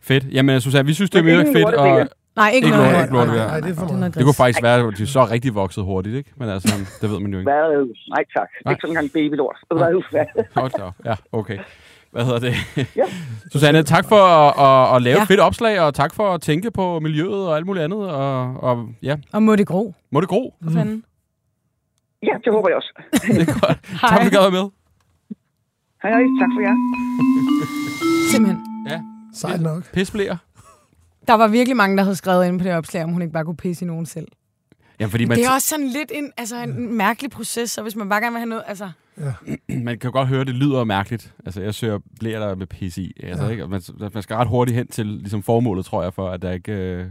fedt. 0.00 0.24
Jamen, 0.32 0.60
Susanne, 0.60 0.86
vi 0.86 0.94
synes, 0.94 1.10
det 1.10 1.18
er 1.18 1.22
ingen 1.40 1.46
fedt. 1.54 1.62
lorteblæer. 1.62 2.06
Nej, 2.36 2.50
ikke, 2.50 2.66
Ikke 2.66 2.76
noget. 2.76 2.92
lort- 2.92 3.02
ikke 3.02 3.14
lort, 3.14 3.26
Nej, 3.28 3.36
ja. 3.36 3.42
nej, 3.42 3.50
Nej, 3.50 3.60
det 3.68 3.70
er 3.76 3.80
for 3.80 3.96
noget 3.96 4.14
det 4.14 4.24
kunne 4.24 4.34
faktisk 4.34 4.62
være, 4.62 4.78
at 4.88 4.94
de 4.98 5.06
så 5.06 5.24
rigtig 5.24 5.54
vokset 5.54 5.84
hurtigt, 5.84 6.16
ikke? 6.16 6.30
Men 6.36 6.48
altså, 6.48 6.74
det 7.00 7.10
ved 7.10 7.20
man 7.20 7.32
jo 7.32 7.38
ikke. 7.38 7.50
Hvad? 7.50 7.94
Nej, 8.08 8.24
tak. 8.36 8.48
Nej. 8.64 8.72
Ikke 8.72 8.80
sådan 8.80 8.90
en 8.90 8.94
gang 8.94 9.10
babylort. 9.12 9.56
Hvad? 9.70 10.26
Hold 10.60 10.70
da 10.78 10.82
op. 10.82 10.94
Ja, 11.04 11.14
okay. 11.32 11.58
Hvad 12.10 12.24
hedder 12.24 12.38
det? 12.38 12.54
Ja. 12.96 13.02
Susanne, 13.52 13.82
tak 13.82 14.04
for 14.08 14.16
at, 14.16 14.48
at, 14.90 14.96
at 14.96 15.02
lave 15.02 15.16
Ja. 15.16 15.22
et 15.22 15.28
fedt 15.28 15.40
opslag, 15.40 15.80
og 15.80 15.94
tak 15.94 16.14
for 16.14 16.34
at 16.34 16.40
tænke 16.42 16.70
på 16.70 17.00
miljøet 17.00 17.46
og 17.48 17.56
alt 17.56 17.66
muligt 17.66 17.84
andet. 17.84 18.10
Og, 18.10 18.56
og 18.62 18.88
ja, 19.02 19.16
Og 19.32 19.42
må 19.42 19.56
det 19.56 19.66
gro, 19.66 19.94
må 20.12 20.20
det 20.20 20.28
gro. 20.28 20.54
for 20.64 20.70
fanden. 20.70 21.04
Ja, 22.22 22.32
det 22.44 22.52
håber 22.52 22.68
jeg 22.68 22.76
også. 22.76 22.92
Det 23.26 23.48
er 23.48 23.60
godt. 23.66 23.78
Hej. 24.00 24.10
Tak 24.10 24.32
for 24.34 24.40
at 24.40 24.46
du 24.46 24.50
med. 24.50 24.68
Hej, 26.02 26.10
hej. 26.12 26.22
Tak 26.40 26.50
for 26.56 26.60
jer. 26.66 26.74
Simpelthen. 28.32 28.60
Ja, 28.88 29.00
Sejt 29.34 29.60
nok. 29.60 29.92
pisblæer. 29.92 30.36
Der 31.28 31.34
var 31.34 31.48
virkelig 31.48 31.76
mange, 31.76 31.96
der 31.96 32.02
havde 32.02 32.16
skrevet 32.16 32.46
ind 32.46 32.58
på 32.58 32.64
det 32.64 32.72
opslag, 32.72 33.04
om 33.04 33.10
hun 33.12 33.22
ikke 33.22 33.32
bare 33.32 33.44
kunne 33.44 33.56
pisse 33.56 33.84
i 33.84 33.88
nogen 33.88 34.06
selv. 34.06 34.28
Ja, 35.00 35.06
fordi 35.06 35.24
man, 35.24 35.36
Det 35.38 35.46
er 35.46 35.50
også 35.50 35.68
sådan 35.68 35.86
lidt 35.88 36.12
en, 36.14 36.32
altså 36.36 36.62
en 36.62 36.96
mærkelig 36.96 37.30
proces, 37.30 37.70
så 37.70 37.82
hvis 37.82 37.96
man 37.96 38.08
bare 38.08 38.20
gerne 38.20 38.32
vil 38.32 38.38
have 38.40 38.48
noget, 38.48 38.64
altså... 38.66 38.90
man 39.68 39.98
kan 39.98 40.08
jo 40.08 40.12
godt 40.12 40.28
høre, 40.28 40.40
at 40.40 40.46
det 40.46 40.54
lyder 40.54 40.84
mærkeligt. 40.84 41.34
Altså, 41.46 41.60
jeg 41.60 41.74
søger 41.74 41.98
blæer 42.20 42.38
der 42.40 42.54
med 42.54 42.66
pis 42.66 42.98
i. 42.98 43.12
Altså, 43.22 43.44
Ja. 43.44 43.50
ikke? 43.50 43.62
Og 43.64 43.70
Man, 43.70 43.82
man 44.14 44.22
skal 44.22 44.36
ret 44.36 44.48
hurtigt 44.48 44.76
hen 44.76 44.86
til 44.86 45.06
ligesom 45.06 45.42
formålet, 45.42 45.84
tror 45.84 46.02
jeg, 46.02 46.14
for 46.14 46.28
at 46.30 46.42
der 46.42 46.50
ikke... 46.50 46.72
Øh... 46.72 47.06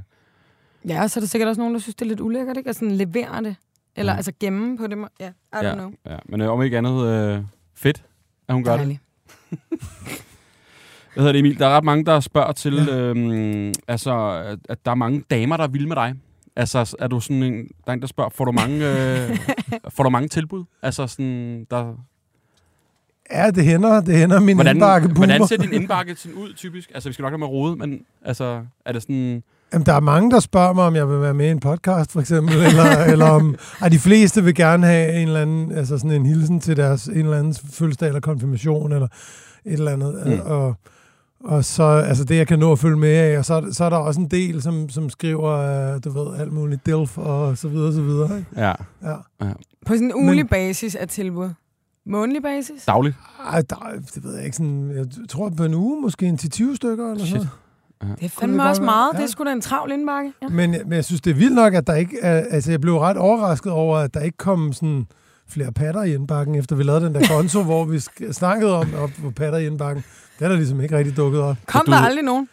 Ja, 0.88 1.08
så 1.08 1.20
er 1.20 1.22
der 1.22 1.28
sikkert 1.28 1.48
også 1.48 1.62
nogen, 1.62 1.74
der 1.74 1.80
synes, 1.80 1.96
det 1.96 2.06
er 2.06 2.10
lidt 2.10 2.20
ulækkert, 2.20 2.58
ikke? 2.58 2.70
At 2.70 2.76
sådan 2.76 2.92
levere 2.92 3.44
det. 3.44 3.56
Eller 3.96 4.14
Mm. 4.14 4.18
altså 4.18 4.32
gemme 4.40 4.78
på 4.78 4.88
det. 4.88 4.98
må- 4.98 5.08
Ja, 5.20 5.28
I 5.30 5.32
don't 5.56 5.66
Ja, 5.66 5.74
know. 5.74 5.92
ja. 6.06 6.18
Men 6.26 6.42
øh, 6.42 6.50
om 6.52 6.62
ikke 6.62 6.78
andet, 6.78 7.08
øh, 7.08 7.44
fedt, 7.76 8.04
at 8.48 8.54
hun 8.56 8.64
gør 8.64 8.78
det. 8.78 8.98
Hvad 11.14 11.22
hedder 11.24 11.32
det, 11.32 11.40
Emil? 11.40 11.60
Der 11.60 11.68
er 11.68 11.78
ret 11.78 11.84
mange, 11.84 12.06
der 12.06 12.20
spørger 12.20 12.52
til, 12.52 12.74
ja. 12.74 12.96
øhm, 12.96 13.74
altså, 13.88 14.14
at, 14.70 14.86
der 14.86 14.92
er 14.92 14.96
mange 14.96 15.24
damer, 15.30 15.58
der 15.58 15.64
er 15.64 15.68
vilde 15.68 15.88
med 15.88 15.96
dig. 15.96 16.14
Altså, 16.56 16.96
er 17.00 17.08
du 17.08 17.20
sådan 17.20 17.44
en, 17.44 17.54
der 17.54 17.88
er 17.88 17.94
en, 17.94 18.02
der 18.02 18.08
spørger, 18.08 18.30
får 18.30 18.46
du 18.46 18.52
mange, 18.52 18.76
øh, 18.76 19.38
får 19.96 20.04
du 20.04 20.10
mange 20.10 20.28
tilbud? 20.28 20.64
Altså, 20.82 21.08
sådan, 21.08 21.68
der, 21.72 21.96
Ja, 23.32 23.52
det 23.52 23.66
hænder. 23.66 24.02
Det 24.02 24.18
hænder 24.18 24.40
min 24.40 24.56
hvordan, 24.56 24.76
indbakke 24.76 25.08
boomer. 25.08 25.26
hvordan 25.28 25.48
ser 25.48 25.58
din 25.58 25.74
indbakke 25.82 26.16
sådan 26.16 26.38
ud, 26.38 26.54
typisk? 26.54 26.92
Altså, 26.94 27.10
vi 27.10 27.14
skal 27.14 27.24
nok 27.24 27.32
have 27.32 27.38
med 27.38 27.48
rode, 27.48 27.76
men 27.76 28.00
altså, 28.26 28.62
er 28.86 28.92
det 28.92 29.02
sådan... 29.02 29.44
Jamen, 29.74 29.86
der 29.86 29.94
er 29.94 30.00
mange, 30.00 30.32
der 30.32 30.40
spørger 30.40 30.74
mig, 30.74 30.84
om 30.84 30.96
jeg 30.96 31.10
vil 31.10 31.22
være 31.22 31.34
med 31.34 31.48
i 31.48 31.52
en 31.52 31.60
podcast, 31.60 32.12
for 32.12 32.20
eksempel, 32.20 32.56
eller, 32.56 33.04
eller 33.14 33.26
om... 33.26 33.56
Ej, 33.82 33.90
de 33.90 34.00
fleste 34.00 34.44
vil 34.44 34.56
gerne 34.56 34.88
have 34.88 35.22
en 35.22 35.28
eller 35.28 35.42
anden, 35.42 35.72
altså 35.72 35.98
sådan 35.98 36.12
en 36.12 36.26
hilsen 36.26 36.60
til 36.60 36.78
deres 36.78 37.08
en 37.08 37.18
eller 37.18 37.38
anden 37.38 37.54
fødselsdag 37.54 38.08
eller 38.08 38.20
konfirmation, 38.20 38.92
eller 38.92 39.08
et 39.66 39.74
eller 39.74 39.92
andet. 39.92 40.22
Mm. 40.26 40.32
Mm. 40.32 40.40
Og, 40.40 40.76
og 41.44 41.66
så, 41.66 41.84
altså 41.84 42.24
det, 42.24 42.36
jeg 42.36 42.48
kan 42.48 42.60
nå 42.60 42.72
at 42.72 42.80
følge 42.80 42.98
med 42.98 43.10
af, 43.16 43.38
og 43.38 43.46
så, 43.46 43.68
så 43.72 43.84
er 43.86 43.90
der 43.90 43.98
også 43.98 44.20
en 44.20 44.28
del, 44.28 44.62
som, 44.62 44.90
som 44.90 45.10
skriver, 45.10 45.50
øh, 45.94 46.00
du 46.04 46.10
ved, 46.12 46.40
alt 46.40 46.54
muligt 46.54 46.86
DILF 46.86 47.18
og 47.18 47.58
så 47.58 47.68
videre, 47.68 47.94
så 47.94 48.02
videre. 48.02 48.38
Ikke? 48.38 48.50
Ja. 48.58 48.74
Ja. 49.04 49.16
På 49.86 49.94
sådan 49.94 50.12
en 50.18 50.26
Men- 50.26 50.48
basis 50.48 50.96
af 50.96 51.08
tilbud. 51.08 51.50
Månedlig 52.06 52.42
basis? 52.44 52.86
Dagligt? 52.86 53.16
Ej, 53.52 53.62
der, 53.70 53.76
det 54.16 54.24
ved 54.24 54.36
jeg 54.36 54.46
ikke. 54.46 54.58
Sådan, 54.58 54.92
jeg 54.96 55.06
tror 55.30 55.50
på 55.50 55.64
en 55.64 55.74
uge, 55.74 56.02
måske 56.02 56.26
en 56.26 56.38
til 56.38 56.50
20 56.50 56.76
stykker 56.76 57.12
eller 57.12 57.26
Shit. 57.26 57.42
sådan 57.42 58.16
Det 58.20 58.26
er 58.26 58.30
fandme 58.30 58.64
også 58.64 58.82
meget. 58.84 59.14
Ja. 59.14 59.18
Det 59.18 59.24
er 59.24 59.30
sgu 59.30 59.44
da 59.44 59.52
en 59.52 59.62
travl 59.62 59.92
indbakke. 59.92 60.34
Ja. 60.42 60.48
Men, 60.48 60.72
men 60.72 60.94
jeg 60.94 61.06
synes, 61.06 61.22
det 61.22 61.32
er 61.32 61.36
vildt 61.36 61.56
nok, 61.56 61.74
at 61.74 61.88
der 61.88 61.96
ikke 61.96 62.18
er, 62.22 62.44
altså 62.52 62.72
jeg 62.72 62.82
blev 62.82 62.98
ret 62.98 63.18
overrasket 63.18 63.72
over, 63.72 63.98
at 63.98 64.14
der 64.14 64.20
ikke 64.20 64.38
kom 64.38 64.74
sådan 64.74 65.08
flere 65.48 65.72
patter 65.72 66.04
i 66.04 66.14
indbakken, 66.14 66.56
efter 66.56 66.76
vi 66.76 66.84
lavede 66.84 67.06
den 67.06 67.16
der 67.16 67.28
konto, 67.28 67.64
hvor 67.70 67.86
vi 67.86 68.00
snakkede 68.32 68.76
om 68.78 68.88
op 68.98 69.10
på 69.24 69.30
patter 69.32 69.60
i 69.60 69.66
indbakken. 69.68 70.04
Det 70.42 70.46
er 70.46 70.50
der 70.50 70.58
ligesom 70.58 70.82
ikke 70.82 70.98
rigtig 70.98 71.18
dukket 71.18 71.42
op. 71.42 71.56
Kom 71.68 71.82
du- 71.86 71.92
der 71.92 71.98
aldrig 71.98 72.24
nogen? 72.24 72.50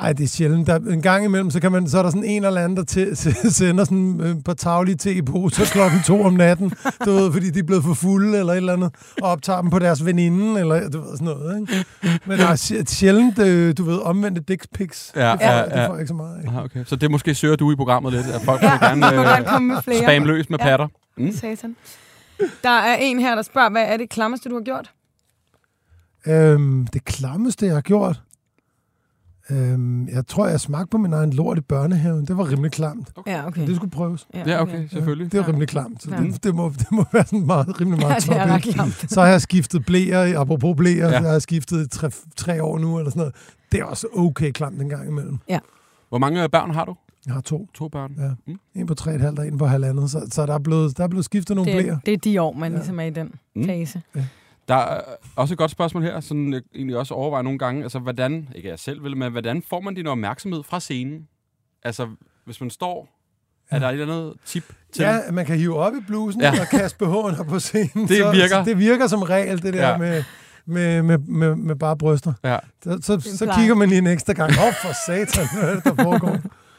Nej, 0.00 0.12
det 0.12 0.24
er 0.24 0.28
sjældent. 0.28 0.66
Der, 0.66 0.76
en 0.76 1.02
gang 1.02 1.24
imellem, 1.24 1.50
så, 1.50 1.60
kan 1.60 1.72
man, 1.72 1.88
så 1.88 1.98
er 1.98 2.02
der 2.02 2.10
sådan 2.10 2.24
en 2.24 2.44
eller 2.44 2.60
anden, 2.60 2.76
der 2.76 2.84
til, 2.84 3.16
sender 3.54 3.84
sådan 3.84 4.20
øh, 4.20 4.36
på 4.44 4.54
taglige 4.54 4.96
te 4.96 5.14
i 5.14 5.22
poser 5.22 5.64
klokken 5.64 6.00
to 6.06 6.22
om 6.22 6.32
natten, 6.32 6.72
du 7.04 7.10
ved, 7.12 7.32
fordi 7.32 7.50
de 7.50 7.58
er 7.58 7.62
blevet 7.62 7.84
for 7.84 7.94
fulde 7.94 8.38
eller 8.38 8.52
et 8.52 8.56
eller 8.56 8.72
andet, 8.72 8.94
og 9.22 9.28
optager 9.30 9.60
dem 9.60 9.70
på 9.70 9.78
deres 9.78 10.04
veninde, 10.06 10.60
eller 10.60 10.88
du 10.90 11.00
ved, 11.00 11.10
sådan 11.16 11.24
noget. 11.24 11.60
Ikke? 11.60 11.84
Men 12.26 12.38
der 12.38 12.46
er 12.46 12.54
sj- 12.56 12.84
sjældent, 12.84 13.38
øh, 13.38 13.74
du 13.78 13.84
ved, 13.84 13.98
omvendte 13.98 14.40
dick 14.48 14.66
pics. 14.74 15.12
Ja, 15.16 15.32
det, 15.32 15.40
får, 15.40 15.46
ja, 15.48 15.64
det 15.64 15.70
ja. 15.70 15.86
får 15.88 15.92
jeg 15.92 16.00
ikke 16.00 16.08
så 16.08 16.14
meget 16.14 16.36
af. 16.44 16.48
Aha, 16.48 16.60
okay. 16.64 16.84
Så 16.84 16.96
det 16.96 17.10
måske 17.10 17.34
søger 17.34 17.56
du 17.56 17.72
i 17.72 17.76
programmet 17.76 18.12
lidt, 18.12 18.26
at 18.26 18.40
folk 18.44 18.62
Ja, 18.62 18.70
vil 18.70 18.80
gerne 19.02 19.38
øh, 19.40 19.46
komme 19.46 19.68
med 19.74 19.82
flere. 19.82 20.02
spam 20.02 20.24
løs 20.24 20.50
med 20.50 20.58
Ja. 20.58 20.64
patter. 20.64 20.86
Mm. 21.18 21.32
Satan. 21.32 21.76
Der 22.62 22.70
er 22.80 22.96
en 23.00 23.18
her, 23.18 23.34
der 23.34 23.42
spørger, 23.42 23.70
hvad 23.70 23.82
er 23.86 23.96
det 23.96 24.10
klammeste, 24.10 24.48
du 24.48 24.54
har 24.54 24.62
gjort? 24.62 24.90
Øhm, 26.26 26.86
det 26.86 27.04
klammeste, 27.04 27.66
jeg 27.66 27.74
har 27.74 27.80
gjort, 27.80 28.22
øhm, 29.50 30.08
jeg 30.08 30.26
tror, 30.26 30.46
jeg 30.46 30.60
smagte 30.60 30.90
på 30.90 30.98
min 30.98 31.12
egen 31.12 31.32
lort 31.32 31.58
i 31.58 31.60
børnehaven. 31.60 32.26
Det 32.26 32.36
var 32.36 32.50
rimelig 32.50 32.72
klamt. 32.72 33.10
Ja, 33.26 33.46
okay. 33.46 33.66
Det 33.66 33.76
skulle 33.76 33.90
prøves. 33.90 34.26
Ja, 34.34 34.62
okay, 34.62 34.88
selvfølgelig. 34.88 35.32
Det 35.32 35.38
er 35.40 35.48
rimelig 35.48 35.68
klamt. 35.68 36.02
Så 36.02 36.10
Ja. 36.10 36.16
det, 36.16 36.44
det, 36.44 36.54
må, 36.54 36.72
det 36.78 36.86
må 36.92 37.04
være 37.12 37.24
sådan 37.26 37.46
meget, 37.46 37.80
rimelig 37.80 38.00
Ja, 38.00 38.06
meget 38.08 38.22
det 38.22 38.32
er 38.36 38.46
toppigt. 38.48 38.74
klamt. 38.74 39.04
Så 39.10 39.20
har 39.20 39.28
jeg 39.28 39.40
skiftet 39.42 39.86
blæer, 39.86 40.40
apropos 40.40 40.76
blæer, 40.76 41.06
Ja. 41.06 41.12
ja. 41.12 41.18
så 41.18 41.24
har 41.24 41.32
jeg 41.32 41.42
skiftet 41.42 41.90
tre, 41.90 42.10
tre 42.36 42.62
år 42.62 42.78
nu, 42.78 42.98
eller 42.98 43.10
sådan 43.10 43.20
noget. 43.20 43.34
Det 43.72 43.80
er 43.80 43.84
også 43.84 44.06
okay 44.16 44.52
klamt 44.52 44.82
en 44.82 44.88
gang 44.88 45.08
imellem. 45.08 45.38
Hvor 46.08 46.18
mange 46.18 46.42
øh, 46.42 46.48
børn 46.50 46.70
har 46.70 46.84
du? 46.84 46.96
Jeg 47.26 47.34
har 47.34 47.40
to. 47.40 47.68
To 47.74 47.88
børn. 47.88 48.12
Ja. 48.18 48.30
Mm. 48.52 48.58
En 48.74 48.86
på 48.86 48.94
tre 48.94 49.14
et 49.14 49.20
halvt 49.20 49.38
og 49.38 49.46
en 49.46 49.58
på 49.58 49.66
halvandet. 49.66 50.10
Så, 50.10 50.26
så 50.30 50.46
der, 50.46 50.54
er 50.54 50.58
blevet, 50.58 50.96
der 50.98 51.04
er 51.04 51.08
blevet 51.08 51.24
skiftet 51.24 51.56
nogle 51.56 51.72
Det, 51.72 51.78
blæer. 51.80 51.94
er- 51.94 51.98
det 52.06 52.12
er 52.14 52.18
de 52.18 52.42
år, 52.42 52.52
man 52.52 52.72
Ja. 52.72 52.76
ligesom 52.78 53.00
er 53.00 53.04
i 53.04 53.10
den 53.10 53.32
Mm. 53.56 53.64
fase. 53.64 54.00
Der 54.68 54.74
er 54.74 55.00
også 55.36 55.54
et 55.54 55.58
godt 55.58 55.70
spørgsmål 55.70 56.02
her, 56.02 56.20
som 56.20 56.52
jeg 56.52 56.62
egentlig 56.74 56.96
også 56.96 57.14
overvejer 57.14 57.42
nogle 57.42 57.58
gange. 57.58 57.82
Altså, 57.82 57.98
hvordan, 57.98 58.48
ikke 58.54 58.68
jeg 58.68 58.78
selv 58.78 59.04
vil, 59.04 59.16
men 59.16 59.32
hvordan 59.32 59.62
får 59.68 59.80
man 59.80 59.94
din 59.94 60.06
opmærksomhed 60.06 60.62
fra 60.64 60.80
scenen? 60.80 61.28
Altså, 61.84 62.08
hvis 62.44 62.60
man 62.60 62.70
står, 62.70 63.08
er 63.70 63.78
der 63.78 63.88
et 63.88 63.92
eller 64.00 64.14
andet 64.14 64.34
tip 64.46 64.64
til? 64.92 65.02
Ja, 65.02 65.18
man 65.32 65.46
kan 65.46 65.56
hive 65.58 65.76
op 65.78 65.94
i 65.94 66.00
blusen 66.06 66.40
Ja. 66.40 66.54
ja. 66.54 66.60
og 66.60 66.66
kaste 66.68 67.04
BH'en 67.04 67.40
op 67.40 67.46
på 67.46 67.58
scenen. 67.58 68.08
Det 68.08 68.16
så, 68.18 68.32
virker. 68.32 68.48
Så 68.48 68.62
det 68.64 68.78
virker 68.78 69.06
som 69.06 69.22
regel, 69.22 69.62
det 69.62 69.74
der 69.74 69.80
Ja. 69.80 69.90
ja. 69.90 69.96
med, 69.98 70.24
med, 70.66 71.02
med, 71.02 71.18
med, 71.18 71.56
med 71.56 71.76
bare 71.76 71.96
bryster. 71.96 72.32
ja. 72.44 72.58
Så, 72.84 72.98
så, 73.02 73.20
så 73.36 73.52
kigger 73.58 73.74
man 73.74 73.88
lige 73.88 73.98
en 73.98 74.06
ekstra 74.06 74.32
gang. 74.32 74.50
Åh, 74.58 74.64
oh, 74.66 74.72
for 74.72 74.92
satan, 75.06 75.46
hvad 75.58 75.70
er 75.70 75.74
det, 75.74 75.84
der 75.84 76.02
foregår? 76.04 76.36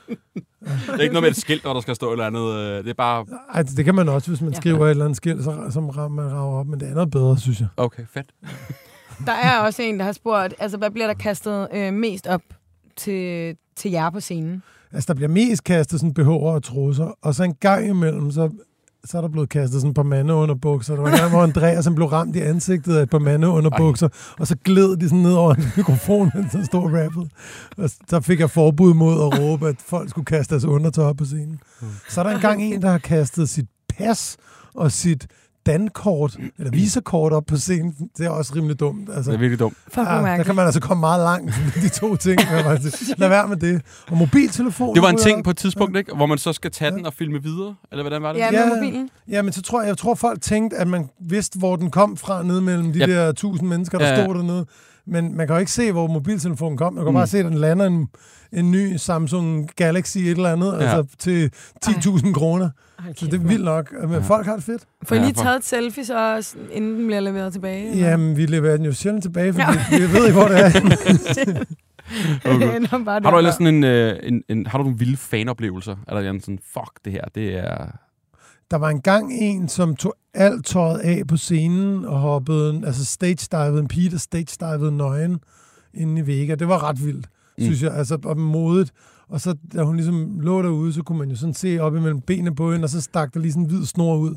Det 0.10 0.89
er 0.89 1.01
ikke 1.01 1.13
noget 1.13 1.24
med 1.24 1.30
et 1.32 1.36
skilt, 1.38 1.62
hvor 1.62 1.74
der 1.74 1.82
skal 1.82 1.96
stå 1.96 2.08
et 2.08 2.12
eller 2.12 2.25
andet. 2.25 2.56
øh, 2.56 2.84
Det 2.84 2.89
er 2.89 2.94
bare, 2.94 3.25
Ej, 3.54 3.62
det 3.62 3.86
kan 3.86 3.96
man 3.96 4.10
også, 4.10 4.32
hvis 4.32 4.42
man 4.42 4.51
Ja. 4.51 4.56
skriver 4.60 4.86
et 4.86 4.89
eller 4.89 5.06
andet 5.06 5.18
skilt, 5.18 5.44
så, 5.44 5.68
som 5.72 5.89
ram- 5.89 6.12
man 6.12 6.32
rager 6.32 6.60
op. 6.60 6.68
Men 6.68 6.80
det 6.80 6.89
er 6.89 6.94
noget 6.94 7.12
bedre, 7.12 7.38
synes 7.38 7.60
jeg. 7.60 7.68
okay, 7.78 8.04
fedt. 8.13 8.32
Der 9.25 9.32
er 9.34 9.60
også 9.60 9.82
en, 9.84 10.00
der 10.00 10.06
har 10.06 10.12
spurgt, 10.12 10.54
altså 10.60 10.78
hvad 10.78 10.92
bliver 10.92 11.08
der 11.08 11.13
kastet 11.13 11.68
øh, 11.74 11.94
mest 11.94 12.28
op 12.28 12.42
til, 12.98 13.56
til 13.75 13.92
jer 13.92 14.10
på 14.10 14.20
scenen? 14.20 14.63
Altså, 14.92 15.08
der 15.08 15.13
bliver 15.13 15.30
mest 15.30 15.63
kastet 15.63 16.00
sådan 16.00 16.16
BH'er 16.20 16.30
og 16.30 16.63
trusser, 16.63 17.12
og 17.22 17.36
så 17.36 17.44
en 17.44 17.56
gang 17.56 17.88
imellem, 17.88 18.32
så, 18.32 18.50
så 19.06 19.18
er 19.18 19.22
der 19.22 19.29
blevet 19.29 19.50
kastet 19.50 19.82
sådan 19.82 19.89
et 19.89 19.96
par 19.96 20.03
mande 20.03 20.34
under 20.34 20.56
bukser. 20.56 20.96
Der 20.96 21.01
var 21.01 21.10
en 21.10 21.18
gang, 21.18 21.32
hvor 21.32 21.44
Andreas 21.44 21.86
han 21.86 21.96
blev 21.96 22.08
ramt 22.08 22.36
i 22.36 22.39
ansigtet 22.39 22.96
af 22.96 23.03
et 23.03 23.10
par 23.10 23.20
mande 23.20 23.48
under 23.48 23.70
bukser, 23.77 24.10
og 24.39 24.48
så 24.48 24.56
gled 24.63 24.98
de 24.98 25.10
sådan 25.10 25.24
ned 25.24 25.34
over 25.34 25.53
en 25.53 25.65
mikrofon, 25.77 26.32
mens 26.36 26.53
han 26.53 26.65
stod 26.65 26.84
og 26.84 26.94
rappede. 26.94 27.29
Og 27.77 27.89
så 28.10 28.22
fik 28.22 28.39
jeg 28.39 28.50
forbud 28.50 28.94
mod 28.94 29.13
at 29.13 29.39
råbe, 29.39 29.68
at 29.68 29.75
folk 29.86 30.10
skulle 30.10 30.25
kaste 30.25 30.51
deres 30.51 30.65
undertøj 30.65 31.13
på 31.13 31.25
scenen. 31.25 31.60
Så 32.09 32.22
er 32.22 32.24
der 32.24 32.35
engang 32.35 32.64
en, 32.64 32.81
der 32.81 32.90
har 32.90 32.98
kastet 32.98 33.50
sit 33.50 33.68
pas 33.98 34.38
og 34.74 34.92
sit 34.92 35.27
dankort, 35.74 36.38
eller 36.58 36.72
visakort 36.72 37.34
op 37.34 37.46
på 37.46 37.58
scenen. 37.58 37.96
Det 38.18 38.25
er 38.25 38.29
også 38.29 38.53
rimelig 38.55 38.79
dumt. 38.79 39.10
Altså, 39.16 39.32
Det 39.32 39.36
er 39.38 39.40
virkelig 39.40 39.60
dumt. 39.60 39.77
Ja, 39.98 40.03
hvor 40.20 40.27
der 40.27 40.44
kan 40.44 40.55
man 40.55 40.66
altså 40.66 40.79
komme 40.82 41.00
meget 41.00 41.24
langt 41.24 41.46
med 41.75 41.82
de 41.82 41.90
to 41.90 42.16
ting. 42.16 42.40
sige. 42.42 43.16
Lad 43.22 43.29
være 43.29 43.48
med 43.48 43.58
det. 43.58 43.82
Og 44.12 44.18
mobiltelefon. 44.18 44.96
Det 44.96 45.03
var 45.03 45.10
en 45.10 45.18
ting 45.18 45.44
på 45.44 45.50
et 45.50 45.58
tidspunkt, 45.58 45.98
ikke? 45.98 46.16
Hvor 46.16 46.25
man 46.25 46.38
så 46.38 46.53
skal 46.53 46.72
tage 46.72 46.92
den 46.92 47.05
og 47.05 47.14
filme 47.14 47.44
videre, 47.44 47.75
eller 47.92 48.03
hvordan 48.03 48.22
var 48.24 48.34
det? 48.34 48.40
Ja, 48.40 48.51
med 48.51 48.60
Ja. 48.60 48.75
mobilen. 48.75 49.10
Ja, 49.29 49.42
men 49.42 49.53
så 49.53 49.62
tror 49.62 49.82
jeg, 49.82 49.88
jeg 49.88 49.98
tror, 49.98 50.16
folk 50.16 50.42
tænkte, 50.42 50.77
at 50.77 50.88
man 50.88 51.10
vidste, 51.29 51.60
hvor 51.60 51.75
den 51.75 51.92
kom 51.92 52.18
fra, 52.18 52.44
nede 52.44 52.62
mellem 52.62 52.94
de 52.94 53.00
Yep. 53.00 53.08
der 53.08 53.32
tusind 53.32 53.68
mennesker, 53.70 53.98
der 53.98 54.05
Ja, 54.08 54.14
ja. 54.20 54.24
stod 54.24 54.36
dernede. 54.36 54.66
Men 55.09 55.37
man 55.37 55.48
kan 55.48 55.55
jo 55.55 55.59
ikke 55.59 55.72
se, 55.72 55.91
hvor 55.91 56.07
mobiltelefonen 56.07 56.77
kom. 56.77 56.93
Man 56.93 57.03
kan 57.03 57.11
Mm. 57.11 57.15
bare 57.15 57.27
se, 57.27 57.39
at 57.39 57.45
den 57.45 57.53
lander 57.53 57.85
en, 57.85 58.07
en 58.53 58.72
ny 58.72 58.95
Samsung 58.98 59.69
Galaxy 59.75 60.17
et 60.17 60.27
eller 60.29 60.51
andet, 60.53 60.74
Ja. 60.74 60.79
altså 60.98 61.15
til 61.19 61.51
10.000 61.85 62.33
kroner. 62.33 62.69
Ej, 63.00 63.13
Så 63.15 63.25
det 63.25 63.33
er 63.33 63.37
vildt 63.48 63.65
nok. 63.65 63.91
Men 64.01 64.11
Ja. 64.11 64.17
folk 64.19 64.45
har 64.45 64.55
det 64.55 64.63
fedt. 64.63 64.83
Får 65.03 65.15
I 65.15 65.19
lige 65.19 65.33
for- 65.35 65.43
taget 65.43 65.57
et 65.57 65.65
selfie, 65.65 66.05
så, 66.05 66.35
også, 66.35 66.55
inden 66.72 66.95
den 66.98 67.05
bliver 67.07 67.19
leveret 67.19 67.53
tilbage? 67.53 67.91
eller? 67.91 68.09
Jamen, 68.09 68.37
vi 68.37 68.45
leverer 68.45 68.77
den 68.77 68.85
jo 68.85 68.93
sjældent 68.93 69.24
tilbage, 69.24 69.53
fordi 69.53 69.65
Ja. 69.91 69.98
vi 70.07 70.13
ved 70.13 70.25
ikke, 70.27 70.39
hvor 70.39 70.48
det 70.48 70.59
er. 70.59 70.72
Okay. 72.45 72.87
Bare 72.89 73.13
Har 73.13 73.19
der. 73.19 73.31
du 73.31 73.37
ellers 73.37 73.53
sådan 73.53 73.67
en, 73.67 73.83
øh, 73.83 74.15
en, 74.24 74.43
en, 74.50 74.65
har 74.67 74.77
du 74.77 74.83
nogle 74.83 75.00
vilde 75.00 75.17
fanoplevelser? 75.17 75.95
Er 76.07 76.22
der 76.22 76.29
en 76.29 76.41
sådan, 76.41 76.59
fuck 76.74 76.91
det 77.05 77.13
her, 77.13 77.22
det 77.35 77.57
er... 77.57 77.85
Der 78.72 78.77
var 78.77 78.90
engang 78.90 79.34
en, 79.34 79.68
som 79.70 79.96
tog 79.96 80.16
alt 80.34 80.66
tøjet 80.66 81.00
af 81.00 81.22
på 81.27 81.38
scenen 81.38 82.05
og 82.05 82.20
hoppede, 82.20 82.82
altså 82.86 83.05
stage-divede, 83.05 83.79
en 83.79 83.88
pige, 83.88 84.10
der 84.10 84.18
stage-divede 84.18 84.92
nøgen 84.92 85.40
inde 85.94 86.22
i 86.22 86.27
Vega. 86.27 86.55
Det 86.55 86.68
var 86.68 86.84
ret 86.84 87.05
vildt, 87.05 87.27
Mm. 87.58 87.64
synes 87.64 87.84
jeg, 87.84 87.94
altså 87.94 88.18
og 88.25 88.38
modigt. 88.38 88.92
Og 89.29 89.42
så, 89.42 89.55
da 89.74 89.84
hun 89.84 89.96
ligesom 89.96 90.40
lå 90.40 90.62
derude, 90.62 90.94
så 90.94 91.03
kunne 91.03 91.18
man 91.18 91.29
jo 91.29 91.36
sådan 91.36 91.53
se 91.53 91.79
op 91.79 91.96
imellem 91.96 92.22
benene 92.22 92.55
på 92.55 92.72
hende, 92.72 92.86
og 92.86 92.90
så 92.90 93.01
stak 93.01 93.34
der 93.34 93.40
lige 93.40 93.51
sådan 93.51 93.64
en 93.64 93.70
hvid 93.70 93.86
snor 93.86 94.16
ud. 94.18 94.36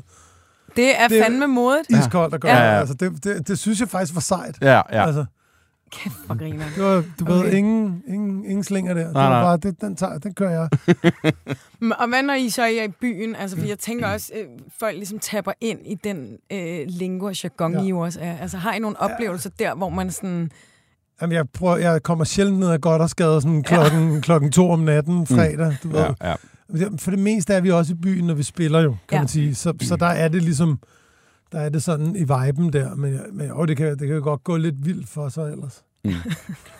Det 0.75 1.01
er 1.01 1.07
Det 1.07 1.19
er- 1.19 1.23
fandme 1.23 1.47
modigt. 1.47 1.89
Ja. 1.91 1.99
Iskoldt 1.99 2.33
at 2.33 2.41
gøre. 2.41 2.51
Ja. 2.57 2.79
Altså, 2.79 2.93
det, 2.93 3.23
det, 3.23 3.47
det, 3.47 3.59
synes 3.59 3.79
jeg 3.79 3.89
faktisk 3.89 4.15
var 4.15 4.21
sejt. 4.21 4.57
Ja, 4.61 4.81
ja. 4.91 5.05
Altså, 5.05 5.25
Kæft, 5.93 6.15
hvor 6.25 6.35
griner. 6.37 6.65
det 6.75 6.83
var, 6.83 7.03
du 7.19 7.23
Okay. 7.25 7.33
ved, 7.33 7.53
ingen, 7.53 8.03
ingen, 8.07 8.45
ingen 8.45 8.63
slinger 8.63 8.93
der. 8.93 9.03
Det 9.03 9.13
Nej, 9.13 9.23
var 9.23 9.29
nej. 9.29 9.41
bare, 9.43 9.57
det, 9.57 9.81
den, 9.81 9.95
tager, 9.95 10.17
den 10.17 10.33
kører 10.33 10.51
jeg. 10.51 10.69
Og 12.01 12.07
hvad 12.07 12.23
når 12.23 12.33
I 12.33 12.49
så 12.49 12.61
er 12.61 12.83
i 12.83 12.87
byen? 13.01 13.35
Altså, 13.35 13.57
for 13.57 13.65
jeg 13.65 13.79
tænker 13.79 14.07
også, 14.07 14.31
øh, 14.35 14.45
folk 14.79 14.95
ligesom 14.95 15.19
tapper 15.19 15.51
ind 15.61 15.79
i 15.85 15.95
den 16.03 16.37
øh, 16.51 16.79
lingua 16.87 17.29
og 17.29 17.43
jargon, 17.43 17.73
ja. 17.73 17.81
Ja. 17.81 17.87
I 17.87 17.91
også 17.93 18.19
er. 18.21 18.37
Altså, 18.37 18.57
har 18.57 18.73
I 18.73 18.79
nogle 18.79 18.99
oplevelser 19.01 19.49
der, 19.59 19.75
hvor 19.75 19.89
man 19.89 20.11
sådan... 20.11 20.51
Jamen, 21.21 21.35
jeg, 21.35 21.49
prøver, 21.49 21.77
jeg 21.77 22.03
kommer 22.03 22.25
sjældent 22.25 22.59
ned 22.59 22.69
af 22.69 22.81
godt 22.81 23.01
og 23.01 23.09
skade 23.09 23.41
sådan 23.41 23.63
klokken, 23.63 24.13
ja. 24.13 24.19
klokken 24.19 24.51
to 24.51 24.69
om 24.71 24.79
natten, 24.79 25.27
fredag. 25.27 25.77
Du 25.83 25.89
ved. 25.89 25.99
ja, 26.21 26.29
ja. 26.29 26.35
For 26.99 27.11
det 27.11 27.19
meste 27.19 27.53
er 27.53 27.61
vi 27.61 27.71
også 27.71 27.93
i 27.93 27.95
byen, 27.95 28.27
når 28.27 28.33
vi 28.33 28.43
spiller 28.43 28.79
jo, 28.81 28.89
kan 28.89 28.97
Ja. 29.11 29.15
ja. 29.15 29.21
man 29.21 29.27
sige. 29.27 29.55
Så, 29.55 29.73
så 29.81 29.95
der 29.95 30.05
er 30.05 30.27
det 30.27 30.43
ligesom, 30.43 30.79
der 31.53 31.59
er 31.59 31.69
det 31.69 31.83
sådan 31.83 32.15
i 32.15 32.19
viben 32.19 32.73
der. 32.73 32.95
Men, 32.95 33.19
men 33.31 33.47
jo, 33.47 33.65
det 33.65 33.77
kan, 33.77 33.89
det 33.99 34.07
kan 34.07 34.15
jo 34.15 34.23
godt 34.23 34.43
gå 34.43 34.57
lidt 34.57 34.85
vildt 34.85 35.09
for 35.09 35.29
sig 35.29 35.51
ellers. 35.51 35.83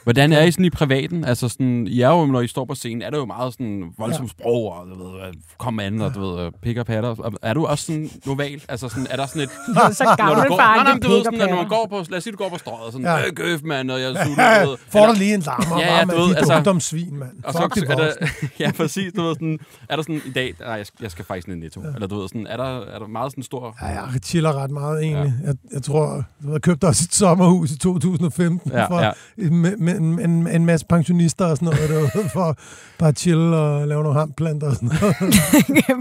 Hvordan 0.04 0.34
er 0.34 0.44
I 0.44 0.52
sådan 0.52 0.66
i 0.66 0.70
privaten? 0.70 1.26
Altså 1.26 1.50
sådan, 1.50 1.88
I 1.88 2.02
er 2.02 2.10
jo, 2.10 2.26
når 2.26 2.42
I 2.42 2.48
står 2.48 2.66
på 2.66 2.76
scenen, 2.76 3.02
er 3.02 3.10
det 3.10 3.18
jo 3.18 3.26
meget 3.26 3.54
sådan 3.54 3.84
voldsomt 3.98 4.30
sprog, 4.30 4.74
og 4.74 4.86
du 4.88 5.04
ved, 5.12 5.34
kom 5.58 5.80
an, 5.80 6.02
og 6.02 6.16
du 6.16 6.36
ved, 6.36 6.52
pik 6.62 6.78
og 6.78 6.86
patter. 6.86 7.10
Og 7.10 7.34
Er 7.42 7.54
du 7.54 7.66
også 7.66 7.86
sådan 7.86 8.10
noval? 8.26 8.62
Altså 8.70 8.90
sådan, 8.90 9.08
er 9.10 9.16
der 9.16 9.26
sådan 9.26 9.42
et... 9.42 9.50
Du 9.68 9.80
er 9.80 9.92
så 9.92 10.04
Når 10.04 10.16
gammel 10.16 10.44
du 10.44 10.50
går, 10.50 10.58
nej, 10.58 10.84
nej, 10.84 10.94
det 10.94 11.04
du 11.04 11.10
ved, 11.10 11.24
sådan, 11.24 11.42
at 11.42 11.50
når 11.50 11.56
man 11.56 11.66
patter. 11.66 11.78
går 11.78 11.88
på, 11.90 12.06
lad 12.10 12.18
os 12.18 12.24
sige, 12.24 12.32
du 12.34 12.38
går 12.38 12.50
på 12.50 12.58
strøget, 12.58 12.94
sådan, 12.94 13.06
Ja. 13.08 13.26
øh, 13.28 13.34
gøf, 13.36 13.62
mand, 13.64 13.92
og 13.92 14.02
jeg 14.02 14.10
er 14.12 14.26
sulten, 14.26 14.44
Ja, 14.44 14.64
du 14.64 14.70
ved. 14.70 14.78
får 14.90 15.06
der 15.06 15.14
lige 15.14 15.34
en 15.34 15.40
larmer, 15.40 15.80
Ja, 15.80 15.98
ja, 15.98 16.04
du 16.06 16.22
ved, 16.22 16.36
altså- 16.36 16.56
ungdomssvin, 16.56 17.18
mand. 17.20 17.32
Og 17.44 17.54
så, 17.54 17.60
er 17.90 17.96
der, 17.96 18.12
ja, 18.60 18.72
præcis. 18.72 19.14
Du 19.14 19.22
ved, 19.24 19.36
sådan, 19.36 19.60
er 19.90 19.96
der 19.96 20.04
sådan 20.04 20.22
i 20.26 20.32
dag, 20.32 20.54
nej, 20.60 20.70
jeg, 20.70 20.86
jeg 21.02 21.12
skal 21.12 21.26
faktisk 21.26 21.48
ned 21.48 21.56
i 21.56 21.60
netto. 21.60 21.82
Ja. 21.82 21.88
Eller 21.88 22.08
du 22.08 22.20
ved, 22.20 22.28
sådan, 22.30 22.48
er 22.48 22.58
der, 22.58 22.80
er 22.86 23.00
der 23.00 23.08
meget 23.08 23.32
sådan 23.32 23.44
stor... 23.44 23.78
Ja, 23.82 23.88
jeg 23.88 24.08
chiller 24.24 24.54
ret 24.64 24.72
meget 24.72 25.04
egentlig. 25.04 25.34
Ja. 25.44 25.48
Jeg, 25.48 25.56
jeg 25.74 25.84
tror, 25.84 26.24
jeg 26.52 26.62
købte 26.62 26.86
også 26.86 27.04
et 27.08 27.14
sommerhus 27.14 27.72
i 27.72 27.78
2015 27.78 28.72
Ja, 28.72 28.86
for 28.88 29.00
ja. 29.00 29.12
Med, 29.38 29.78
med, 29.78 30.00
en, 30.00 30.20
en, 30.30 30.48
en 30.48 30.66
masse 30.66 30.86
pensionister 30.90 31.46
og 31.46 31.58
sådan 31.58 31.66
noget 31.66 31.90
derude, 31.90 32.30
for 32.34 32.58
bare 33.00 33.10
at 33.10 33.20
chill 33.20 33.54
og 33.54 33.88
lave 33.88 34.04
nogle 34.04 34.20
hamplanter 34.20 34.68
og 34.68 34.76
sådan 34.76 34.90
noget. 35.02 35.16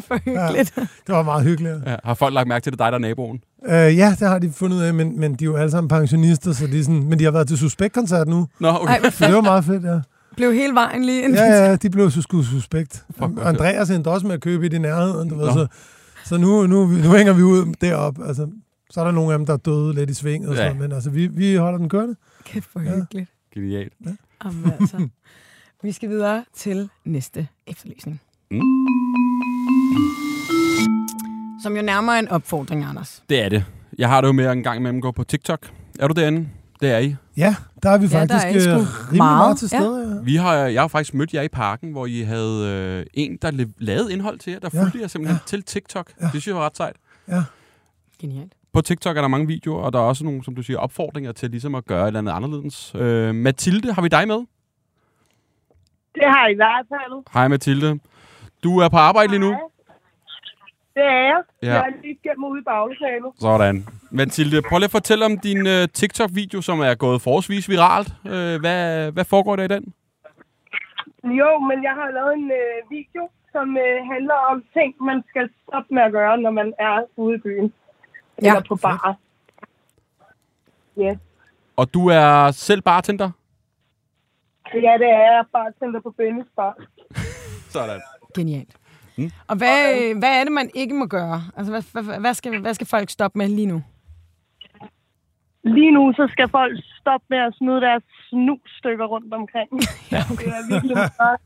Hvor 0.08 0.18
hyggeligt. 0.24 0.74
Det 1.06 1.14
var 1.14 1.22
meget 1.22 1.44
hyggeligt. 1.44 1.74
Ja, 1.86 1.96
har 2.04 2.14
folk 2.14 2.34
lagt 2.34 2.48
mærke 2.48 2.62
til, 2.62 2.72
det 2.72 2.78
dig, 2.78 2.86
der 2.92 2.98
er 2.98 3.02
naboen? 3.02 3.40
Øh, 3.66 3.72
ja, 3.72 4.16
det 4.20 4.28
har 4.28 4.38
de 4.38 4.50
fundet 4.52 4.76
ud 4.76 4.82
af, 4.82 4.94
men, 4.94 5.20
men 5.20 5.34
de 5.34 5.44
er 5.44 5.46
jo 5.46 5.56
alle 5.56 5.70
sammen 5.70 5.88
pensionister, 5.88 6.52
så 6.52 6.66
de 6.66 6.78
er 6.78 6.82
sådan, 6.82 7.04
men 7.08 7.18
de 7.18 7.24
har 7.24 7.30
været 7.30 7.48
til 7.48 7.58
Suspekt-koncert 7.58 8.28
nu, 8.28 8.48
Nå, 8.60 8.68
okay. 8.68 8.92
Ej, 8.92 8.98
det 9.26 9.34
var 9.34 9.40
meget 9.40 9.64
fedt, 9.64 9.84
ja. 9.84 9.98
blev 10.36 10.52
hele 10.54 10.74
vejen 10.74 11.04
lige 11.04 11.22
ind. 11.24 11.34
Ja, 11.34 11.44
ja, 11.44 11.76
de 11.76 11.90
blev 11.90 12.10
så 12.10 12.22
sgu 12.22 12.42
suspekt. 12.42 13.04
fedt. 13.18 13.38
Andreas 13.44 13.90
endte 13.90 14.08
også 14.08 14.26
med 14.26 14.34
at 14.34 14.40
købe 14.40 14.66
i 14.66 14.68
det 14.68 14.80
nærheden, 14.80 15.28
du 15.28 15.38
ved, 15.38 15.52
så, 15.52 15.66
så 16.24 16.36
nu, 16.38 16.66
nu, 16.66 16.86
nu 16.86 17.10
hænger 17.12 17.32
vi 17.32 17.42
ud 17.42 17.74
derop. 17.80 18.14
Altså, 18.26 18.46
så 18.90 19.00
er 19.00 19.04
der 19.04 19.12
nogle 19.12 19.32
af 19.32 19.38
dem, 19.38 19.46
der 19.46 19.52
er 19.52 19.56
døde 19.56 19.94
lidt 19.94 20.10
i 20.10 20.14
svinget, 20.14 20.48
og 20.50 20.56
Ja. 20.56 20.62
sådan, 20.68 20.80
men 20.82 20.92
altså, 20.92 21.10
vi, 21.10 21.26
vi 21.26 21.54
holder 21.56 21.78
den 21.78 21.88
kørende. 21.88 22.14
Kæft, 22.44 22.68
hvor 22.72 22.80
Ja. 22.80 22.94
hyggeligt. 22.96 23.30
Genialt. 23.54 23.92
Jamen, 24.44 24.72
altså. 24.80 25.08
Vi 25.82 25.92
skal 25.92 26.08
videre 26.08 26.44
til 26.54 26.88
næste 27.04 27.48
efterlysning. 27.66 28.20
Mm. 28.50 28.60
Som 31.62 31.76
jo 31.76 31.82
nærmere 31.82 32.18
en 32.18 32.28
opfordring, 32.28 32.84
Anders. 32.84 33.22
Det 33.28 33.42
er 33.44 33.48
det. 33.48 33.64
Jeg 33.98 34.08
har 34.08 34.20
det 34.20 34.28
jo 34.28 34.32
med 34.32 34.44
at 34.44 34.52
en 34.52 34.62
gang 34.62 34.76
imellem 34.78 35.00
gå 35.00 35.10
på 35.12 35.24
TikTok. 35.24 35.70
Er 35.98 36.08
du 36.08 36.14
derinde? 36.20 36.48
Det 36.80 36.90
er 36.90 36.98
I. 36.98 37.16
Ja, 37.36 37.56
der 37.82 37.90
er 37.90 37.98
vi 37.98 38.06
Ja, 38.06 38.20
der 38.20 38.26
faktisk 38.38 38.46
er 38.46 38.50
I 38.50 38.54
øh, 38.56 38.76
rimelig 38.78 39.16
meget. 39.16 39.36
meget 39.38 39.58
til 39.58 39.68
Ja. 39.72 39.78
stede. 39.80 40.14
Ja. 40.16 40.22
Vi 40.22 40.36
har, 40.36 40.54
jeg 40.54 40.82
har 40.82 40.88
faktisk 40.88 41.14
mødt 41.14 41.34
jer 41.34 41.42
i 41.42 41.48
parken, 41.48 41.92
hvor 41.92 42.06
I 42.06 42.20
havde 42.20 42.68
øh, 42.68 43.06
en, 43.14 43.38
der 43.42 43.66
lavede 43.78 44.12
indhold 44.12 44.38
til 44.38 44.52
jer, 44.52 44.58
der 44.58 44.68
Ja. 44.72 44.82
fulgte 44.82 45.00
jer 45.00 45.06
simpelthen 45.06 45.36
ja. 45.44 45.46
til 45.48 45.62
TikTok. 45.62 46.12
Ja. 46.20 46.24
Det 46.24 46.30
synes 46.30 46.46
jeg 46.46 46.54
var 46.54 46.66
ret 46.66 46.76
sejt. 46.76 46.96
Genialt. 48.20 48.52
På 48.72 48.80
TikTok 48.80 49.16
er 49.16 49.20
der 49.20 49.28
mange 49.28 49.46
videoer, 49.46 49.82
og 49.82 49.92
der 49.92 49.98
er 49.98 50.02
også 50.02 50.24
nogle, 50.24 50.44
som 50.44 50.54
du 50.54 50.62
siger, 50.62 50.78
opfordringer 50.78 51.32
til 51.32 51.50
ligesom 51.50 51.74
at 51.74 51.84
gøre 51.86 52.02
et 52.02 52.06
eller 52.06 52.20
andet 52.20 52.32
anderledes. 52.32 52.94
Øh, 52.94 53.34
Mathilde, 53.34 53.92
har 53.92 54.02
vi 54.02 54.08
dig 54.08 54.28
med? 54.28 54.40
Det 56.14 56.24
har 56.24 56.46
I 56.48 56.52
i 56.52 56.54
hvert 56.54 56.86
fald. 56.88 57.24
Hej 57.34 57.48
Mathilde. 57.48 57.98
Du 58.64 58.78
er 58.78 58.88
på 58.88 58.96
arbejde 58.96 59.28
lige 59.30 59.40
nu? 59.40 59.50
Hej. 59.50 59.60
Det 60.94 61.02
er 61.02 61.22
jeg. 61.32 61.42
Ja. 61.62 61.74
Jeg 61.74 61.86
er 61.88 62.02
lige 62.02 62.18
gennem 62.22 62.44
ude 62.44 62.60
i 62.60 62.64
baglokalet. 62.64 63.30
Sådan. 63.40 63.86
Mathilde, 64.10 64.62
prøv 64.68 64.78
lige 64.78 64.84
at 64.92 64.98
fortælle 65.00 65.24
om 65.24 65.38
din 65.38 65.66
øh, 65.66 65.88
TikTok-video, 65.98 66.60
som 66.60 66.80
er 66.80 66.94
gået 66.94 67.22
forholdsvis 67.22 67.68
viralt. 67.68 68.08
Øh, 68.26 68.60
hvad, 68.60 69.12
hvad 69.12 69.24
foregår 69.24 69.56
der 69.56 69.64
i 69.64 69.68
den? 69.68 69.94
Jo, 71.24 71.50
men 71.68 71.78
jeg 71.82 71.94
har 72.00 72.08
lavet 72.16 72.32
en 72.42 72.50
øh, 72.62 72.90
video, 72.96 73.22
som 73.52 73.76
øh, 73.76 73.96
handler 74.12 74.38
om 74.50 74.64
ting, 74.76 74.94
man 75.10 75.22
skal 75.30 75.50
stoppe 75.62 75.94
med 75.94 76.02
at 76.02 76.12
gøre, 76.12 76.38
når 76.38 76.50
man 76.50 76.72
er 76.78 76.96
ude 77.16 77.34
i 77.36 77.40
byen. 77.46 77.72
Ja. 78.42 78.48
Eller 78.48 78.62
på 78.68 78.76
bar. 78.76 79.16
Ja. 80.96 81.16
Og 81.76 81.94
du 81.94 82.08
er 82.08 82.50
selv 82.50 82.82
bartender? 82.82 83.30
ja, 84.74 84.92
det 84.98 85.08
er 85.08 85.22
jeg. 85.32 85.44
Bare 85.52 85.72
tænker 85.80 86.00
på 86.00 86.10
Bennys 86.10 86.46
bar. 86.56 86.76
Sådan. 87.74 88.00
Genialt. 88.36 88.76
Mm. 89.18 89.30
Og 89.48 89.56
hvad, 89.56 90.14
hvad 90.18 90.40
er 90.40 90.44
det, 90.44 90.52
man 90.52 90.70
ikke 90.74 90.94
må 90.94 91.06
gøre? 91.06 91.42
Altså, 91.56 91.72
hvad, 91.72 92.02
hvad, 92.02 92.20
hvad, 92.20 92.34
skal, 92.34 92.60
hvad 92.60 92.74
skal 92.74 92.86
folk 92.86 93.10
stoppe 93.10 93.38
med 93.38 93.48
lige 93.48 93.66
nu? 93.66 93.82
Lige 95.64 95.90
nu, 95.90 96.12
så 96.16 96.28
skal 96.32 96.48
folk 96.48 96.78
stoppe 97.00 97.26
med 97.30 97.38
at 97.38 97.54
smide 97.58 97.80
deres 97.80 98.02
snusstykker 98.28 99.04
rundt 99.04 99.34
omkring. 99.34 99.70
ja, 100.12 100.22
okay. 100.32 100.44
Det 100.44 100.52
er 100.52 100.72
virkelig 100.72 100.96
meget. 100.96 101.38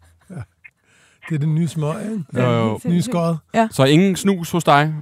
Det 1.29 1.35
er 1.35 1.39
det 1.39 1.49
nye 1.49 1.69
smøg, 1.69 2.03
ikke? 2.03 2.25
Jo, 2.35 2.51
jo. 2.51 2.81
Nye 2.85 3.03
skåret. 3.03 3.39
Så 3.71 3.85
ingen 3.85 4.17
snus 4.17 4.51
hos 4.51 4.65
dig? 4.65 4.95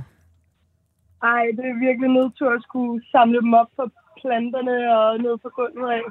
Ej, 1.33 1.45
det 1.57 1.65
er 1.73 1.77
virkelig 1.87 2.09
nedtur 2.19 2.51
at 2.59 2.63
skulle 2.69 2.95
samle 3.13 3.39
dem 3.47 3.55
op 3.63 3.71
på 3.79 3.83
planterne 4.21 4.77
og 4.99 5.19
ned 5.25 5.35
på 5.45 5.49
gulvet 5.57 5.91
af, 5.99 6.03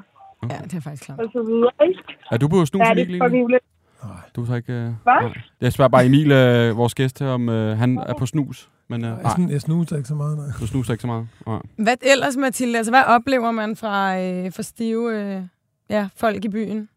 Ja, 0.50 0.58
det 0.64 0.74
er 0.74 0.80
faktisk 0.80 1.04
klart. 1.04 1.18
og 1.20 1.28
så 1.32 1.42
videre, 1.50 1.88
ikke? 1.88 2.00
Er 2.32 2.36
du 2.36 2.48
på 2.48 2.64
snus, 2.66 2.80
Ja, 2.88 2.94
det 2.94 3.02
Emil? 3.08 3.20
er 3.20 3.24
fucking 3.26 3.50
lidt. 3.50 3.62
Du 4.36 4.42
er 4.42 4.46
så 4.46 4.54
ikke... 4.54 4.72
Øh, 4.72 4.90
Hvad? 5.02 5.30
Jeg 5.60 5.72
spørger 5.72 5.88
bare 5.88 6.06
Emil, 6.06 6.32
øh, 6.32 6.76
vores 6.76 6.94
gæst 6.94 7.18
her, 7.20 7.28
om 7.28 7.48
øh, 7.48 7.76
han 7.78 7.98
er 7.98 8.14
på 8.18 8.26
snus. 8.26 8.70
Men 8.88 9.04
øh, 9.04 9.10
Jeg, 9.10 9.16
nej, 9.38 9.52
jeg 9.52 9.60
snuser 9.60 9.96
ikke 9.96 10.08
så 10.08 10.14
meget, 10.14 10.36
nej. 10.36 10.46
du 10.60 10.66
snuser 10.66 10.92
ikke 10.92 11.00
så 11.02 11.06
meget. 11.06 11.26
Nej. 11.46 11.58
Hvad 11.76 11.96
ellers, 12.12 12.36
Mathilde? 12.36 12.76
Altså, 12.78 12.92
hvad 12.92 13.04
oplever 13.16 13.50
man 13.50 13.76
fra, 13.76 14.18
øh, 14.20 14.52
fra 14.56 14.62
stive 14.62 15.04
øh, 15.20 15.42
ja, 15.90 16.08
folk 16.16 16.44
i 16.44 16.48
byen? 16.48 16.88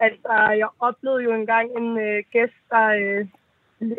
Altså, 0.00 0.32
jeg 0.58 0.68
oplevede 0.80 1.22
jo 1.24 1.32
engang 1.34 1.68
en 1.78 1.88
øh, 1.98 2.22
gæst, 2.32 2.58
der 2.70 2.86
øh, 3.02 3.26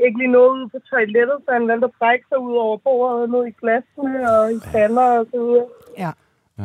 ikke 0.06 0.18
lige 0.18 0.32
nåede 0.36 0.52
ud 0.52 0.70
på 0.70 0.80
toilettet, 0.80 1.38
så 1.46 1.50
han 1.58 1.68
valgte 1.68 1.86
at 1.86 1.92
brække 2.00 2.26
sig 2.30 2.40
ud 2.40 2.56
over 2.66 2.78
bordet 2.78 3.22
og 3.22 3.30
ned 3.30 3.48
i 3.48 3.52
glasene 3.62 4.20
og 4.38 4.54
i 4.56 4.60
stander 4.70 5.08
og 5.20 5.26
så 5.32 5.38
videre. 5.46 5.68
Ja. 6.04 6.12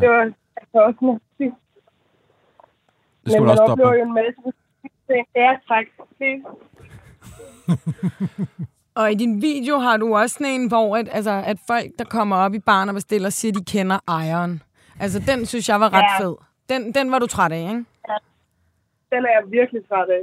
Det 0.00 0.08
var 0.10 0.22
altså 0.60 0.78
også 0.88 1.00
mærkeligt. 1.04 1.54
Det 3.24 3.32
skulle 3.32 3.40
Men 3.40 3.42
man 3.42 3.50
også 3.50 3.56
stoppe 3.66 3.72
oplever 3.72 3.94
jo 3.98 4.02
en 4.08 4.14
masse 4.14 4.40
ting. 5.08 5.26
Ja, 5.36 5.50
tak. 5.70 5.86
Og 9.00 9.12
i 9.12 9.14
din 9.14 9.42
video 9.42 9.78
har 9.78 9.96
du 9.96 10.16
også 10.16 10.34
sådan 10.34 10.46
en, 10.52 10.68
hvor 10.68 10.96
at, 10.96 11.08
altså, 11.12 11.42
at 11.46 11.56
folk, 11.66 11.86
der 11.98 12.04
kommer 12.04 12.36
op 12.36 12.54
i 12.54 12.58
baren 12.58 12.88
og 12.88 12.94
bestiller, 12.94 13.30
siger, 13.30 13.52
de 13.52 13.64
kender 13.64 13.98
ejeren. 14.08 14.62
Altså, 15.00 15.18
den 15.26 15.46
synes 15.46 15.68
jeg 15.68 15.80
var 15.80 15.92
ret 15.92 16.04
Ja. 16.18 16.24
fed. 16.24 16.34
Den, 16.68 16.94
den 16.94 17.12
var 17.12 17.18
du 17.18 17.26
træt 17.26 17.52
af, 17.52 17.58
ikke? 17.60 17.84
den 19.12 19.24
er 19.24 19.30
jeg 19.40 19.50
virkelig 19.50 19.88
træt 19.88 20.08
af. 20.08 20.20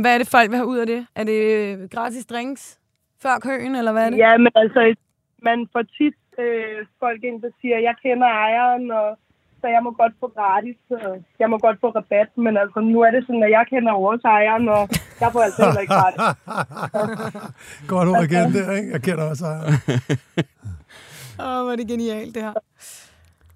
Hvad 0.00 0.14
er 0.14 0.18
det, 0.18 0.28
folk 0.28 0.50
vil 0.50 0.56
have 0.56 0.72
ud 0.74 0.78
af 0.78 0.86
det? 0.86 1.06
Er 1.14 1.24
det 1.24 1.40
øh, 1.56 1.88
gratis 1.88 2.26
drinks 2.26 2.78
før 3.22 3.38
køen, 3.38 3.74
eller 3.74 3.92
hvad 3.92 4.04
er 4.06 4.10
det? 4.10 4.18
Ja, 4.18 4.36
men 4.36 4.52
altså, 4.54 4.94
man 5.42 5.68
får 5.72 5.82
tit 5.82 6.18
øh, 6.38 6.86
folk 7.00 7.24
ind, 7.24 7.42
der 7.42 7.50
siger, 7.60 7.78
jeg 7.78 7.94
kender 8.02 8.26
ejeren, 8.26 8.90
og 8.90 9.18
så 9.60 9.66
jeg 9.66 9.82
må 9.82 9.90
godt 9.90 10.12
få 10.20 10.28
gratis, 10.36 10.76
og 10.90 11.24
jeg 11.38 11.50
må 11.50 11.58
godt 11.58 11.80
få 11.80 11.88
rabat, 11.90 12.28
men 12.36 12.56
altså, 12.56 12.80
nu 12.80 13.00
er 13.00 13.10
det 13.10 13.22
sådan, 13.26 13.42
at 13.42 13.50
jeg 13.50 13.64
kender 13.70 13.92
også 13.92 14.28
ejeren, 14.28 14.68
og 14.68 14.88
jeg 15.20 15.28
får 15.32 15.40
altså 15.40 15.64
heller 15.64 15.80
ikke 15.80 15.94
gratis. 15.94 16.20
Godt 17.92 18.08
ord 18.08 18.24
igen 18.24 18.52
der, 18.56 18.72
ikke? 18.78 18.90
Jeg 18.92 19.02
kender 19.02 19.24
også 19.30 19.44
ejeren. 19.44 19.74
Åh, 21.40 21.46
oh, 21.46 21.62
hvor 21.62 21.72
er 21.72 21.76
det 21.76 21.88
genialt, 21.88 22.34
det 22.34 22.42
her. 22.42 22.54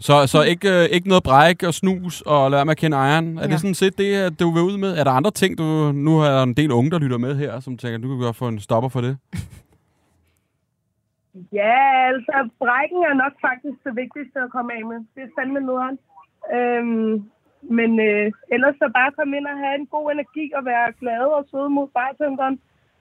Så, 0.08 0.14
så 0.26 0.38
ikke, 0.52 0.68
øh, 0.76 0.84
ikke 0.96 1.08
noget 1.08 1.24
bræk 1.28 1.62
og 1.62 1.74
snus 1.74 2.14
og 2.32 2.50
lad 2.50 2.58
være 2.58 2.64
med 2.64 2.76
at 2.78 2.82
kende 2.84 2.96
ejeren. 2.96 3.38
Er 3.38 3.42
Ja. 3.42 3.46
det 3.48 3.60
sådan 3.60 3.74
set 3.82 3.98
det, 3.98 4.10
at 4.28 4.40
du 4.40 4.46
vil 4.54 4.62
ud 4.70 4.76
med? 4.84 4.90
Er 4.98 5.04
der 5.04 5.10
andre 5.10 5.30
ting, 5.30 5.58
du... 5.58 5.92
Nu 5.92 6.12
er 6.20 6.30
der 6.36 6.42
en 6.42 6.54
del 6.60 6.70
unge, 6.72 6.90
der 6.90 6.98
lytter 6.98 7.18
med 7.18 7.32
her, 7.42 7.60
som 7.60 7.76
tænker, 7.78 7.98
du 7.98 8.08
kan 8.08 8.18
godt 8.26 8.36
få 8.36 8.48
en 8.48 8.60
stopper 8.60 8.88
for 8.88 9.00
det. 9.00 9.14
Ja, 11.52 11.78
altså, 12.12 12.34
brækken 12.62 13.00
er 13.10 13.14
nok 13.24 13.34
faktisk 13.48 13.78
det 13.86 13.94
vigtigste 14.02 14.38
at 14.46 14.50
komme 14.56 14.70
af 14.76 14.82
med. 14.90 14.98
Det 15.14 15.22
er 15.26 15.32
fandme 15.38 15.60
nederen. 15.68 15.96
Øhm, 16.56 17.12
men 17.78 17.90
øh, 18.08 18.26
ellers 18.54 18.76
så 18.82 18.86
bare 18.98 19.10
komme 19.18 19.32
ind 19.38 19.46
og 19.52 19.56
have 19.64 19.74
en 19.80 19.86
god 19.96 20.06
energi 20.14 20.46
og 20.58 20.62
være 20.72 20.88
glad 21.00 21.22
og 21.38 21.42
søde 21.50 21.70
mod 21.76 21.88
bartenderen. 21.98 22.56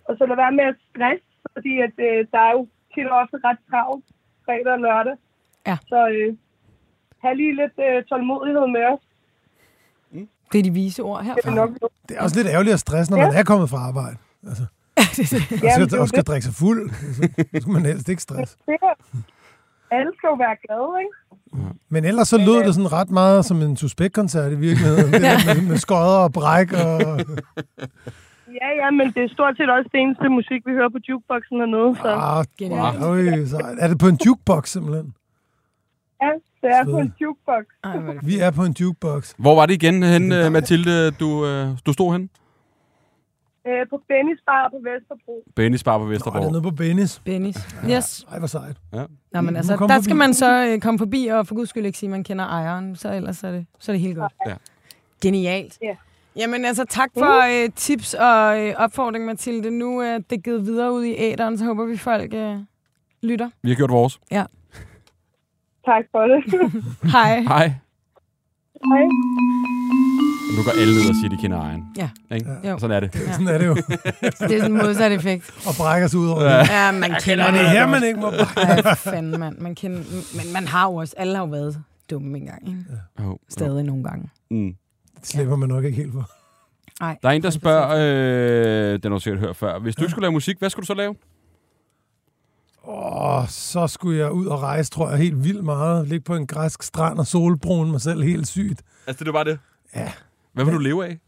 Og 0.07 0.11
så 0.17 0.23
lade 0.25 0.41
være 0.43 0.57
med 0.59 0.65
at 0.71 0.77
stress, 0.89 1.23
fordi 1.53 1.73
at, 1.87 1.95
øh, 2.07 2.19
der 2.33 2.41
er 2.49 2.51
jo 2.57 2.63
tit 2.93 3.07
også 3.21 3.35
ret 3.47 3.59
travlt 3.69 4.05
fredag 4.45 4.73
og 4.77 4.81
lørdag. 4.87 5.15
Ja. 5.69 5.75
Så 5.91 5.99
øh, 6.15 6.29
have 7.23 7.35
lige 7.41 7.55
lidt 7.61 7.75
øh, 7.87 8.03
tålmodighed 8.09 8.67
med 8.75 8.83
os. 8.93 9.01
Det 10.51 10.59
er 10.59 10.63
de 10.63 10.71
vise 10.73 11.01
ord 11.03 11.23
Det 11.23 11.45
er 11.45 11.51
nok 11.51 11.69
Det 12.09 12.17
er 12.17 12.21
også 12.21 12.35
lidt 12.35 12.47
ærgerligt 12.47 12.73
at 12.73 12.79
stresse, 12.79 13.11
når 13.11 13.19
Ja. 13.19 13.27
man 13.27 13.35
er 13.35 13.43
kommet 13.43 13.69
fra 13.69 13.77
arbejde. 13.77 14.17
Altså, 14.47 14.63
Ja, 14.97 15.01
og 15.01 15.71
skal, 15.75 15.85
det 15.85 15.93
er 15.93 16.01
og 16.01 16.07
skal 16.07 16.19
det. 16.19 16.27
drikke 16.27 16.45
sig 16.45 16.53
fuld. 16.53 16.81
Altså, 16.89 17.21
så 17.53 17.61
skal 17.61 17.71
man 17.73 17.85
helst 17.85 18.09
ikke 18.09 18.21
er- 18.31 18.95
Alle 19.91 20.11
skal 20.17 20.27
jo 20.27 20.33
være 20.45 20.55
glade, 20.65 20.91
ikke? 21.03 21.15
Men 21.89 22.05
ellers 22.05 22.27
så 22.27 22.37
lød 22.37 22.63
det 22.65 22.75
sådan 22.75 22.91
ret 22.91 23.09
meget 23.11 23.45
som 23.45 23.61
en 23.61 23.77
suspektkoncert 23.77 24.51
i 24.51 24.55
virkeligheden. 24.55 25.11
Det 25.13 25.21
der 25.21 25.53
med, 25.55 25.67
med 25.69 25.77
skodder 25.77 26.19
og 26.27 26.33
bræk 26.33 26.73
og... 26.73 27.01
Ja, 28.61 28.69
ja, 28.81 28.91
men 28.91 29.07
det 29.13 29.23
er 29.23 29.29
stort 29.29 29.57
set 29.57 29.69
også 29.69 29.89
det 29.93 29.99
eneste 30.01 30.29
musik, 30.29 30.61
vi 30.65 30.71
hører 30.71 30.89
på 30.89 30.97
jukeboxen 31.09 31.57
hernede. 31.59 31.95
Så 31.95 32.07
Ah, 32.07 32.45
øj, 33.09 33.45
så 33.45 33.75
er 33.79 33.87
det 33.87 33.99
på 33.99 34.07
en 34.07 34.19
jukebox 34.25 34.69
simpelthen? 34.69 35.13
ja, 36.21 36.31
det 36.61 36.69
er 36.71 36.83
på 36.83 36.97
en 36.97 37.13
jukebox. 37.21 37.65
Det 37.83 38.27
Vi 38.27 38.39
er 38.39 38.51
på 38.51 38.63
en 38.63 38.75
jukebox. 38.79 39.33
Hvor 39.37 39.55
var 39.55 39.65
det 39.65 39.73
igen 39.73 40.03
hen, 40.03 40.31
øh, 40.31 40.51
Mathilde, 40.51 41.11
du, 41.11 41.45
øh, 41.45 41.67
du 41.85 41.93
stod 41.93 42.11
hen? 42.13 42.29
Øh, 43.67 43.89
på 43.89 44.01
Bennys 44.07 44.39
Bar 44.45 44.69
på 44.69 44.77
Vesterbro. 44.77 45.43
Bennys 45.55 45.83
Bar 45.83 45.97
på 45.97 46.03
Og 46.03 46.09
det 46.11 46.25
er 46.25 46.49
nede 46.51 46.61
på 46.61 46.71
Bennis. 46.71 47.21
Bennis. 47.25 47.57
Yes. 47.89 48.25
Ej, 48.31 48.39
hvor 48.39 48.47
sejt. 48.47 48.77
Ja. 48.93 49.03
Nå, 49.33 49.41
men 49.41 49.55
altså, 49.55 49.73
der 49.73 49.87
forbi. 49.87 50.03
skal 50.03 50.15
man 50.15 50.33
så 50.33 50.65
øh, 50.65 50.79
komme 50.79 50.97
forbi, 50.97 51.27
og 51.27 51.47
for 51.47 51.55
guds 51.55 51.69
skyld 51.69 51.85
ikke 51.85 51.97
sige, 51.97 52.07
at 52.07 52.11
man 52.11 52.23
kender 52.23 52.45
ejeren. 52.45 52.95
Så 52.95 53.13
ellers 53.13 53.43
er 53.43 53.51
det, 53.51 53.65
så 53.79 53.91
er 53.91 53.93
det 53.93 54.01
helt 54.01 54.17
godt. 54.17 54.33
Ja. 54.47 54.53
Genialt. 55.21 55.77
Ja. 55.81 55.95
Jamen 56.35 56.65
altså, 56.65 56.85
tak 56.89 57.09
for 57.17 57.63
øh, 57.63 57.69
tips 57.75 58.13
og 58.13 58.59
øh, 58.59 58.73
opfordring, 58.77 59.25
Mathilde. 59.25 59.71
Nu 59.71 59.99
er 59.99 60.17
det 60.29 60.43
givet 60.43 60.65
videre 60.65 60.93
ud 60.93 61.03
i 61.03 61.15
æderen, 61.17 61.57
så 61.57 61.65
håber 61.65 61.85
vi, 61.85 61.97
folk 61.97 62.33
øh, 62.33 62.55
lytter. 63.23 63.49
Vi 63.63 63.69
har 63.69 63.75
gjort 63.75 63.91
vores. 63.91 64.19
Tak 65.85 66.03
for 66.11 66.21
det. 66.27 66.43
Hej. 67.15 67.41
Hej. 67.41 67.73
Hej. 68.91 69.03
Nu 70.57 70.63
går 70.65 70.71
alle 70.81 70.93
ned 70.93 71.09
og 71.09 71.15
siger, 71.15 71.29
de 71.29 71.37
kender 71.41 71.57
ejeren. 71.61 71.83
Ja. 71.97 72.09
Ikke? 72.35 72.49
Jo. 72.69 72.77
Sådan 72.79 72.95
er 72.95 72.99
det. 72.99 73.13
Sådan 73.31 73.47
er 73.47 73.57
det 73.57 73.65
jo. 73.67 73.75
Det 74.21 74.41
er 74.41 74.59
sådan 74.61 74.65
en 74.71 74.77
modsat 74.77 75.11
effekt. 75.11 75.53
Og 75.67 75.73
brækker 75.77 76.07
sig 76.07 76.19
ud 76.19 76.27
over 76.29 76.43
Ja. 76.43 76.59
det. 76.59 76.69
Ja, 76.69 76.91
man 76.91 77.11
kender 77.23 77.45
Og 77.45 77.53
det 77.53 77.61
er 77.61 77.67
her, 77.69 77.87
man 77.87 78.03
ikke 78.03 78.19
må 78.19 78.29
brække. 78.29 78.71
Ej, 78.71 78.95
for 78.95 79.09
fanden, 79.09 79.39
mand. 79.39 79.57
Man 79.57 79.75
kender, 79.75 79.97
men 80.37 80.53
man 80.53 80.67
har 80.67 80.87
jo 80.87 80.95
også, 80.95 81.13
alle 81.17 81.35
har 81.35 81.43
jo 81.45 81.49
været 81.49 81.77
dumme 82.09 82.37
engang, 82.37 82.67
ikke? 82.67 82.79
Jo, 83.19 83.23
jo. 83.25 83.39
Stadig 83.49 83.83
nogle 83.83 84.03
gange. 84.03 84.29
Mm. 84.51 84.73
Det 85.19 85.27
slipper 85.27 85.55
man 85.55 85.69
nok 85.69 85.83
ikke 85.83 85.97
helt 85.97 86.13
for. 86.13 86.29
Ej, 87.01 87.17
Der 87.23 87.29
er 87.29 87.33
en, 87.33 87.43
der 87.43 87.49
spørger, 87.49 87.89
øh, 88.93 88.99
den 89.03 89.11
har 89.11 89.17
du 89.17 89.19
sikkert 89.19 89.39
hørt 89.41 89.55
før. 89.55 89.79
Hvis 89.79 89.95
du 89.95 90.01
ikke 90.03 90.11
skulle 90.11 90.23
lave 90.23 90.31
musik, 90.31 90.59
hvad 90.59 90.69
skulle 90.69 90.83
du 90.83 90.87
så 90.87 90.93
lave? 90.93 91.15
Åh, 92.87 93.47
så 93.47 93.87
skulle 93.87 94.19
jeg 94.19 94.31
ud 94.31 94.45
og 94.45 94.61
rejse, 94.61 94.91
tror 94.91 95.09
jeg, 95.09 95.17
helt 95.19 95.43
vildt 95.43 95.63
meget. 95.63 96.07
Ligge 96.07 96.23
på 96.23 96.35
en 96.35 96.47
græsk 96.47 96.83
strand 96.83 97.19
og 97.19 97.27
solbrune 97.27 97.91
mig 97.91 98.01
selv 98.01 98.23
helt 98.23 98.47
sygt. 98.47 98.81
Altså, 99.07 99.23
det 99.23 99.29
er 99.29 99.33
bare 99.33 99.43
det? 99.45 99.59
Ja. 99.95 100.11
Hvad 100.53 100.65
vil 100.65 100.73
du 100.73 100.79
leve 100.79 101.05
af? 101.05 101.19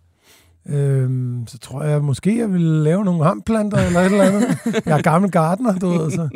Øhm, 0.69 1.47
så 1.47 1.57
tror 1.57 1.83
jeg, 1.83 2.03
måske 2.03 2.37
jeg 2.39 2.53
ville 2.53 2.83
lave 2.83 3.05
nogle 3.05 3.23
hamplanter 3.23 3.77
eller 3.77 3.99
et 3.99 4.05
eller 4.05 4.23
andet. 4.23 4.57
Jeg 4.85 4.97
er 4.97 5.01
gammel 5.01 5.31
gardener, 5.31 5.79
du 5.79 5.89
ved, 5.89 6.11
så 6.11 6.29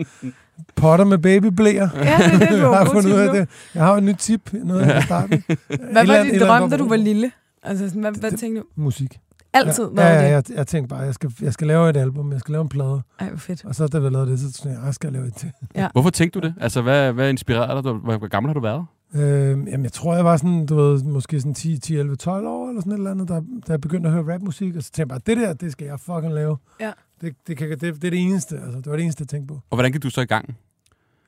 potter 0.75 1.05
med 1.05 1.17
babyblæer. 1.17 1.89
Ja, 1.95 1.99
det 1.99 2.33
er 2.33 2.37
det, 2.39 2.49
du 2.49 2.55
jeg 2.71 2.77
har 2.77 2.85
fundet 2.85 3.13
ud 3.13 3.19
af 3.19 3.33
det. 3.33 3.49
Jeg 3.75 3.83
har 3.83 3.93
et 3.95 4.03
nyt 4.03 4.15
tip, 4.15 4.53
noget 4.53 4.85
jeg 4.85 4.93
kan 4.93 5.03
starte 5.03 5.27
med. 5.29 5.57
Hvad 5.91 6.05
var 6.07 6.23
din 6.23 6.39
drøm, 6.39 6.69
da 6.69 6.77
du 6.77 6.87
var 6.89 6.95
lille? 6.95 7.31
Altså, 7.63 7.87
sådan, 7.87 8.01
hvad, 8.01 8.11
hvad 8.11 8.31
tænkte 8.31 8.61
du? 8.61 8.65
Musik. 8.75 9.19
Altid 9.57 9.83
ja, 9.83 9.89
været 9.95 10.15
ja, 10.23 10.29
ja, 10.31 10.37
det? 10.37 10.49
jeg, 10.49 10.57
jeg 10.57 10.67
tænkte 10.67 10.89
bare, 10.95 10.99
jeg 10.99 11.13
skal, 11.13 11.31
jeg 11.41 11.53
skal 11.53 11.67
lave 11.67 11.89
et 11.89 11.97
album, 11.97 12.31
jeg 12.31 12.39
skal 12.39 12.51
lave 12.51 12.61
en 12.61 12.69
plade. 12.69 13.01
Ej, 13.19 13.29
hvor 13.29 13.37
fedt. 13.37 13.65
Og 13.65 13.75
så 13.75 13.87
da 13.87 13.99
vi 13.99 14.09
lavede 14.09 14.31
det, 14.31 14.39
så 14.39 14.51
tænkte 14.51 14.69
jeg, 14.79 14.85
jeg 14.85 14.93
skal 14.93 15.13
lave 15.13 15.27
et 15.27 15.33
til. 15.35 15.51
Hvorfor 15.91 16.09
tænkte 16.09 16.39
du 16.39 16.47
det? 16.47 16.53
Altså, 16.61 16.81
hvad, 16.81 17.13
hvad 17.13 17.29
inspirerede 17.29 17.75
dig? 17.75 17.83
Du- 17.83 17.97
Hvor 18.17 18.27
gammel 18.27 18.49
har 18.49 18.53
du 18.53 18.59
været? 18.59 18.85
Øh, 19.15 19.49
jamen, 19.49 19.83
jeg 19.83 19.91
tror, 19.91 20.15
jeg 20.15 20.25
var 20.25 20.37
sådan, 20.37 20.65
du 20.65 20.75
ved, 20.75 21.03
måske 21.03 21.39
sådan 21.41 21.53
10, 21.53 21.77
10 21.79 21.97
11, 21.97 22.15
12 22.15 22.47
år, 22.47 22.67
eller 22.69 22.81
sådan 22.81 22.91
et 22.93 22.97
eller 22.97 23.11
andet, 23.11 23.29
da, 23.29 23.33
da 23.35 23.41
jeg 23.67 23.81
begyndte 23.81 24.07
at 24.09 24.13
høre 24.13 24.33
rapmusik, 24.33 24.75
og 24.75 24.83
så 24.83 24.91
tænkte 24.91 24.99
jeg 24.99 25.07
bare, 25.07 25.19
det 25.25 25.37
der, 25.37 25.53
det 25.53 25.71
skal 25.71 25.85
jeg 25.85 25.99
fucking 25.99 26.33
lave. 26.33 26.57
Ja. 26.81 26.91
Det, 27.21 27.33
det, 27.47 27.57
kan, 27.57 27.69
det, 27.69 27.81
det 27.81 28.03
er 28.03 28.09
det 28.09 28.19
eneste, 28.19 28.55
altså, 28.55 28.77
det 28.77 28.85
var 28.85 28.95
det 28.95 29.03
eneste, 29.03 29.21
jeg 29.21 29.27
tænkte 29.27 29.47
på. 29.53 29.53
Og 29.69 29.75
hvordan 29.75 29.91
gik 29.91 30.03
du 30.03 30.09
så 30.09 30.21
i 30.21 30.25
gang? 30.25 30.57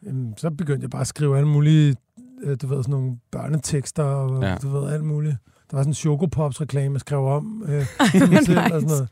Jamen, 0.05 0.33
så 0.37 0.49
begyndte 0.51 0.83
jeg 0.83 0.89
bare 0.89 1.01
at 1.01 1.07
skrive 1.07 1.37
alle 1.37 1.49
mulige, 1.49 1.95
øh, 2.43 2.57
du 2.61 2.67
ved, 2.67 2.83
sådan 2.83 2.91
nogle 2.91 3.17
børnetekster, 3.31 4.03
og 4.03 4.43
Ja. 4.43 4.49
ja. 4.49 4.55
du 4.55 4.69
ved, 4.69 4.91
alt 4.93 5.03
muligt. 5.03 5.35
Der 5.71 5.77
var 5.77 5.84
sådan 5.84 5.89
en 5.91 5.93
Chocopops-reklame, 5.93 6.93
jeg 6.93 6.99
skrev 6.99 7.25
om 7.25 7.63
øh, 7.67 7.86
selv 8.45 8.58
og 8.60 8.69
sådan 8.69 8.82
noget. 8.82 9.08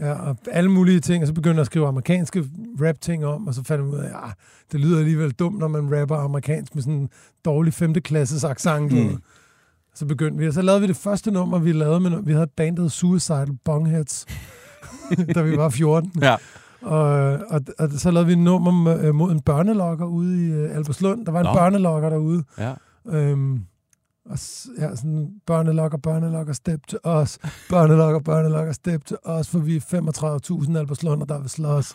Ja, 0.00 0.12
og 0.12 0.36
alle 0.50 0.70
mulige 0.70 1.00
ting, 1.00 1.22
og 1.22 1.26
så 1.26 1.32
begyndte 1.34 1.54
jeg 1.54 1.60
at 1.60 1.66
skrive 1.66 1.86
amerikanske 1.86 2.44
rap-ting 2.80 3.26
om, 3.26 3.46
og 3.46 3.54
så 3.54 3.64
fandt 3.64 3.84
jeg 3.84 3.92
ud 3.92 3.98
af, 3.98 4.08
ja, 4.08 4.30
det 4.72 4.80
lyder 4.80 4.98
alligevel 4.98 5.30
dumt, 5.32 5.58
når 5.58 5.68
man 5.68 6.00
rapper 6.00 6.16
amerikansk 6.16 6.74
med 6.74 6.82
sådan 6.82 6.94
en 6.98 7.08
dårlig 7.44 7.74
femteklasses 7.74 8.44
accent. 8.44 8.92
Mm. 8.92 9.16
Så 9.94 10.06
begyndte 10.06 10.38
vi, 10.38 10.46
og 10.48 10.52
så 10.54 10.62
lavede 10.62 10.80
vi 10.80 10.86
det 10.86 10.96
første 10.96 11.30
nummer, 11.30 11.58
vi 11.58 11.72
lavede, 11.72 12.00
med, 12.00 12.22
vi 12.22 12.32
havde 12.32 12.42
et 12.44 12.50
band, 12.56 12.76
der 12.76 12.82
hed 12.82 12.90
Suicidal 12.90 13.48
Bongheads, 13.64 14.26
da 15.34 15.42
vi 15.42 15.56
var 15.56 15.68
14. 15.68 16.12
Ja. 16.22 16.36
Og, 16.82 17.02
og, 17.48 17.60
og 17.78 17.88
så 17.90 18.10
lavede 18.10 18.26
vi 18.26 18.32
et 18.32 18.38
nummer 18.38 18.70
med- 18.70 19.12
mod 19.12 19.32
en 19.32 19.40
børnelokker 19.40 20.06
ude 20.06 20.46
i 20.46 20.64
uh, 20.64 20.76
Alberslund. 20.76 21.26
Der 21.26 21.32
var 21.32 21.40
en 21.40 21.46
Nå. 21.46 21.52
børnelokker 21.54 22.10
derude. 22.10 22.44
Ja. 22.58 22.72
Øhm, 23.08 23.60
og 24.30 24.38
ja, 24.78 24.96
sådan, 24.96 25.28
børnelokker, 25.46 25.98
børnelokker, 25.98 26.52
step 26.52 26.86
til 26.88 26.98
os. 27.02 27.38
Børnelokker, 27.70 28.20
børnelokker, 28.20 28.72
step 28.72 29.04
til 29.04 29.16
os, 29.24 29.48
for 29.48 29.58
vi 29.58 29.76
er 29.76 29.80
35.000 30.70 30.78
Alberslunder, 30.78 31.26
der 31.26 31.40
vil 31.40 31.50
slås. 31.50 31.86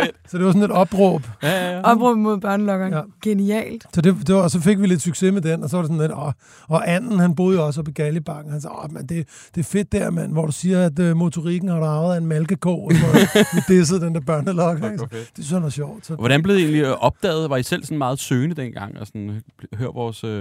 Fedt. 0.00 0.16
Så 0.30 0.38
det 0.38 0.46
var 0.46 0.52
sådan 0.52 0.62
et 0.62 0.70
opråb. 0.70 1.22
Ja, 1.42 1.48
ja, 1.48 1.72
ja. 1.72 1.80
Opråb 1.82 2.18
mod 2.18 2.38
børnelokkeren. 2.38 2.92
Ja. 2.92 2.98
Ja. 2.98 3.04
Genialt. 3.22 3.86
Så, 3.94 4.00
det, 4.00 4.16
det 4.26 4.34
var, 4.34 4.42
og 4.42 4.50
så 4.50 4.60
fik 4.60 4.80
vi 4.80 4.86
lidt 4.86 5.02
succes 5.02 5.32
med 5.32 5.42
den, 5.42 5.62
og 5.62 5.70
så 5.70 5.76
var 5.76 5.82
det 5.82 5.88
sådan 5.88 6.00
lidt, 6.00 6.12
åh, 6.12 6.32
og 6.68 6.90
anden, 6.90 7.20
han 7.20 7.34
boede 7.34 7.56
jo 7.56 7.66
også 7.66 7.80
oppe 7.80 7.90
i 7.90 7.94
Gallibakken, 7.94 8.52
han 8.52 8.60
sagde, 8.60 8.74
åh, 8.84 8.92
man, 8.92 9.06
det, 9.06 9.28
det 9.54 9.60
er 9.60 9.64
fedt 9.64 9.92
der, 9.92 10.10
mand, 10.10 10.32
hvor 10.32 10.46
du 10.46 10.52
siger, 10.52 10.86
at 10.86 10.98
uh, 10.98 11.16
motorikken 11.16 11.68
har 11.68 11.80
arvet 11.84 12.14
af 12.14 12.18
en 12.18 12.26
malkeko, 12.26 12.84
og 12.84 12.92
så 12.92 13.46
vi 13.54 13.60
dissede 13.74 14.00
den 14.00 14.14
der 14.14 14.20
børnelokker. 14.20 14.88
fedt. 14.88 15.10
Det 15.10 15.44
synes 15.44 15.52
jeg 15.52 15.62
var 15.62 15.68
sjovt. 15.68 16.06
Så, 16.06 16.14
hvordan 16.14 16.42
blev 16.42 16.56
det 16.56 16.62
egentlig 16.62 16.82
øh, 16.84 16.90
opdaget? 16.90 17.50
Var 17.50 17.56
I 17.56 17.62
selv 17.62 17.84
sådan 17.84 17.98
meget 17.98 18.18
søgende 18.18 18.56
dengang? 18.56 19.00
Og 19.00 19.06
sådan, 19.06 19.30
øh, 19.30 19.78
hør 19.78 19.92
vores 19.94 20.24
øh, 20.24 20.39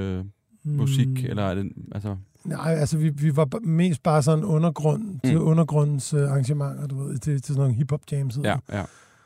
musik? 0.66 1.08
Mm. 1.08 1.30
Eller 1.30 1.44
er 1.44 1.56
det, 1.56 1.72
altså... 1.92 2.16
Nej, 2.46 2.74
altså 2.74 2.98
vi, 2.98 3.10
vi 3.10 3.36
var 3.36 3.60
mest 3.62 4.04
bare 4.04 4.24
sådan 4.24 4.44
undergrund 4.46 5.20
til 5.26 5.38
Mm. 5.38 5.48
undergrundens 5.48 6.14
uh, 6.14 6.22
arrangementer, 6.22 6.88
du 6.88 7.04
ved, 7.04 7.18
til, 7.18 7.34
til 7.42 7.46
sådan 7.46 7.60
nogle 7.60 7.76
hip-hop 7.76 8.02
jams. 8.12 8.40
Ja, 8.44 8.56
ja. 8.72 8.84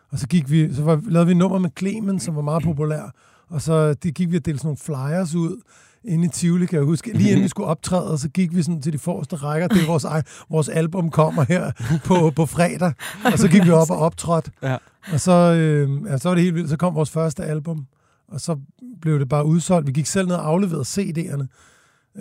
Og 0.10 0.20
så 0.20 0.28
gik 0.28 0.52
vi, 0.52 0.74
så 0.74 0.84
var, 0.84 1.02
lavede 1.08 1.26
vi 1.26 1.32
et 1.32 1.38
nummer 1.38 1.60
med 1.60 1.70
Clemen, 1.80 2.20
som 2.20 2.36
var 2.36 2.42
meget 2.42 2.64
populær. 2.64 3.12
Og 3.50 3.62
så 3.62 3.94
det 3.94 4.14
gik 4.16 4.32
vi 4.32 4.36
at 4.36 4.46
dele 4.46 4.58
sådan 4.58 4.68
nogle 4.68 4.78
flyers 4.78 5.36
ud 5.36 5.62
inde 6.04 6.26
i 6.26 6.28
Tivoli, 6.28 6.66
kan 6.66 6.78
jeg 6.78 6.86
huske. 6.86 7.18
Lige 7.18 7.30
inden 7.30 7.44
vi 7.44 7.48
skulle 7.48 7.68
optræde, 7.68 8.18
så 8.18 8.30
gik 8.30 8.56
vi 8.56 8.64
sådan 8.64 8.82
til 8.82 8.94
de 8.94 8.98
forreste 8.98 9.36
rækker. 9.36 9.68
Det 9.68 9.84
er 9.84 9.88
vores, 9.88 10.04
ej, 10.04 10.24
vores 10.50 10.70
album 10.70 11.10
kommer 11.10 11.44
her 11.48 11.72
på, 12.06 12.32
på 12.36 12.46
fredag. 12.46 12.94
Og 13.26 13.40
så 13.40 13.48
gik 13.48 13.66
vi 13.66 13.70
op 13.72 13.90
og 13.90 13.98
optrådte. 13.98 14.52
Ja. 14.64 14.78
Og 15.14 15.20
så, 15.20 15.32
øh, 15.32 15.90
ja, 16.08 16.18
så 16.18 16.30
var 16.30 16.36
det 16.36 16.44
helt 16.44 16.56
vildt. 16.56 16.70
Så 16.70 16.78
kom 16.78 16.96
vores 16.96 17.10
første 17.10 17.44
album. 17.44 17.86
Og 18.28 18.42
så 18.42 18.60
blev 19.02 19.20
det 19.20 19.30
bare 19.30 19.46
udsolgt. 19.46 19.88
Vi 19.88 19.92
gik 19.92 20.06
selv 20.06 20.28
ned 20.28 20.36
og 20.36 20.48
afleverede 20.48 20.82
CD'erne 20.84 21.46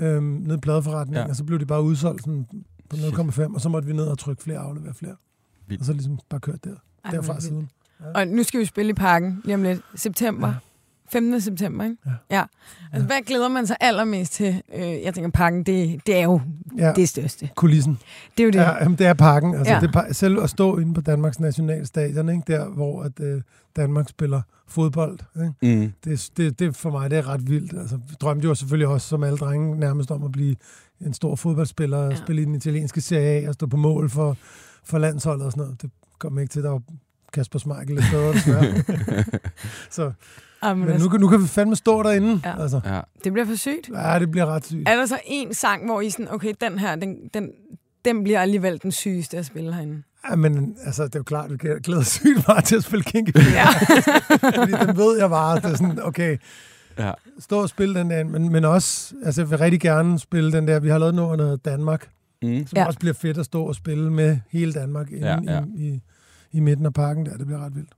øh, 0.05 0.23
ned 0.23 0.57
i 0.57 0.61
pladeforretningen. 0.61 1.17
Ja. 1.17 1.23
Ja. 1.23 1.29
Og 1.29 1.37
så 1.37 1.45
blev 1.45 1.59
det 1.59 1.69
bare 1.69 1.83
udsolgt 1.83 2.21
sådan 2.21 2.47
på 2.91 2.97
Shit. 2.97 3.15
0,5. 3.15 3.55
Og 3.55 3.61
så 3.61 3.69
måtte 3.69 3.89
vi 3.89 3.95
ned 3.95 4.05
og 4.05 4.19
trykke 4.19 4.43
flere 4.43 4.59
og 4.59 4.65
aflevere 4.65 4.95
flere. 4.95 5.17
Vildt. 5.67 5.81
Og 5.81 5.87
så 5.87 5.93
ligesom 5.93 6.19
bare 6.29 6.41
kørt 6.41 6.65
der. 6.65 6.75
Ej, 7.05 7.11
Derfra 7.11 7.41
siden. 7.41 7.71
Og 8.15 8.29
nu 8.29 8.43
skal 8.43 8.61
vi 8.61 8.65
spille 8.65 8.91
i 8.91 8.95
parken 8.95 9.43
lige 9.45 9.55
om 9.55 9.63
lidt. 9.63 9.81
September. 9.95 10.49
Ja. 10.49 10.55
15. 11.13 11.41
september, 11.41 11.85
ikke? 11.85 11.97
Ja. 12.07 12.37
ja. 12.37 12.45
Altså, 12.93 13.07
hvad 13.07 13.23
glæder 13.27 13.49
man 13.49 13.67
sig 13.67 13.77
allermest 13.81 14.33
til? 14.33 14.63
Øh, 14.75 14.81
jeg 15.03 15.15
tænker, 15.15 15.31
parken, 15.31 15.63
det, 15.63 16.01
det 16.07 16.17
er 16.17 16.23
jo 16.23 16.41
Ja, 16.79 16.93
det 16.97 17.09
største. 17.09 17.49
kulissen. 17.55 17.99
Det 18.37 18.43
er 18.43 18.45
jo 18.45 18.51
det. 18.51 18.59
Ja, 18.59 18.83
jamen, 18.83 18.99
det 18.99 19.07
er 19.07 19.15
parken. 19.15 19.55
Altså, 19.55 19.73
Ja. 19.75 19.81
det 19.81 19.95
er 19.95 20.13
selv 20.13 20.43
at 20.43 20.51
stå 20.51 20.79
inde 20.79 20.95
på 20.95 21.01
Danmarks 21.01 21.41
nationalstadion, 21.41 22.29
ikke? 22.29 22.43
der 22.47 22.69
hvor 22.69 23.03
at, 23.03 23.21
øh, 23.21 23.43
Danmark 23.77 24.09
spiller 24.09 24.43
fodbold. 24.69 25.19
Ikke? 25.63 25.77
Mm. 25.81 25.93
Det, 26.05 26.31
det, 26.37 26.59
det 26.59 26.77
for 26.77 26.91
mig 26.91 27.11
det 27.11 27.19
er 27.19 27.29
ret 27.29 27.51
vildt. 27.51 27.79
Altså, 27.79 27.97
vi 27.97 28.15
drømte 28.21 28.49
jo 28.49 28.55
selvfølgelig 28.55 28.89
også, 28.89 29.09
som 29.09 29.23
alle 29.23 29.39
drenge, 29.39 29.77
nærmest 29.81 30.11
om 30.11 30.23
at 30.25 30.33
blive 30.33 30.57
en 31.01 31.15
stor 31.15 31.37
fodboldspiller, 31.37 32.05
Ja. 32.05 32.15
spille 32.17 32.43
i 32.43 32.45
den 32.45 32.55
italienske 32.55 33.01
Serie 33.01 33.45
A 33.45 33.49
og 33.49 33.55
stå 33.55 33.67
på 33.67 33.77
mål 33.77 34.11
for, 34.11 34.37
for 34.85 34.99
landsholdet 34.99 35.47
og 35.47 35.53
sådan 35.53 35.63
noget. 35.63 35.83
Det 35.83 35.91
kom 36.19 36.39
ikke 36.39 36.51
til, 36.53 36.63
der 36.63 36.71
var 36.71 36.83
Kasper 37.33 37.59
Schmeichel 37.59 37.97
lidt 37.97 38.07
bedre, 38.13 38.33
desværre. 38.33 38.75
Så, 39.91 40.13
Ah, 40.63 40.79
men 40.79 40.89
altså, 40.89 41.05
nu, 41.07 41.11
kan- 41.11 41.21
nu 41.21 41.29
kan 41.29 41.43
vi 41.43 41.47
fandme 41.47 41.77
stå 41.77 42.03
derinde. 42.03 42.41
Ja. 42.45 42.63
Altså, 42.63 42.81
Ja. 42.85 43.01
det 43.25 43.33
bliver 43.33 43.47
for 43.47 43.55
sygt. 43.55 43.91
ja, 43.95 44.19
det 44.19 44.31
bliver 44.31 44.47
ret 44.47 44.67
sygt. 44.67 44.89
Er 44.89 44.97
der 44.97 45.07
så 45.07 45.19
en 45.27 45.55
sang, 45.55 45.87
hvor 45.87 46.01
I 46.01 46.11
sådan, 46.11 46.33
okay, 46.35 46.53
den 46.61 46.79
her, 46.79 46.97
den, 46.97 47.17
den, 47.35 47.51
den 48.05 48.23
bliver 48.25 48.41
alligevel 48.41 48.81
den 48.83 48.93
sygeste 48.93 49.39
at 49.39 49.47
spille 49.47 49.75
herinde? 49.75 50.03
Ja, 50.31 50.37
men 50.37 50.77
altså, 50.85 51.05
det 51.05 51.15
er 51.15 51.19
jo 51.19 51.23
klart, 51.23 51.45
at 51.45 51.51
vi 51.53 51.69
glæder 51.83 52.03
sygt 52.03 52.49
meget 52.49 52.65
til 52.65 52.77
at 52.77 52.85
spille 52.85 53.03
Kinky 53.03 53.33
Ja. 53.37 53.67
Fordi 54.57 54.73
den 54.87 54.97
ved 54.97 55.19
jeg 55.19 55.31
bare, 55.31 55.57
det 55.57 55.65
er 55.65 55.75
sådan, 55.75 56.03
okay, 56.03 56.37
Ja. 56.99 57.13
stå 57.39 57.63
og 57.63 57.69
spille 57.69 57.95
den 58.01 58.11
der, 58.11 58.25
men, 58.25 58.53
men 58.53 58.65
også, 58.65 59.15
altså 59.25 59.41
jeg 59.41 59.51
vil 59.51 59.59
rigtig 59.59 59.81
gerne 59.81 60.19
spille 60.19 60.53
den 60.53 60.69
der, 60.69 60.81
vi 60.81 60.89
har 60.89 60.99
lavet 60.99 61.15
noget, 61.15 61.39
der 61.39 61.45
hedder 61.45 61.71
Danmark, 61.71 62.09
Mm. 62.43 62.67
som 62.67 62.77
Ja. 62.77 62.87
også 62.87 62.99
bliver 62.99 63.15
fedt 63.15 63.39
at 63.39 63.45
stå 63.45 63.65
og 63.65 63.75
spille 63.75 64.13
med 64.13 64.39
hele 64.51 64.73
Danmark 64.73 65.11
inde 65.13 65.29
ja. 65.29 65.39
ja. 65.55 65.61
I, 65.77 65.87
i, 65.89 66.01
i 66.53 66.61
midten 66.61 66.87
af 66.87 66.93
parken 66.95 67.27
der, 67.27 67.37
det 67.37 67.47
bliver 67.47 67.65
ret 67.65 67.75
vildt. 67.77 67.89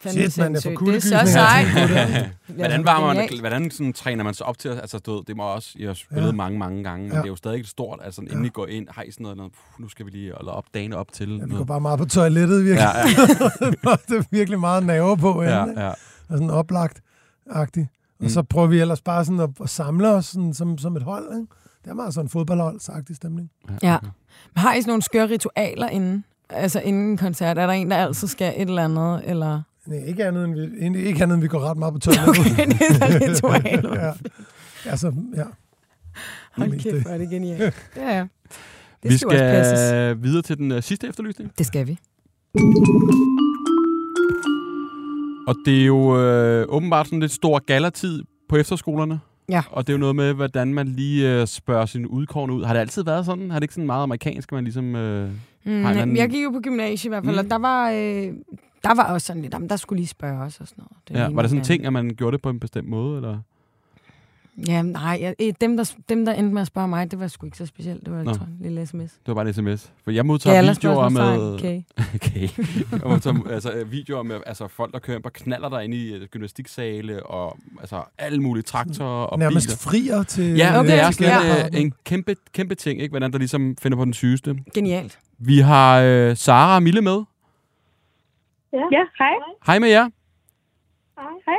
Fandme 0.00 0.30
Shit, 0.30 0.38
jeg 0.38 0.46
får 0.52 0.60
sindssygt. 0.60 1.12
Det 1.12 1.12
er 1.20 1.24
så 1.24 1.32
sejt. 1.32 1.66
Hvordan, 2.56 2.84
varmer 2.84 3.14
man, 3.14 3.28
hvordan 3.40 3.70
sådan, 3.70 3.92
træner 3.92 4.24
man 4.24 4.34
sig 4.34 4.46
op 4.46 4.58
til, 4.58 4.68
altså 4.68 4.98
du 4.98 5.14
ved, 5.16 5.22
det 5.26 5.36
må 5.36 5.42
også, 5.42 5.70
I 5.74 5.84
har 5.84 5.94
spillet 5.94 6.26
ja. 6.26 6.32
Mange, 6.32 6.58
mange 6.58 6.84
gange, 6.84 7.02
men 7.02 7.12
Ja. 7.12 7.18
det 7.18 7.24
er 7.24 7.28
jo 7.28 7.36
stadig 7.36 7.60
et 7.60 7.68
stort, 7.68 7.98
altså 8.04 8.20
inden 8.20 8.40
Ja. 8.42 8.46
I 8.46 8.48
går 8.50 8.66
ind, 8.66 8.86
har 8.90 9.02
I 9.02 9.10
sådan 9.10 9.22
noget, 9.22 9.36
noget 9.36 9.52
puh, 9.52 9.82
nu 9.82 9.88
skal 9.88 10.06
vi 10.06 10.10
lige 10.10 10.32
holde 10.32 10.52
op 10.52 10.64
dagen 10.74 10.92
op 10.92 11.12
til 11.12 11.36
Ja, 11.36 11.44
vi 11.44 11.54
går 11.54 11.64
bare 11.64 11.80
meget 11.80 11.98
på 11.98 12.04
toilettet, 12.04 12.64
virkelig. 12.64 12.88
Ja, 12.94 12.98
ja, 12.98 13.96
det 14.08 14.16
er 14.18 14.22
virkelig 14.30 14.60
meget 14.60 14.86
nerver 14.86 15.16
på, 15.16 15.42
ja, 15.42 15.48
ja, 15.64 15.80
ja. 15.86 15.88
og 15.88 15.94
sådan 16.38 16.50
oplagt-agtigt. 16.50 17.86
Og 18.18 18.24
Mm. 18.24 18.28
så 18.28 18.42
prøver 18.42 18.66
vi 18.66 18.80
ellers 18.80 19.00
bare 19.00 19.24
sådan 19.24 19.40
at, 19.40 19.50
at 19.62 19.70
samle 19.70 20.08
os 20.10 20.26
sådan, 20.26 20.54
som, 20.54 20.78
som 20.78 20.96
et 20.96 21.02
hold. 21.02 21.24
Ikke? 21.24 21.46
Det 21.84 21.90
er 21.90 21.94
meget 21.94 22.14
sådan 22.14 22.24
en 22.26 22.30
fodboldhold-agtig 22.30 23.16
stemning. 23.16 23.50
Ja. 23.82 23.98
Men 24.02 24.10
Har 24.56 24.74
I 24.74 24.80
sådan 24.80 24.90
nogle 24.90 25.02
skøre 25.02 25.28
ritualer 25.28 25.88
inden? 25.88 26.24
Altså 26.50 26.80
inden 26.80 27.10
en 27.10 27.16
koncert? 27.16 27.58
Er 27.58 27.66
der 27.66 27.72
en, 27.72 27.90
der 27.90 27.96
altid 27.96 28.28
skal 28.28 28.54
et 28.56 28.68
eller 28.68 28.84
andet? 28.84 29.22
Eller? 29.24 29.62
Nej, 29.88 30.04
ikke 30.06 30.24
andet, 30.26 30.44
end 30.80 30.96
vi, 30.96 31.02
ikke 31.02 31.22
andet, 31.22 31.34
end 31.34 31.42
vi 31.42 31.48
går 31.48 31.60
ret 31.60 31.76
meget 31.76 31.94
på 31.94 32.00
toilettet. 32.00 32.38
Okay, 32.52 32.66
det 32.66 32.80
er 32.80 32.94
så 32.94 33.48
ritualer. 33.48 34.00
ja. 34.04 34.12
Altså, 34.90 35.12
ja. 35.36 35.42
Hold 36.52 36.72
kæft, 36.72 36.84
det. 36.94 37.02
hvor 37.02 37.10
er 37.10 37.18
det 37.18 37.30
genialt. 37.30 37.74
Ja, 37.96 38.16
ja. 38.16 38.26
Det 39.02 39.10
Vi 39.10 39.16
skal, 39.16 39.64
skal... 39.64 40.22
videre 40.22 40.42
til 40.42 40.58
den 40.58 40.72
uh, 40.72 40.80
sidste 40.82 41.08
efterlysning. 41.08 41.52
Det 41.58 41.66
skal 41.66 41.86
vi. 41.86 41.98
Og 45.48 45.54
det 45.64 45.82
er 45.82 45.86
jo 45.86 46.18
øh, 46.20 46.66
åbenbart 46.68 47.06
sådan 47.06 47.20
lidt 47.20 47.32
stor 47.32 47.58
galatid 47.58 48.22
på 48.48 48.56
efterskolerne. 48.56 49.20
Ja. 49.48 49.62
Og 49.70 49.86
det 49.86 49.92
er 49.92 49.94
jo 49.96 50.00
noget 50.00 50.16
med, 50.16 50.32
hvordan 50.32 50.74
man 50.74 50.86
lige 50.88 51.40
øh, 51.40 51.46
spørger 51.46 51.86
sine 51.86 52.10
udkårne 52.10 52.52
ud. 52.52 52.64
Har 52.64 52.72
det 52.72 52.80
altid 52.80 53.04
været 53.04 53.26
sådan? 53.26 53.50
Har 53.50 53.58
det 53.58 53.64
ikke 53.64 53.74
sådan 53.74 53.86
meget 53.86 54.02
amerikansk, 54.02 54.48
at 54.48 54.52
man 54.52 54.64
ligesom... 54.64 54.96
Øh... 54.96 55.30
Mm, 55.64 55.82
Har 55.84 55.92
en 55.92 55.98
anden- 55.98 56.16
Jeg 56.16 56.28
gik 56.30 56.44
jo 56.44 56.50
på 56.50 56.60
gymnasiet 56.60 57.04
i 57.04 57.08
hvert 57.08 57.24
fald, 57.24 57.36
Mm. 57.36 57.40
mm. 57.42 57.46
og 57.46 57.50
der 57.50 57.58
var, 57.58 57.90
øh, 57.90 58.32
der 58.84 58.94
var 58.94 59.12
også 59.12 59.26
sådan 59.26 59.42
lidt, 59.42 59.54
jamen, 59.54 59.68
der 59.68 59.76
skulle 59.76 59.98
lige 59.98 60.08
spørge 60.08 60.38
os 60.40 60.60
og 60.60 60.68
sådan 60.68 60.82
noget. 60.82 61.08
Det 61.08 61.14
Ja, 61.14 61.34
var 61.34 61.42
det 61.42 61.50
sådan 61.50 61.60
en 61.60 61.64
ting, 61.64 61.86
at 61.86 61.92
man 61.92 62.10
gjorde 62.10 62.32
det 62.34 62.42
på 62.42 62.50
en 62.50 62.60
bestemt 62.60 62.88
måde? 62.88 63.16
Eller? 63.16 63.38
Ja, 64.68 64.82
nej, 64.82 65.18
jeg, 65.20 65.34
øh, 65.40 65.52
dem, 65.60 65.76
der, 65.76 65.92
dem, 66.08 66.24
der 66.24 66.32
endte 66.32 66.54
med 66.54 66.60
at 66.60 66.66
spørge 66.66 66.88
mig, 66.88 67.10
det 67.10 67.20
var 67.20 67.26
sgu 67.28 67.46
ikke 67.46 67.58
så 67.58 67.66
specielt. 67.66 68.04
Det 68.06 68.12
var 68.12 68.22
Nå. 68.22 68.30
en 68.30 68.38
lille 68.60 68.86
sms. 68.86 68.98
Det 68.98 69.18
var 69.26 69.34
bare 69.34 69.48
en 69.48 69.54
sms. 69.54 69.92
For 70.04 70.10
jeg 70.10 70.26
modtager 70.26 70.56
Gala 70.56 70.72
videoer 70.72 71.08
med... 71.08 71.54
Okay. 71.54 71.82
Okay. 72.14 72.48
Jeg 72.92 73.00
modtager 73.04 73.50
altså, 73.50 73.72
øh, 73.72 73.92
videoer 73.92 74.22
med 74.22 74.36
altså, 74.46 74.68
folk, 74.68 74.92
der 74.92 74.98
kører 74.98 75.20
på 75.20 75.30
knaller 75.34 75.68
der 75.68 75.80
inde 75.80 75.96
i 75.96 76.14
øh, 76.14 76.26
gymnastiksale, 76.26 77.26
og 77.26 77.58
altså, 77.80 78.02
alle 78.18 78.42
mulige 78.42 78.62
traktorer 78.62 79.26
og 79.26 79.38
Nærmest 79.38 79.66
biler. 79.68 79.76
frier 79.76 80.22
til... 80.22 80.56
Ja, 80.56 80.78
okay, 80.78 80.90
det 80.90 81.00
er 81.00 81.04
ja. 81.04 81.12
sådan 81.12 81.74
øh, 81.74 81.80
en 81.80 81.92
kæmpe, 82.04 82.36
kæmpe 82.52 82.74
ting, 82.74 83.00
ikke? 83.00 83.12
hvordan 83.12 83.32
der 83.32 83.38
ligesom 83.38 83.76
finder 83.82 83.98
på 83.98 84.04
den 84.04 84.14
sygeste. 84.14 84.56
Genialt. 84.74 85.18
Vi 85.38 85.58
har 85.58 86.00
øh, 86.00 86.36
Sara 86.36 86.74
og 86.74 86.82
Mille 86.82 87.00
med. 87.00 87.22
Ja, 88.72 88.78
ja 88.92 89.04
hej. 89.18 89.34
Hej 89.66 89.78
med 89.78 89.88
jer. 89.88 90.08
Hej. 91.46 91.56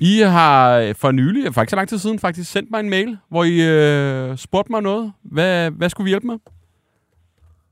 I 0.00 0.20
har 0.20 0.92
for 0.96 1.10
nylig, 1.10 1.54
for 1.54 1.60
ikke 1.60 1.70
så 1.70 1.76
lang 1.76 1.88
tid 1.88 1.98
siden, 1.98 2.18
faktisk 2.18 2.50
sendt 2.52 2.70
mig 2.70 2.80
en 2.80 2.90
mail, 2.90 3.18
hvor 3.28 3.44
I 3.44 3.56
øh, 3.68 4.36
spurgte 4.36 4.72
mig 4.72 4.82
noget. 4.82 5.12
Hvad, 5.22 5.70
hvad 5.70 5.88
skulle 5.90 6.04
vi 6.04 6.10
hjælpe 6.10 6.26
med? 6.26 6.38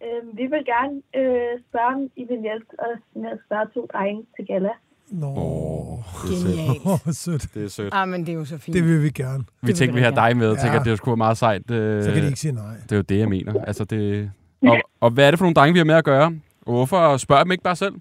Øh, 0.02 0.36
vi 0.38 0.42
vil 0.42 0.64
gerne 0.66 0.94
øh, 1.16 1.60
spørge, 1.68 1.94
om 1.94 2.10
I 2.16 2.24
vil 2.28 2.40
hjælpe 2.42 2.66
os 2.78 2.98
med 3.14 3.30
at 3.30 3.38
spørge 3.46 3.66
to 3.74 3.86
drenge 3.92 4.22
til 4.36 4.46
gala. 4.46 4.68
Nå, 5.10 5.34
er 5.34 6.26
sødt. 6.26 6.46
Genialt. 6.46 6.86
oh, 6.86 7.12
sødt. 7.12 7.54
Det 7.54 7.64
er 7.64 7.68
sødt. 7.68 7.94
Ah, 7.94 8.08
men 8.08 8.20
det 8.20 8.28
er 8.28 8.34
jo 8.34 8.44
så 8.44 8.58
fint. 8.58 8.74
Det 8.74 8.84
vil 8.84 9.02
vi 9.02 9.10
gerne. 9.10 9.44
Vi 9.62 9.72
tænkte, 9.72 9.94
vi 9.94 10.00
vi 10.00 10.04
har 10.04 10.10
dig 10.10 10.36
med. 10.36 10.56
Tænker, 10.56 10.72
Ja. 10.72 10.80
at 10.80 10.84
det 10.86 10.98
skulle 10.98 11.12
være 11.12 11.16
meget 11.16 11.38
sejt. 11.38 11.70
Øh, 11.70 12.02
Så 12.04 12.12
kan 12.12 12.22
de 12.22 12.26
ikke 12.26 12.38
sige 12.40 12.52
nej. 12.52 12.74
Det 12.82 12.92
er 12.92 12.96
jo 12.96 13.02
det, 13.02 13.18
jeg 13.18 13.28
mener. 13.28 13.64
Altså, 13.64 13.84
det... 13.84 14.30
og, 14.62 14.76
og 15.00 15.10
hvad 15.10 15.26
er 15.26 15.30
det 15.30 15.38
for 15.38 15.44
nogle 15.44 15.54
drenge, 15.54 15.72
vi 15.72 15.78
har 15.78 15.84
med 15.84 15.94
at 15.94 16.04
gøre? 16.04 16.26
Og 16.66 16.72
hvorfor 16.72 17.16
spørger 17.16 17.42
dem 17.44 17.52
ikke 17.52 17.64
bare 17.64 17.76
selv? 17.76 17.94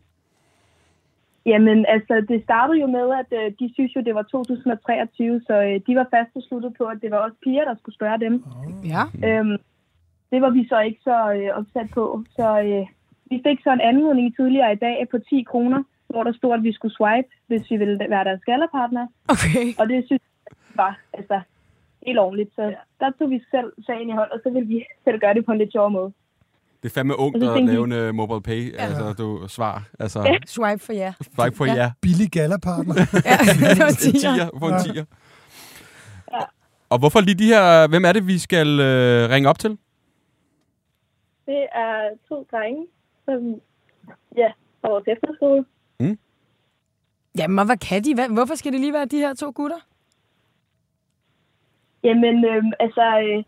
Jamen, 1.48 1.86
altså, 1.96 2.26
det 2.30 2.44
startede 2.44 2.80
jo 2.80 2.88
med, 2.88 3.08
at 3.22 3.30
øh, 3.40 3.52
de 3.60 3.74
synes 3.74 3.96
jo, 3.96 4.02
det 4.02 4.16
var 4.16 4.22
2023, 4.22 5.42
så 5.48 5.54
øh, 5.54 5.80
de 5.88 5.96
var 5.96 6.08
fast 6.16 6.34
besluttet 6.34 6.74
på, 6.78 6.84
at 6.84 6.98
det 7.02 7.12
var 7.12 7.18
også 7.18 7.38
piger, 7.44 7.66
der 7.66 7.76
skulle 7.76 7.96
spørge 7.96 8.20
dem. 8.20 8.44
Ja. 8.94 9.04
Øhm, 9.28 9.58
det 10.32 10.42
var 10.42 10.50
vi 10.50 10.68
så 10.68 10.80
ikke 10.80 11.02
så 11.04 11.18
øh, 11.38 11.50
opsat 11.60 11.90
på. 11.94 12.24
Så 12.36 12.48
øh, 12.60 12.86
vi 13.30 13.42
fik 13.48 13.60
så 13.64 13.72
en 13.74 13.88
anmodning 13.90 14.36
tidligere 14.36 14.74
i 14.74 14.76
dag 14.76 15.08
på 15.12 15.18
10 15.20 15.44
kroner, 15.52 15.84
hvor 16.08 16.24
der 16.24 16.34
stod, 16.34 16.54
at 16.54 16.64
vi 16.64 16.74
skulle 16.74 16.96
swipe, 16.96 17.30
hvis 17.48 17.72
vi 17.72 17.78
ville 17.78 18.00
være 18.10 18.24
deres 18.24 18.42
skallerpartner. 18.42 19.08
Okay. 19.28 19.66
Og 19.80 19.90
det 19.90 20.06
synes 20.06 20.22
jeg 20.46 20.56
var 20.76 21.00
altså, 21.14 21.42
helt 22.06 22.20
ordentligt. 22.20 22.52
Så 22.56 22.74
der 23.00 23.12
tog 23.20 23.30
vi 23.30 23.40
selv 23.52 23.74
sagen 23.86 24.10
i 24.10 24.14
hånd, 24.20 24.32
og 24.32 24.40
så 24.44 24.50
ville 24.50 24.68
vi 24.68 24.86
selv 25.04 25.20
gøre 25.20 25.34
det 25.34 25.46
på 25.46 25.52
en 25.52 25.58
lidt 25.58 25.72
sjov 25.72 25.92
måde. 25.92 26.14
Det 26.84 26.90
er 26.90 26.94
fandme 26.94 27.20
ungt 27.20 27.44
at 27.44 27.64
lave 27.64 27.84
en 27.84 28.10
uh, 28.10 28.16
mobile 28.16 28.42
pay. 28.42 28.74
Ja. 28.74 28.78
Altså, 28.86 29.14
du 29.14 29.48
svar. 29.48 29.84
Altså, 30.00 30.40
Swipe 30.46 30.80
for 30.80 30.94
ja. 30.94 31.14
ikke 31.46 31.58
for 31.58 31.66
Ja. 31.66 31.74
ja. 31.74 31.92
Billig 32.02 32.32
gallerpartner. 32.32 32.96
Ja, 33.26 33.38
det 33.70 33.80
var 33.80 33.88
En 33.88 33.96
tiger. 33.96 34.50
For 34.60 34.70
en 34.70 34.84
tiger. 34.84 35.06
Og 36.90 37.00
hvorfor 37.00 37.22
lige 37.22 37.36
de 37.36 37.46
her... 37.48 37.88
Hvem 37.88 38.06
er 38.06 38.12
det, 38.14 38.28
vi 38.28 38.38
skal 38.40 38.80
øh, 38.80 39.30
ringe 39.30 39.50
op 39.50 39.60
til? 39.60 39.78
Det 41.46 41.66
er 41.76 42.10
to 42.30 42.48
drenge, 42.52 42.86
som 43.26 43.62
ja, 44.38 44.52
fra 44.82 44.90
vores 44.90 45.04
efterskole. 45.08 45.66
Jamen, 47.38 47.60
og 47.60 47.66
hvad 47.66 47.78
kan 47.78 48.04
de? 48.04 48.16
Hvad, 48.16 48.30
hvorfor 48.30 48.56
skal 48.56 48.72
det 48.72 48.80
lige 48.80 48.94
være 48.94 49.06
de 49.06 49.18
her 49.18 49.34
to 49.34 49.52
gutter? 49.56 49.78
Jamen, 52.04 52.46
øhm, 52.46 52.72
altså, 52.80 53.06
øh, 53.26 53.44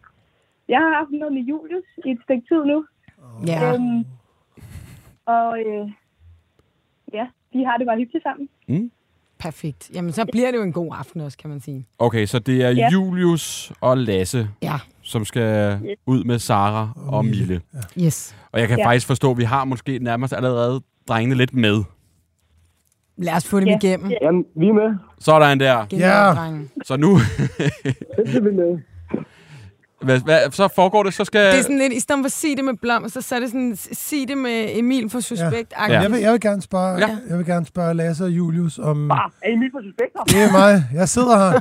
jeg 0.68 0.80
har 0.80 0.92
haft 1.00 1.12
noget 1.12 1.34
med 1.34 1.42
Julius 1.42 1.90
i 2.06 2.10
et 2.12 2.20
stykke 2.24 2.44
tid 2.50 2.62
nu. 2.72 2.86
Ja. 3.48 3.74
Øhm, 3.74 4.06
og 5.26 5.58
øh, 5.60 5.92
ja, 7.14 7.26
de 7.54 7.66
har 7.66 7.78
det 7.78 7.88
bare 7.88 7.98
hyggeligt 7.98 8.24
sammen. 8.24 8.92
Perfekt. 9.40 9.92
Jamen, 9.94 10.12
så 10.12 10.26
bliver 10.32 10.52
det 10.52 10.58
jo 10.58 10.64
en 10.64 10.74
god 10.74 10.96
aften 11.00 11.22
også, 11.22 11.38
kan 11.38 11.50
man 11.50 11.60
sige. 11.60 11.86
Okay, 12.00 12.26
så 12.26 12.40
det 12.40 12.64
er 12.64 12.70
Ja. 12.70 12.90
Julius 12.94 13.72
og 13.82 13.98
Lasse, 13.98 14.50
Ja. 14.62 14.76
som 15.02 15.26
skal 15.26 15.80
ud 16.06 16.24
med 16.24 16.40
Sara 16.40 16.90
og 17.08 17.26
Mille. 17.26 17.62
Yes. 18.00 18.36
Og 18.52 18.60
jeg 18.60 18.68
kan 18.68 18.78
Ja. 18.78 18.86
faktisk 18.86 19.08
forstå, 19.08 19.32
at 19.32 19.38
vi 19.38 19.44
har 19.44 19.66
måske 19.66 20.00
nærmest 20.00 20.34
allerede 20.34 20.82
drengene 21.08 21.36
lidt 21.36 21.54
med. 21.54 21.84
Lad 23.18 23.34
os 23.36 23.48
få 23.48 23.60
dem 23.60 23.68
Ja. 23.68 23.78
igennem. 23.84 24.12
Jamen, 24.22 24.46
vi 24.56 24.68
er 24.68 24.74
med. 24.74 24.96
Sådan 25.20 25.60
der. 25.60 25.86
Genialt, 25.86 26.12
Ja. 26.14 26.34
drenge. 26.34 26.70
Så 26.84 26.98
nu... 26.98 27.16
Det 28.26 28.36
er 28.36 28.42
vi 28.42 28.52
med. 28.52 28.80
Hvad, 30.02 30.20
hvad, 30.20 30.52
så 30.52 30.68
foregår 30.76 31.04
det, 31.04 31.14
så 31.14 31.26
skal... 31.26 31.46
Det 31.52 31.58
er 31.60 31.62
sådan 31.62 31.78
lidt, 31.78 31.94
i 31.94 32.00
stedet 32.00 32.20
for 32.22 32.26
at 32.26 32.32
sige 32.32 32.56
det 32.56 32.66
med 32.66 32.74
blomster, 32.74 33.22
så 33.22 33.36
er 33.36 33.40
det 33.40 33.50
sådan, 33.50 33.76
sig 33.76 34.28
det 34.28 34.38
med 34.38 34.66
Emil 34.74 35.10
for 35.10 35.20
suspekt. 35.20 35.74
Ja. 35.78 35.94
Ja. 35.94 36.02
Jeg 36.02 36.12
vil, 36.12 36.20
jeg 36.20 36.32
vil 36.32 36.42
gerne 36.42 36.62
spørge, 36.62 36.98
Ja. 37.00 37.18
jeg 37.30 37.38
vil 37.38 37.46
gerne 37.46 37.66
spørge 37.66 37.94
Lasse 37.94 38.24
og 38.24 38.30
Julius 38.30 38.80
om... 38.80 39.12
Ah, 39.12 39.18
er 39.42 39.50
I 39.50 39.56
lige 39.56 39.72
på 39.72 39.80
suspekter? 39.84 40.24
Det 40.24 40.44
er 40.44 40.52
mig. 40.52 40.84
Jeg 40.94 41.10
sidder 41.10 41.38
her. 41.38 41.60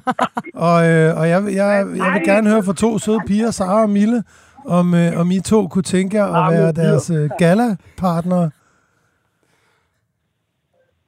Og, 0.54 0.88
øh, 0.90 1.18
og 1.18 1.28
jeg, 1.28 1.44
vil- 1.44 1.54
jeg, 1.54 1.86
jeg 1.96 2.12
vil 2.12 2.22
gerne 2.24 2.50
høre 2.50 2.62
fra 2.62 2.72
to 2.72 2.98
søde 2.98 3.20
piger, 3.26 3.50
Sara 3.50 3.82
og 3.82 3.90
Mille, 3.90 4.22
om, 4.66 4.94
øh, 4.94 5.20
om 5.20 5.30
I 5.30 5.40
to 5.40 5.68
kunne 5.68 5.82
tænke 5.82 6.16
jer 6.16 6.26
at 6.26 6.52
være 6.54 6.72
deres 6.72 7.10
øh, 7.10 7.30
gala-partnere. 7.38 8.50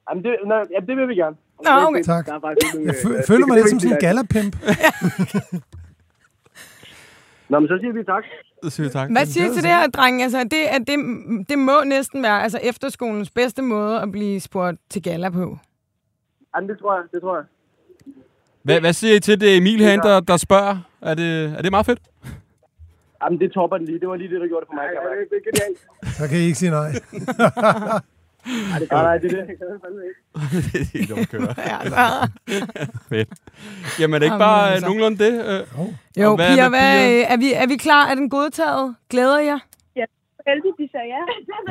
Jamen, 0.09 0.23
det, 0.23 0.31
nej, 0.47 0.57
ja, 0.57 0.79
det 0.87 0.97
vil 0.97 1.07
vi 1.07 1.15
gerne. 1.15 1.35
Nå, 1.65 1.87
okay. 1.87 2.03
Tak. 2.03 2.27
Jeg 2.27 2.95
føler 3.27 3.45
mig 3.47 3.55
det 3.57 3.63
lidt 3.63 3.69
som 3.69 3.79
sådan 3.79 3.93
en 3.95 3.99
sige. 4.01 4.07
gala-pimp. 4.07 4.55
Nå, 7.51 7.59
men 7.59 7.67
så 7.67 7.77
siger 7.81 7.93
vi 7.93 8.03
tak. 8.03 8.23
Så 8.63 8.69
siger 8.69 8.87
vi 8.87 8.91
tak. 8.93 9.11
Hvad 9.11 9.25
siger 9.25 9.47
du 9.47 9.53
til 9.53 9.63
det 9.63 9.71
her, 9.71 9.87
drenge? 9.87 10.23
Altså, 10.23 10.43
det, 10.43 10.61
at 10.75 10.81
det, 10.87 10.97
det 11.49 11.59
må 11.59 11.83
næsten 11.85 12.23
være 12.23 12.43
altså, 12.43 12.59
efterskolens 12.63 13.29
bedste 13.29 13.61
måde 13.61 14.01
at 14.01 14.11
blive 14.11 14.39
spurgt 14.39 14.77
til 14.89 15.01
gala 15.03 15.29
på. 15.29 15.57
Jamen, 16.55 16.69
det 16.69 16.79
tror 16.79 16.95
jeg, 16.95 17.03
det 17.13 17.21
tror 17.21 17.35
jeg. 17.35 17.45
Hvad, 18.63 18.79
hvad 18.79 18.93
siger 18.93 19.15
I 19.15 19.19
til 19.19 19.41
det, 19.41 19.57
Emil 19.57 19.79
herinde, 19.79 20.07
der, 20.07 20.19
der 20.19 20.37
spørger? 20.37 20.77
Er 21.01 21.13
det, 21.13 21.55
er 21.57 21.61
det 21.61 21.71
meget 21.71 21.85
fedt? 21.85 21.99
Jamen, 23.23 23.39
det 23.39 23.51
topper 23.51 23.77
den 23.77 23.85
lige. 23.85 23.99
Det 23.99 24.07
var 24.07 24.15
lige 24.15 24.29
det, 24.33 24.41
der 24.41 24.47
gjorde 24.47 24.61
det 24.61 24.67
for 24.67 24.75
mig. 24.75 24.85
Ja, 24.93 25.19
det, 25.19 25.29
det 25.29 25.37
er 25.37 25.51
genialt. 25.51 25.79
Så 26.17 26.27
kan 26.29 26.37
I 26.37 26.41
ikke 26.41 26.57
sige 26.57 26.71
nej. 26.71 26.91
Nej, 28.45 28.79
det 28.79 28.91
nej, 28.91 29.01
nej, 29.03 29.17
det 29.21 29.33
er 29.33 29.35
det. 29.37 29.47
Det 29.47 29.55
jeg 29.59 29.79
fandme 29.83 30.01
ikke. 30.09 30.19
det 30.73 30.81
er 30.81 30.97
helt. 30.97 31.57
Ja, 31.57 31.77
altså. 31.81 32.29
Fedt. 33.09 33.29
Jamen 33.99 34.13
er 34.13 34.19
det 34.19 34.25
ikke 34.25 34.33
Jamen, 34.33 34.39
bare 34.39 34.61
altså. 34.71 34.73
altså. 34.73 34.87
nogenlunde 34.87 35.17
det? 35.25 35.33
Øh, 35.45 35.67
Jo, 36.17 36.29
Og 36.29 36.35
hvad 36.35 36.47
piger, 36.53 36.69
hvad, 36.69 36.79
piger? 36.79 37.19
øh, 37.27 37.33
er, 37.33 37.37
vi, 37.37 37.53
er 37.53 37.67
vi 37.67 37.75
klar? 37.75 38.07
Er 38.11 38.15
den 38.15 38.29
godtaget? 38.29 38.95
Glæder 39.09 39.39
jer? 39.39 39.59
Heldigt, 40.47 40.75
de 40.79 40.89
sagde 40.91 41.05
ja. 41.07 41.21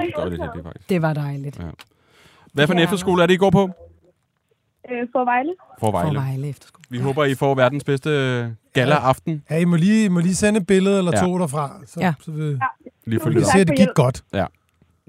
det 0.03 0.13
er 0.19 0.25
det, 0.25 0.33
det, 0.55 0.63
faktisk. 0.65 0.89
Det 0.89 1.03
var 1.03 1.13
dejligt. 1.13 1.61
Hvad 2.53 2.67
for 2.67 2.73
en 2.75 2.79
Ja. 2.79 2.85
efterskole 2.85 3.23
er 3.23 3.27
det, 3.27 3.35
I 3.35 3.37
går 3.37 3.51
på? 3.51 3.71
Øh, 4.91 5.07
for 5.13 5.25
Vejle. 5.25 5.55
For 5.81 5.87
For 5.87 5.91
Vejle. 5.91 6.19
Vejle 6.19 6.49
efterskole. 6.49 6.85
Vi 6.91 6.99
håber, 6.99 7.25
I 7.25 7.35
får 7.35 7.55
verdens 7.55 7.85
bedste 7.85 8.11
gala-aften. 8.73 9.45
Ja, 9.51 9.57
I 9.59 9.65
må 9.65 9.77
lige, 9.77 10.05
I 10.05 10.09
må 10.09 10.21
lige 10.21 10.35
sende 10.35 10.61
et 10.61 10.67
billede 10.67 10.99
eller 10.99 11.13
Ja. 11.15 11.21
to 11.25 11.39
derfra, 11.39 11.81
så, 11.87 12.01
Ja. 12.01 12.15
så 12.21 12.31
vi, 12.31 12.41
Lige 12.43 12.59
vi 13.07 13.19
følge 13.19 13.35
kan 13.35 13.43
det. 13.43 13.47
se, 13.53 13.59
at 13.59 13.69
det 13.69 13.77
gik 13.77 13.89
godt. 13.95 14.23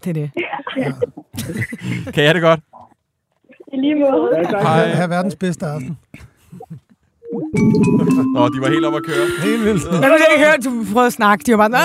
Det 0.03 0.09
er 0.09 0.13
det. 0.13 0.31
Kan 2.13 2.23
I 2.23 2.25
have 2.25 2.33
det 2.33 2.41
godt? 2.41 2.59
I 3.73 3.77
lige 3.77 3.95
måde. 3.95 4.29
Ja, 4.37 4.43
tak. 4.43 4.61
Hej. 4.61 4.87
Ha' 4.87 5.05
verdens 5.07 5.35
bedste 5.35 5.65
aften. 5.65 5.97
Nå, 8.33 8.49
de 8.49 8.61
var 8.61 8.69
helt 8.69 8.85
op 8.85 8.95
at 8.95 9.03
køre. 9.05 9.25
Helt 9.43 9.65
vildt. 9.65 9.83
Jeg 9.85 9.91
ville 10.11 10.25
ikke 10.35 10.43
høre, 10.45 10.53
at 10.57 10.63
du 10.63 10.85
prøvede 10.93 11.07
at 11.07 11.13
snakke. 11.13 11.43
De 11.43 11.57
var 11.57 11.67
bare... 11.69 11.79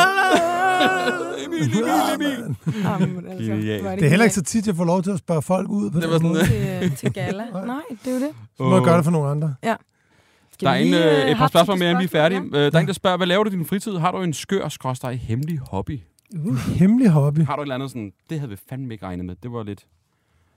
Emil, 1.46 1.62
Emil, 1.62 1.84
Emil. 2.14 2.56
Jamen, 2.84 3.26
altså, 3.30 3.80
hvor 3.82 3.90
Det 3.90 4.04
er 4.04 4.08
heller 4.08 4.24
ikke 4.24 4.34
så 4.34 4.42
tit, 4.42 4.66
jeg 4.66 4.76
får 4.76 4.84
lov 4.84 5.02
til 5.02 5.10
at 5.10 5.18
spørge 5.18 5.42
folk 5.42 5.68
ud 5.68 5.90
på 5.90 6.00
Det 6.00 6.08
var 6.08 6.14
sådan, 6.14 6.28
måde. 6.28 6.40
øh, 6.40 6.80
til, 6.80 6.96
til 6.96 7.12
gala. 7.12 7.44
Nej, 7.66 7.76
det 8.04 8.10
er 8.10 8.14
jo 8.14 8.20
det. 8.20 8.30
Så 8.56 8.62
må 8.62 8.74
jeg 8.74 8.84
gøre 8.84 8.96
det 8.96 9.04
for 9.04 9.12
nogle 9.12 9.28
andre. 9.28 9.54
Skal 10.52 10.66
Der 10.66 10.72
er 10.72 10.76
en, 10.76 10.94
øh, 10.94 11.24
øh, 11.24 11.30
et 11.30 11.36
par 11.36 11.46
spørgsmål 11.48 11.78
mere, 11.78 11.90
inden 11.90 12.00
vi 12.00 12.04
er 12.04 12.08
færdige. 12.08 12.40
Øh, 12.40 12.52
der 12.52 12.70
er 12.74 12.78
en, 12.80 12.86
der 12.86 12.92
spørger, 12.92 13.16
hvad 13.16 13.26
laver 13.26 13.44
du 13.44 13.50
i 13.50 13.52
din 13.52 13.66
fritid? 13.66 13.96
Har 13.96 14.10
du 14.12 14.22
en 14.22 14.32
skør, 14.32 14.68
skråstrej, 14.68 15.14
hemmelig 15.14 15.58
hobby? 15.70 16.00
Hemmelig 16.76 17.10
hobby. 17.10 17.38
Har 17.38 17.56
du 17.56 17.62
et 17.62 17.64
eller 17.64 17.74
andet 17.74 17.90
sådan, 17.90 18.12
det 18.30 18.38
havde 18.40 18.50
vi 18.50 18.56
fandme 18.68 18.94
ikke 18.94 19.06
regnet 19.06 19.24
med. 19.26 19.36
Det 19.42 19.52
var 19.52 19.62
lidt, 19.62 19.86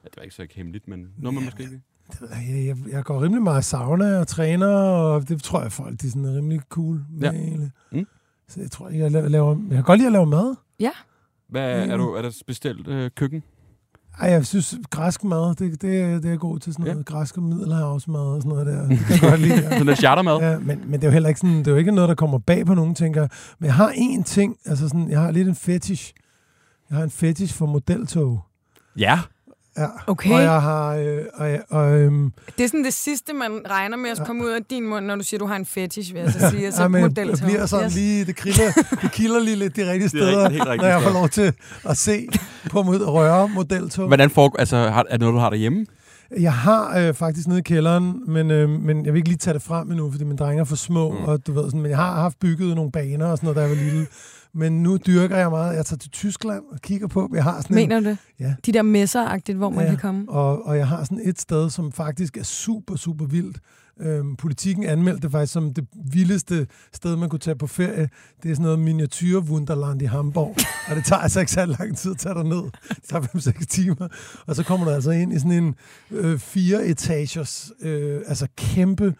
ja, 0.03 0.07
det 0.09 0.17
var 0.17 0.23
ikke 0.23 0.35
så 0.35 0.41
ikke 0.41 0.55
hemmeligt, 0.55 0.87
men 0.87 0.99
noget 1.17 1.33
man 1.35 1.43
måske 1.43 1.63
ikke. 1.63 1.81
Jeg, 2.21 2.65
jeg, 2.65 2.77
jeg 2.91 3.03
går 3.03 3.21
rimelig 3.23 3.43
meget 3.43 3.65
sauna 3.65 4.19
og 4.19 4.27
træner, 4.27 4.67
og 4.77 5.29
det 5.29 5.43
tror 5.43 5.61
jeg, 5.61 5.71
folk 5.71 6.01
de 6.01 6.07
er 6.07 6.11
sådan 6.11 6.35
rimelig 6.35 6.61
cool 6.69 7.05
med 7.09 7.31
Ja. 7.31 7.37
egentlig. 7.39 7.71
Mm. 7.91 8.07
Så 8.47 8.61
jeg 8.61 8.71
tror, 8.71 8.89
jeg 8.89 9.11
laver, 9.11 9.57
jeg 9.61 9.75
kan 9.75 9.83
godt 9.83 9.97
lide 9.99 10.07
at 10.07 10.11
lave 10.11 10.25
mad. 10.25 10.55
Hvad, 11.47 11.85
Mm. 11.85 11.91
er, 11.91 11.97
du, 11.97 12.13
er 12.13 12.21
der 12.21 12.29
specielt 12.29 12.87
øh, 12.87 13.11
køkken? 13.15 13.43
Ej, 14.19 14.29
jeg 14.29 14.45
synes, 14.45 14.75
græsk 14.89 15.23
mad, 15.23 15.55
det, 15.55 15.59
det, 15.59 15.81
det 15.81 16.25
er 16.25 16.29
jeg 16.29 16.39
god 16.39 16.59
til 16.59 16.73
sådan 16.73 16.85
noget. 16.85 16.97
Ja. 16.97 17.03
Græsk 17.03 17.37
og 17.37 17.43
middelhavsmad 17.43 18.21
og 18.21 18.41
sådan 18.41 18.49
noget 18.49 18.67
der. 18.67 18.87
Det 18.89 18.99
kan 18.99 19.11
jeg 19.11 19.29
godt 19.29 19.41
lide. 19.41 19.55
Ja. 19.55 19.69
Sådan 19.69 19.85
lidt 19.85 19.99
chartermad? 19.99 20.37
Ja, 20.39 20.59
men, 20.59 20.81
men 20.85 20.93
det 20.93 21.03
er 21.03 21.07
jo 21.07 21.11
heller 21.11 21.29
ikke 21.29 21.39
sådan, 21.39 21.57
det 21.59 21.67
er 21.67 21.71
jo 21.71 21.77
ikke 21.77 21.91
noget, 21.91 22.07
der 22.07 22.15
kommer 22.15 22.37
bag 22.37 22.65
på 22.65 22.73
nogen, 22.73 22.95
tænker. 22.95 23.27
Men 23.59 23.65
jeg 23.65 23.73
har 23.73 23.89
én 23.89 24.23
ting, 24.23 24.57
altså 24.65 24.87
sådan, 24.87 25.09
jeg 25.09 25.19
har 25.21 25.31
lidt 25.31 25.47
en 25.47 25.55
fetish. 25.55 26.13
Jeg 26.89 26.97
har 26.97 27.03
en 27.03 27.09
fetish 27.09 27.55
for 27.55 27.65
modeltog. 27.65 28.41
Ja. 28.97 29.19
Ja. 29.77 29.85
Okay. 30.07 30.31
Og 30.31 30.41
jeg 30.41 30.61
har, 30.61 30.95
øh, 30.95 31.17
og, 31.33 31.49
jeg, 31.49 31.61
og, 31.69 31.99
øhm, 31.99 32.31
Det 32.57 32.63
er 32.63 32.67
sådan 32.67 32.83
det 32.83 32.93
sidste, 32.93 33.33
man 33.33 33.51
regner 33.69 33.97
med 33.97 34.09
at 34.09 34.21
komme 34.25 34.43
ud 34.43 34.49
af 34.49 34.59
din 34.69 34.87
mund, 34.87 35.05
når 35.05 35.15
du 35.15 35.23
siger, 35.23 35.39
du 35.39 35.45
har 35.45 35.55
en 35.55 35.65
fetish, 35.65 36.13
vil 36.13 36.21
jeg 36.21 36.31
så 36.31 36.49
sige. 36.49 36.65
Altså 36.65 36.81
ja, 36.81 36.87
men 36.87 37.01
jeg 37.01 37.13
bliver 37.13 37.65
sådan 37.65 37.85
Yes. 37.85 37.95
lige, 37.95 38.25
det, 38.25 38.35
kriller, 38.35 38.71
det 39.01 39.11
kilder 39.11 39.39
lige 39.39 39.55
lidt 39.55 39.75
de 39.75 39.91
rigtige 39.91 40.09
Det 40.09 40.21
er 40.21 40.31
steder, 40.31 40.49
helt 40.49 40.63
rigtigt 40.65 40.81
når 40.81 40.87
jeg 40.89 41.01
får 41.01 41.11
lov 41.13 41.29
til 41.29 41.53
at 41.89 41.97
se 41.97 42.27
på 42.69 42.83
mod 42.83 43.07
røre 43.07 43.49
modeltog. 43.49 44.07
Hvordan 44.07 44.29
foregår, 44.29 44.59
altså, 44.59 44.75
har, 44.77 44.99
er 45.09 45.11
det 45.11 45.19
noget, 45.19 45.33
du 45.33 45.39
har 45.39 45.49
derhjemme? 45.49 45.85
Jeg 46.39 46.53
har 46.53 46.97
øh, 46.99 47.13
faktisk 47.13 47.47
nede 47.47 47.59
i 47.59 47.61
kælderen, 47.61 48.23
men, 48.27 48.51
øh, 48.51 48.69
men 48.69 49.05
jeg 49.05 49.13
vil 49.13 49.19
ikke 49.19 49.29
lige 49.29 49.37
tage 49.37 49.53
det 49.53 49.61
frem 49.61 49.91
endnu, 49.91 50.11
fordi 50.11 50.23
mine 50.23 50.37
drenge 50.37 50.59
er 50.61 50.65
for 50.65 50.75
små, 50.75 51.11
mm. 51.11 51.17
og 51.23 51.47
du 51.47 51.53
ved 51.53 51.63
sådan, 51.63 51.81
men 51.81 51.89
jeg 51.89 51.97
har 51.97 52.13
haft 52.21 52.39
bygget 52.39 52.75
nogle 52.75 52.91
baner 52.91 53.25
og 53.25 53.37
sådan 53.37 53.47
noget, 53.47 53.55
da 53.55 53.61
jeg 53.61 53.69
var 53.69 53.75
lille. 53.83 54.07
Men 54.53 54.83
nu 54.83 54.97
dyrker 54.97 55.37
jeg 55.37 55.49
meget. 55.49 55.75
Jeg 55.75 55.85
tager 55.85 55.97
til 55.97 56.09
Tyskland 56.11 56.63
og 56.71 56.79
kigger 56.81 57.07
på, 57.07 57.29
jeg 57.33 57.43
har 57.43 57.61
sådan 57.61 57.77
en, 57.77 57.83
Mener 57.83 57.99
du 57.99 58.05
det? 58.05 58.17
Ja. 58.39 58.55
De 58.65 58.71
der 58.71 58.81
messer 58.81 59.53
hvor 59.53 59.69
man 59.69 59.83
Ja. 59.85 59.89
kan 59.89 59.97
komme. 59.99 60.25
og, 60.29 60.65
og 60.65 60.77
jeg 60.77 60.87
har 60.87 61.03
sådan 61.03 61.21
et 61.23 61.41
sted, 61.41 61.69
som 61.69 61.91
faktisk 61.91 62.37
er 62.37 62.43
super, 62.43 62.95
super 62.95 63.25
vildt. 63.25 63.59
Øhm, 64.01 64.35
politikken 64.35 64.83
anmeldte 64.85 65.21
det 65.21 65.31
faktisk 65.31 65.53
som 65.53 65.73
det 65.73 65.87
vildeste 66.11 66.67
sted, 66.93 67.15
man 67.15 67.29
kunne 67.29 67.39
tage 67.39 67.55
på 67.55 67.67
ferie. 67.67 68.09
Det 68.43 68.51
er 68.51 68.55
sådan 68.55 68.63
noget 68.63 68.79
miniatyr 68.79 69.39
Wunderland 69.39 70.01
i 70.01 70.05
Hamburg. 70.05 70.55
og 70.89 70.95
det 70.95 71.05
tager 71.05 71.19
altså 71.19 71.39
ikke 71.39 71.51
så 71.51 71.65
lang 71.65 71.97
tid 71.97 72.11
at 72.11 72.17
tage 72.17 72.43
ned. 72.43 72.63
Det 72.89 72.97
tager 73.09 73.21
5-6 73.23 73.65
timer. 73.65 74.07
Og 74.47 74.55
så 74.55 74.63
kommer 74.63 74.85
du 74.85 74.91
altså 74.91 75.11
ind 75.11 75.33
i 75.33 75.39
sådan 75.39 75.51
en 75.51 75.75
øh, 76.11 76.39
fire 76.39 76.85
etagers, 76.87 77.71
øh, 77.81 78.21
altså 78.27 78.47
kæmpe 78.57 79.13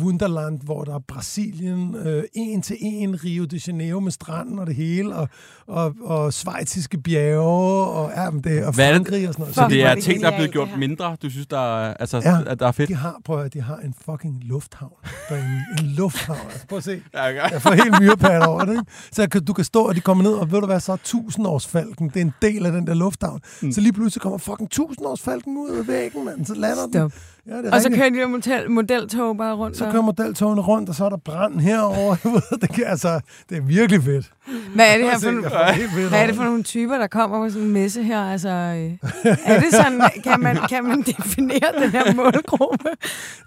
Wunderland, 0.00 0.60
hvor 0.64 0.84
der 0.84 0.94
er 0.94 0.98
Brasilien, 1.08 1.94
øh, 1.94 2.24
en 2.34 2.62
til 2.62 2.76
en, 2.80 3.24
Rio 3.24 3.44
de 3.44 3.60
Janeiro 3.66 4.00
med 4.00 4.12
stranden 4.12 4.58
og 4.58 4.66
det 4.66 4.74
hele, 4.74 5.14
og, 5.16 5.28
og, 5.66 5.94
og 6.02 6.32
svejtiske 6.32 6.98
bjerge, 6.98 7.40
og, 7.86 8.10
ja, 8.16 8.30
men 8.30 8.44
det, 8.44 8.64
og 8.64 8.74
Hvad? 8.74 8.94
Frankrig 8.94 9.28
og 9.28 9.34
sådan 9.34 9.42
noget. 9.42 9.54
Så 9.54 9.66
det 9.68 9.82
er 9.82 9.94
ting, 9.94 10.22
der 10.22 10.30
er 10.30 10.36
blevet 10.36 10.52
gjort 10.52 10.68
mindre, 10.78 11.16
du 11.22 11.30
synes, 11.30 11.46
der 11.46 11.78
er, 11.78 11.94
altså, 11.94 12.16
Ja. 12.24 12.38
at 12.46 12.60
der 12.60 12.66
er 12.66 12.72
fedt? 12.72 12.88
de 12.88 12.94
har, 12.94 13.20
prøv 13.24 13.40
at 13.40 13.54
de 13.54 13.60
har 13.60 13.76
en 13.76 13.94
fucking 14.04 14.40
lufthavn. 14.44 14.92
Der 15.28 15.34
er 15.34 15.42
en, 15.44 15.84
en 15.86 15.86
lufthavn. 15.92 16.38
Altså, 16.50 16.66
prøv 16.66 16.78
at 16.78 16.84
se. 16.84 17.02
Jeg 17.14 17.62
får 17.62 17.72
helt 17.72 18.00
myrepatter 18.00 18.46
over 18.46 18.64
det. 18.64 18.72
Ikke? 18.72 18.84
Så 19.12 19.28
kan, 19.28 19.44
du 19.44 19.52
kan 19.52 19.64
stå, 19.64 19.82
og 19.82 19.94
de 19.94 20.00
kommer 20.00 20.24
ned, 20.24 20.32
og 20.32 20.52
ved 20.52 20.60
du 20.60 20.66
hvad, 20.66 20.80
så 20.80 20.92
er 20.92 20.96
tusindårsfalken. 21.04 22.08
Det 22.08 22.16
er 22.16 22.20
en 22.20 22.34
del 22.42 22.66
af 22.66 22.72
den 22.72 22.86
der 22.86 22.94
lufthavn. 22.94 23.40
Mm. 23.62 23.72
Så 23.72 23.80
lige 23.80 23.92
pludselig 23.92 24.22
kommer 24.22 24.38
fucking 24.38 24.70
tusindårsfalken 24.70 25.56
ud 25.56 25.70
af 25.70 25.88
væggen, 25.88 26.24
mand. 26.24 26.46
Så 26.46 26.54
lander 26.54 26.86
den. 26.86 27.12
Ja, 27.46 27.56
det 27.58 27.66
er 27.66 27.72
Og 27.72 27.80
så 27.80 27.88
rigtigt. 27.88 27.96
kører 28.02 28.10
de 28.10 28.16
der 28.16 28.26
model, 28.28 28.70
modeltog 28.70 29.36
bare 29.36 29.54
rundt. 29.54 29.76
så 29.76 29.90
kører 29.90 30.02
modeltogene 30.02 30.62
rundt, 30.62 30.88
og 30.88 30.94
så 30.94 31.04
er 31.04 31.08
der 31.08 31.16
brand 31.16 31.60
herover. 31.60 32.16
Det, 32.62 32.70
kan, 32.70 32.84
altså, 32.86 33.20
det 33.48 33.56
er 33.58 33.62
virkelig 33.62 34.02
fedt. 34.02 34.32
Hvad 34.74 34.92
er 34.94 34.96
det 34.98 35.06
her 35.10 35.18
for, 35.18 35.30
nogle- 35.30 36.08
hvad 36.08 36.22
er 36.22 36.26
det 36.26 36.36
for 36.36 36.44
nogle 36.44 36.62
typer, 36.62 36.98
der 36.98 37.06
kommer 37.06 37.38
på 37.38 37.50
sådan 37.50 37.66
en 37.66 37.72
messe 37.72 38.02
her? 38.02 38.20
Altså, 38.20 38.48
øh, 38.48 39.10
er 39.44 39.60
det 39.60 39.70
sådan, 39.72 40.00
kan 40.24 40.40
man, 40.40 40.56
kan 40.68 40.84
man 40.84 41.02
definere 41.02 41.72
den 41.82 41.90
her 41.90 42.14
målgruppe? 42.14 42.88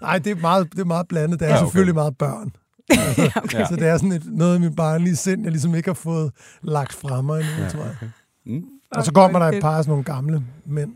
Nej, 0.00 0.18
det 0.18 0.30
er 0.36 0.40
meget, 0.40 0.72
det 0.72 0.80
er 0.80 0.84
meget 0.84 1.08
blandet. 1.08 1.40
Det 1.40 1.46
er 1.46 1.50
Ja, 1.50 1.56
okay. 1.56 1.64
selvfølgelig 1.66 1.94
meget 1.94 2.18
børn. 2.18 2.52
ja, 3.18 3.30
okay. 3.36 3.64
Så 3.68 3.76
det 3.76 3.88
er 3.88 3.96
sådan 3.96 4.12
et, 4.12 4.22
noget 4.26 4.54
af 4.54 4.60
mit 4.60 4.76
barnlige 4.76 5.16
sind, 5.16 5.42
jeg 5.42 5.50
ligesom 5.52 5.74
ikke 5.74 5.88
har 5.88 5.94
fået 5.94 6.32
lagt 6.62 6.92
fra 6.94 7.22
mig 7.22 7.40
endnu, 7.40 7.62
ja, 7.62 7.68
tror 7.68 7.80
jeg. 7.80 7.90
okay. 7.96 8.06
Mm. 8.46 8.62
Og 8.90 9.04
så 9.04 9.12
kommer 9.12 9.38
der 9.38 9.46
et 9.46 9.60
par 9.60 9.70
af 9.76 9.84
sådan 9.84 9.90
nogle 9.90 10.04
gamle 10.04 10.42
mænd 10.66 10.92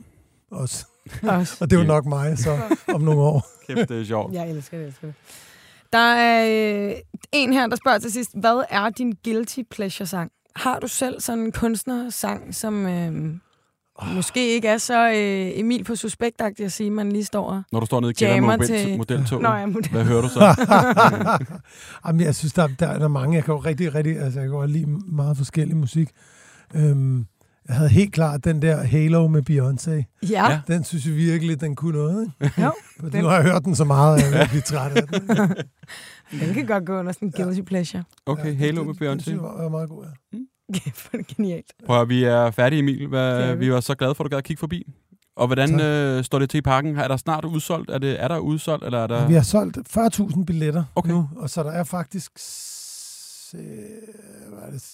også. 0.50 0.86
Og 1.60 1.70
det 1.70 1.72
er 1.76 1.80
jo 1.80 1.86
nok 1.86 2.06
mig, 2.06 2.38
så 2.38 2.58
om 2.94 3.00
nogle 3.00 3.20
år. 3.20 3.46
Kæft, 3.66 3.88
det 3.88 4.00
er 4.00 4.04
sjovt. 4.04 4.34
Jeg 4.34 4.50
elsker 4.50 4.76
det, 4.76 4.82
jeg 4.84 4.88
elsker 4.88 5.06
det. 5.06 5.14
Der 5.92 5.98
er 6.14 6.88
øh, 6.90 6.94
en 7.32 7.52
her, 7.52 7.66
der 7.66 7.76
spørger 7.76 7.98
til 7.98 8.12
sidst, 8.12 8.30
hvad 8.40 8.62
er 8.70 8.90
din 8.90 9.12
guilty 9.24 9.60
pleasure-sang? 9.70 10.30
Har 10.56 10.78
du 10.78 10.88
selv 10.88 11.20
sådan 11.20 11.44
en 11.44 11.52
kunstnersang, 11.52 12.54
som 12.54 12.86
øh, 12.86 13.12
måske 14.14 14.48
ikke 14.54 14.68
er 14.68 14.78
så 14.78 15.08
øh, 15.08 15.58
Emil 15.60 15.84
på 15.84 15.96
suspektagtigt 15.96 16.66
at 16.66 16.72
sige, 16.72 16.90
man 16.90 17.12
lige 17.12 17.24
står 17.24 17.46
og... 17.50 17.62
Når 17.72 17.80
du 17.80 17.86
står 17.86 18.00
nede 18.00 18.10
i 18.10 18.14
kælderen 18.14 18.60
til- 18.60 18.76
model, 18.84 18.96
modeltog, 18.98 19.42
Nå, 19.42 19.48
ja, 19.54 19.66
model. 19.66 19.90
hvad 19.90 20.04
hører 20.04 20.20
du 20.22 20.28
så? 20.28 20.40
Jamen, 22.06 22.20
jeg 22.20 22.34
synes, 22.34 22.52
der, 22.52 22.66
der, 22.66 22.98
der 22.98 23.04
er 23.04 23.08
mange. 23.08 23.36
Jeg 23.36 23.44
kan 23.44 23.52
jo 23.54 23.58
rigtig, 23.60 23.94
rigtig, 23.94 24.18
altså 24.20 24.40
jeg 24.40 24.48
kan 24.48 24.56
godt 24.56 24.70
lide 24.70 24.86
meget 25.12 25.36
forskellig 25.36 25.76
musik. 25.76 26.08
Øhm, 26.74 27.26
jeg 27.70 27.76
havde 27.78 27.90
helt 27.90 28.12
klart 28.12 28.44
den 28.44 28.62
der 28.62 28.76
Halo 28.82 29.28
med 29.28 29.42
Beyoncé. 29.50 30.20
Ja. 30.30 30.60
Den 30.68 30.84
synes 30.84 31.06
jeg 31.06 31.16
virkelig, 31.16 31.60
den 31.60 31.76
kunne 31.76 31.98
noget. 31.98 32.32
Ikke? 32.44 32.62
Jo, 32.62 32.72
den- 33.12 33.20
nu 33.22 33.28
har 33.28 33.34
jeg 33.34 33.44
hørt 33.44 33.64
den 33.64 33.74
så 33.74 33.84
meget, 33.84 34.16
at 34.16 34.20
jeg 34.22 34.28
er 34.28 34.32
ved 34.32 34.40
at 34.40 34.48
blive 34.48 34.62
træt 34.62 34.92
af 34.96 35.06
den. 35.08 35.28
den 36.46 36.54
kan 36.54 36.66
godt 36.66 36.86
gå 36.86 36.98
under 36.98 37.12
sådan 37.12 37.28
en 37.28 37.32
guilty 37.32 37.60
pleasure. 37.60 38.04
Okay, 38.26 38.46
Ja, 38.52 38.54
Halo 38.58 38.84
med 38.84 38.94
Den, 38.94 39.08
den 39.08 39.20
synes 39.20 39.26
jeg 39.26 39.44
Beyoncé. 39.50 39.62
var, 39.62 39.68
meget 39.68 39.88
god, 39.88 40.04
ja. 40.04 40.38
Kæft, 40.78 41.08
er 41.12 41.16
det 41.18 41.26
genialt. 41.26 41.66
Prøv 41.86 42.00
at, 42.00 42.08
vi 42.08 42.24
er 42.24 42.50
færdige, 42.50 42.78
Emil. 42.80 43.06
Hvad, 43.06 43.54
vi. 43.56 43.64
vi 43.66 43.72
var 43.72 43.80
så 43.80 43.94
glade 43.94 44.14
for, 44.14 44.24
at 44.24 44.30
du 44.30 44.34
gad 44.34 44.38
at 44.38 44.44
kigge 44.44 44.60
forbi. 44.60 44.92
Og 45.36 45.46
hvordan 45.46 45.68
Tak. 45.70 45.80
øh, 45.80 46.24
står 46.24 46.38
det 46.38 46.50
til 46.50 46.58
i 46.58 46.62
parken? 46.62 46.96
Er 46.96 47.08
der 47.08 47.16
snart 47.16 47.44
udsolgt? 47.44 47.90
Er, 47.90 47.98
det, 47.98 48.22
er 48.22 48.28
der 48.28 48.38
udsolgt, 48.38 48.84
eller 48.84 48.98
er 48.98 49.06
der... 49.06 49.26
Vi 49.28 49.34
har 49.34 49.42
solgt 49.42 49.78
40.000 49.98 50.44
billetter 50.44 50.84
Okay. 50.94 51.10
nu, 51.10 51.28
og 51.36 51.50
så 51.50 51.62
der 51.62 51.70
er 51.70 51.84
faktisk, 51.84 52.30
øh, 53.54 53.60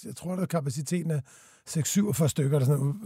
jeg 0.07 0.17
tror, 0.17 0.37
at 0.37 0.49
kapaciteten 0.49 1.11
er 1.11 1.21
6-47 1.71 2.27
stykker. 2.29 2.57
Eller 2.57 2.67
sådan 2.67 2.81
noget. 2.81 2.97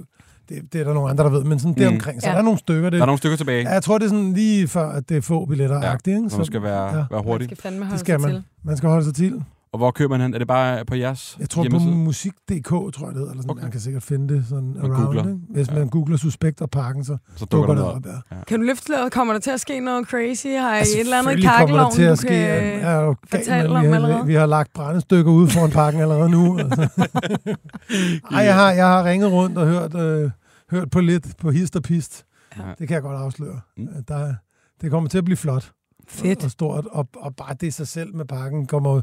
Det, 0.48 0.72
det 0.72 0.80
er 0.80 0.84
der 0.84 0.94
nogle 0.94 1.10
andre, 1.10 1.24
der 1.24 1.30
ved, 1.30 1.44
men 1.44 1.58
sådan 1.58 1.70
Mm. 1.70 1.74
deromkring. 1.76 2.20
Så 2.22 2.26
Ja. 2.28 2.32
der 2.32 2.38
er 2.38 2.42
nogle 2.42 2.58
stykker. 2.58 2.90
Det, 2.90 2.96
Der 2.96 3.02
er 3.02 3.06
nogle 3.06 3.18
stykker 3.18 3.36
tilbage, 3.36 3.62
ja, 3.62 3.70
jeg 3.72 3.82
tror, 3.82 3.98
det 3.98 4.04
er 4.04 4.08
sådan 4.08 4.32
lige 4.32 4.68
før, 4.68 4.88
at 4.88 5.08
det 5.08 5.16
er 5.16 5.20
få 5.20 5.44
billetter 5.46 5.76
Ja, 5.76 5.86
ja, 6.06 6.16
ikke? 6.16 6.30
så 6.30 6.36
man 6.36 6.46
skal 6.46 6.62
være, 6.62 6.84
ja. 6.86 6.92
være 6.94 7.06
Man 7.10 7.22
hurtig. 7.24 7.46
skal 7.46 7.56
fandme 7.56 7.86
Det 7.90 8.00
skal 8.00 8.20
sig 8.20 8.28
man. 8.30 8.30
til. 8.30 8.44
Man 8.62 8.76
skal 8.76 8.88
holde 8.88 9.04
sig 9.04 9.14
til. 9.14 9.44
Og 9.72 9.78
hvor 9.78 9.90
køber 9.90 10.08
man 10.18 10.20
hen? 10.20 10.34
Er 10.34 10.38
det 10.38 10.46
bare 10.48 10.84
på 10.84 10.94
jeres 10.94 11.36
Jeg 11.40 11.50
tror 11.50 11.62
hjemmeside? 11.62 11.92
på 11.92 11.96
musik.dk, 11.96 12.68
tror 12.68 12.80
jeg 12.80 12.92
det 13.06 13.14
hedder. 13.14 13.30
Eller 13.30 13.42
sådan. 13.42 13.50
Okay. 13.50 13.62
Man 13.62 13.70
kan 13.70 13.80
sikkert 13.80 14.02
finde 14.02 14.34
det 14.34 14.44
sådan 14.48 14.74
Man 14.74 14.90
around. 14.92 15.04
googler. 15.04 15.22
Ikke? 15.28 15.38
Hvis 15.50 15.68
Ja. 15.68 15.74
man 15.74 15.88
googler 15.88 16.16
suspekt 16.16 16.60
og 16.60 16.70
parken, 16.70 17.04
så 17.04 17.16
Så 17.36 17.44
dukker 17.44 17.66
dukker 17.66 17.74
det 17.74 17.84
op. 17.84 17.96
op. 17.96 18.06
Ja. 18.30 18.44
Kan 18.46 18.60
du 18.60 18.66
løfte 18.66 18.84
sløret? 18.84 19.12
Kommer 19.12 19.34
der 19.34 19.40
til 19.40 19.50
at 19.50 19.60
ske 19.60 19.80
noget 19.80 20.06
crazy? 20.06 20.46
Har 20.46 20.74
I 20.74 20.78
Altså, 20.78 20.94
et 20.96 21.00
eller 21.00 21.18
andet 21.18 21.38
i 21.38 21.42
der 21.42 21.90
til 21.90 22.06
du 22.06 22.10
at 22.12 22.18
ske. 22.18 22.28
kan... 22.28 22.36
Ja, 22.36 22.80
er 22.80 23.00
jo 23.00 23.06
galt, 23.06 23.18
fortælle 23.30 23.70
om 23.78 23.82
vi, 23.82 23.88
har, 23.88 23.94
allerede? 23.94 24.26
vi 24.26 24.34
har 24.34 24.46
lagt 24.46 24.72
brændestykker 24.72 25.32
ude 25.32 25.48
foran 25.50 25.70
parken 25.70 26.00
allerede 26.00 26.30
nu. 26.30 26.58
Altså. 26.58 26.88
Ej, 28.30 28.38
jeg 28.44 28.54
har, 28.54 28.70
jeg 28.72 28.86
har 28.86 29.04
ringet 29.04 29.32
rundt 29.32 29.58
og 29.58 29.66
hørt, 29.66 29.94
øh, 29.94 30.30
hørt 30.70 30.90
på 30.90 31.00
lidt 31.00 31.36
på 31.38 31.50
hist 31.50 31.76
og 31.76 31.82
pist. 31.82 32.24
Ja. 32.58 32.62
Det 32.78 32.88
kan 32.88 32.94
jeg 32.94 33.02
godt 33.02 33.16
afsløre. 33.18 33.60
Mm. 33.76 33.82
Mm. 33.82 34.04
Der, 34.08 34.34
det 34.80 34.90
kommer 34.90 35.10
til 35.10 35.18
at 35.18 35.24
blive 35.24 35.36
flot 35.36 35.72
Fedt. 36.08 36.44
og 36.44 36.50
stort, 36.50 36.86
og, 36.90 37.08
og 37.16 37.36
bare 37.36 37.54
det 37.60 37.74
sig 37.74 37.88
selv 37.88 38.14
med 38.16 38.24
parken 38.24 38.66
kommer 38.66 39.00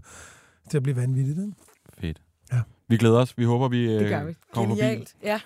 til 0.70 0.78
at 0.78 0.84
blive 0.84 0.96
vanvittigt. 0.96 1.38
Ikke? 1.40 1.52
Fedt. 2.02 2.22
Ja. 2.54 2.62
Vi 2.88 2.98
glæder 2.98 3.20
os. 3.20 3.38
Vi 3.38 3.44
håber, 3.44 3.68
vi, 3.68 3.88
Det 3.94 4.02
øh, 4.02 4.10
gør 4.10 4.24
vi. 4.26 4.34
kommer 4.54 4.70
forbi. 4.76 4.82
Genialt. 4.82 5.16
Ja. 5.24 5.40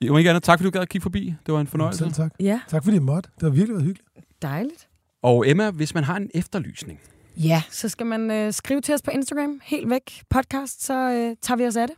Jo, 0.00 0.16
ikke 0.16 0.30
andet. 0.30 0.42
Tak, 0.42 0.58
fordi 0.58 0.64
du 0.66 0.70
gad 0.70 0.80
at 0.80 0.88
kigge 0.88 1.02
forbi. 1.02 1.34
Det 1.46 1.54
var 1.54 1.60
en 1.60 1.66
fornøjelse. 1.66 1.98
Selv 1.98 2.12
tak. 2.12 2.32
ja, 2.40 2.60
Tak 2.68 2.84
fordi 2.84 2.96
I 2.96 3.00
måtte. 3.00 3.30
Det 3.34 3.42
har 3.42 3.50
virkelig 3.50 3.74
været 3.74 3.84
hyggeligt. 3.84 4.08
dejligt. 4.42 4.88
Og 5.22 5.48
Emma, 5.48 5.70
hvis 5.70 5.94
man 5.94 6.04
har 6.04 6.16
en 6.16 6.30
efterlysning, 6.34 7.00
Ja, 7.36 7.62
så 7.70 7.88
skal 7.88 8.06
man 8.06 8.30
øh, 8.30 8.52
skrive 8.52 8.80
til 8.80 8.94
os 8.94 9.02
på 9.02 9.10
Instagram, 9.10 9.60
helt 9.64 9.90
væk 9.90 10.22
podcast, 10.30 10.84
så 10.84 10.94
øh, 11.10 11.36
tager 11.42 11.56
vi 11.58 11.66
os 11.66 11.76
af 11.76 11.86
det. 11.88 11.96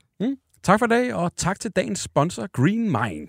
Tak 0.63 0.79
for 0.79 0.87
i 0.87 0.89
dag, 0.89 1.15
og 1.15 1.37
tak 1.37 1.61
til 1.61 1.71
dagens 1.71 1.99
sponsor, 2.01 2.47
Green 2.53 2.83
Mind. 2.83 3.29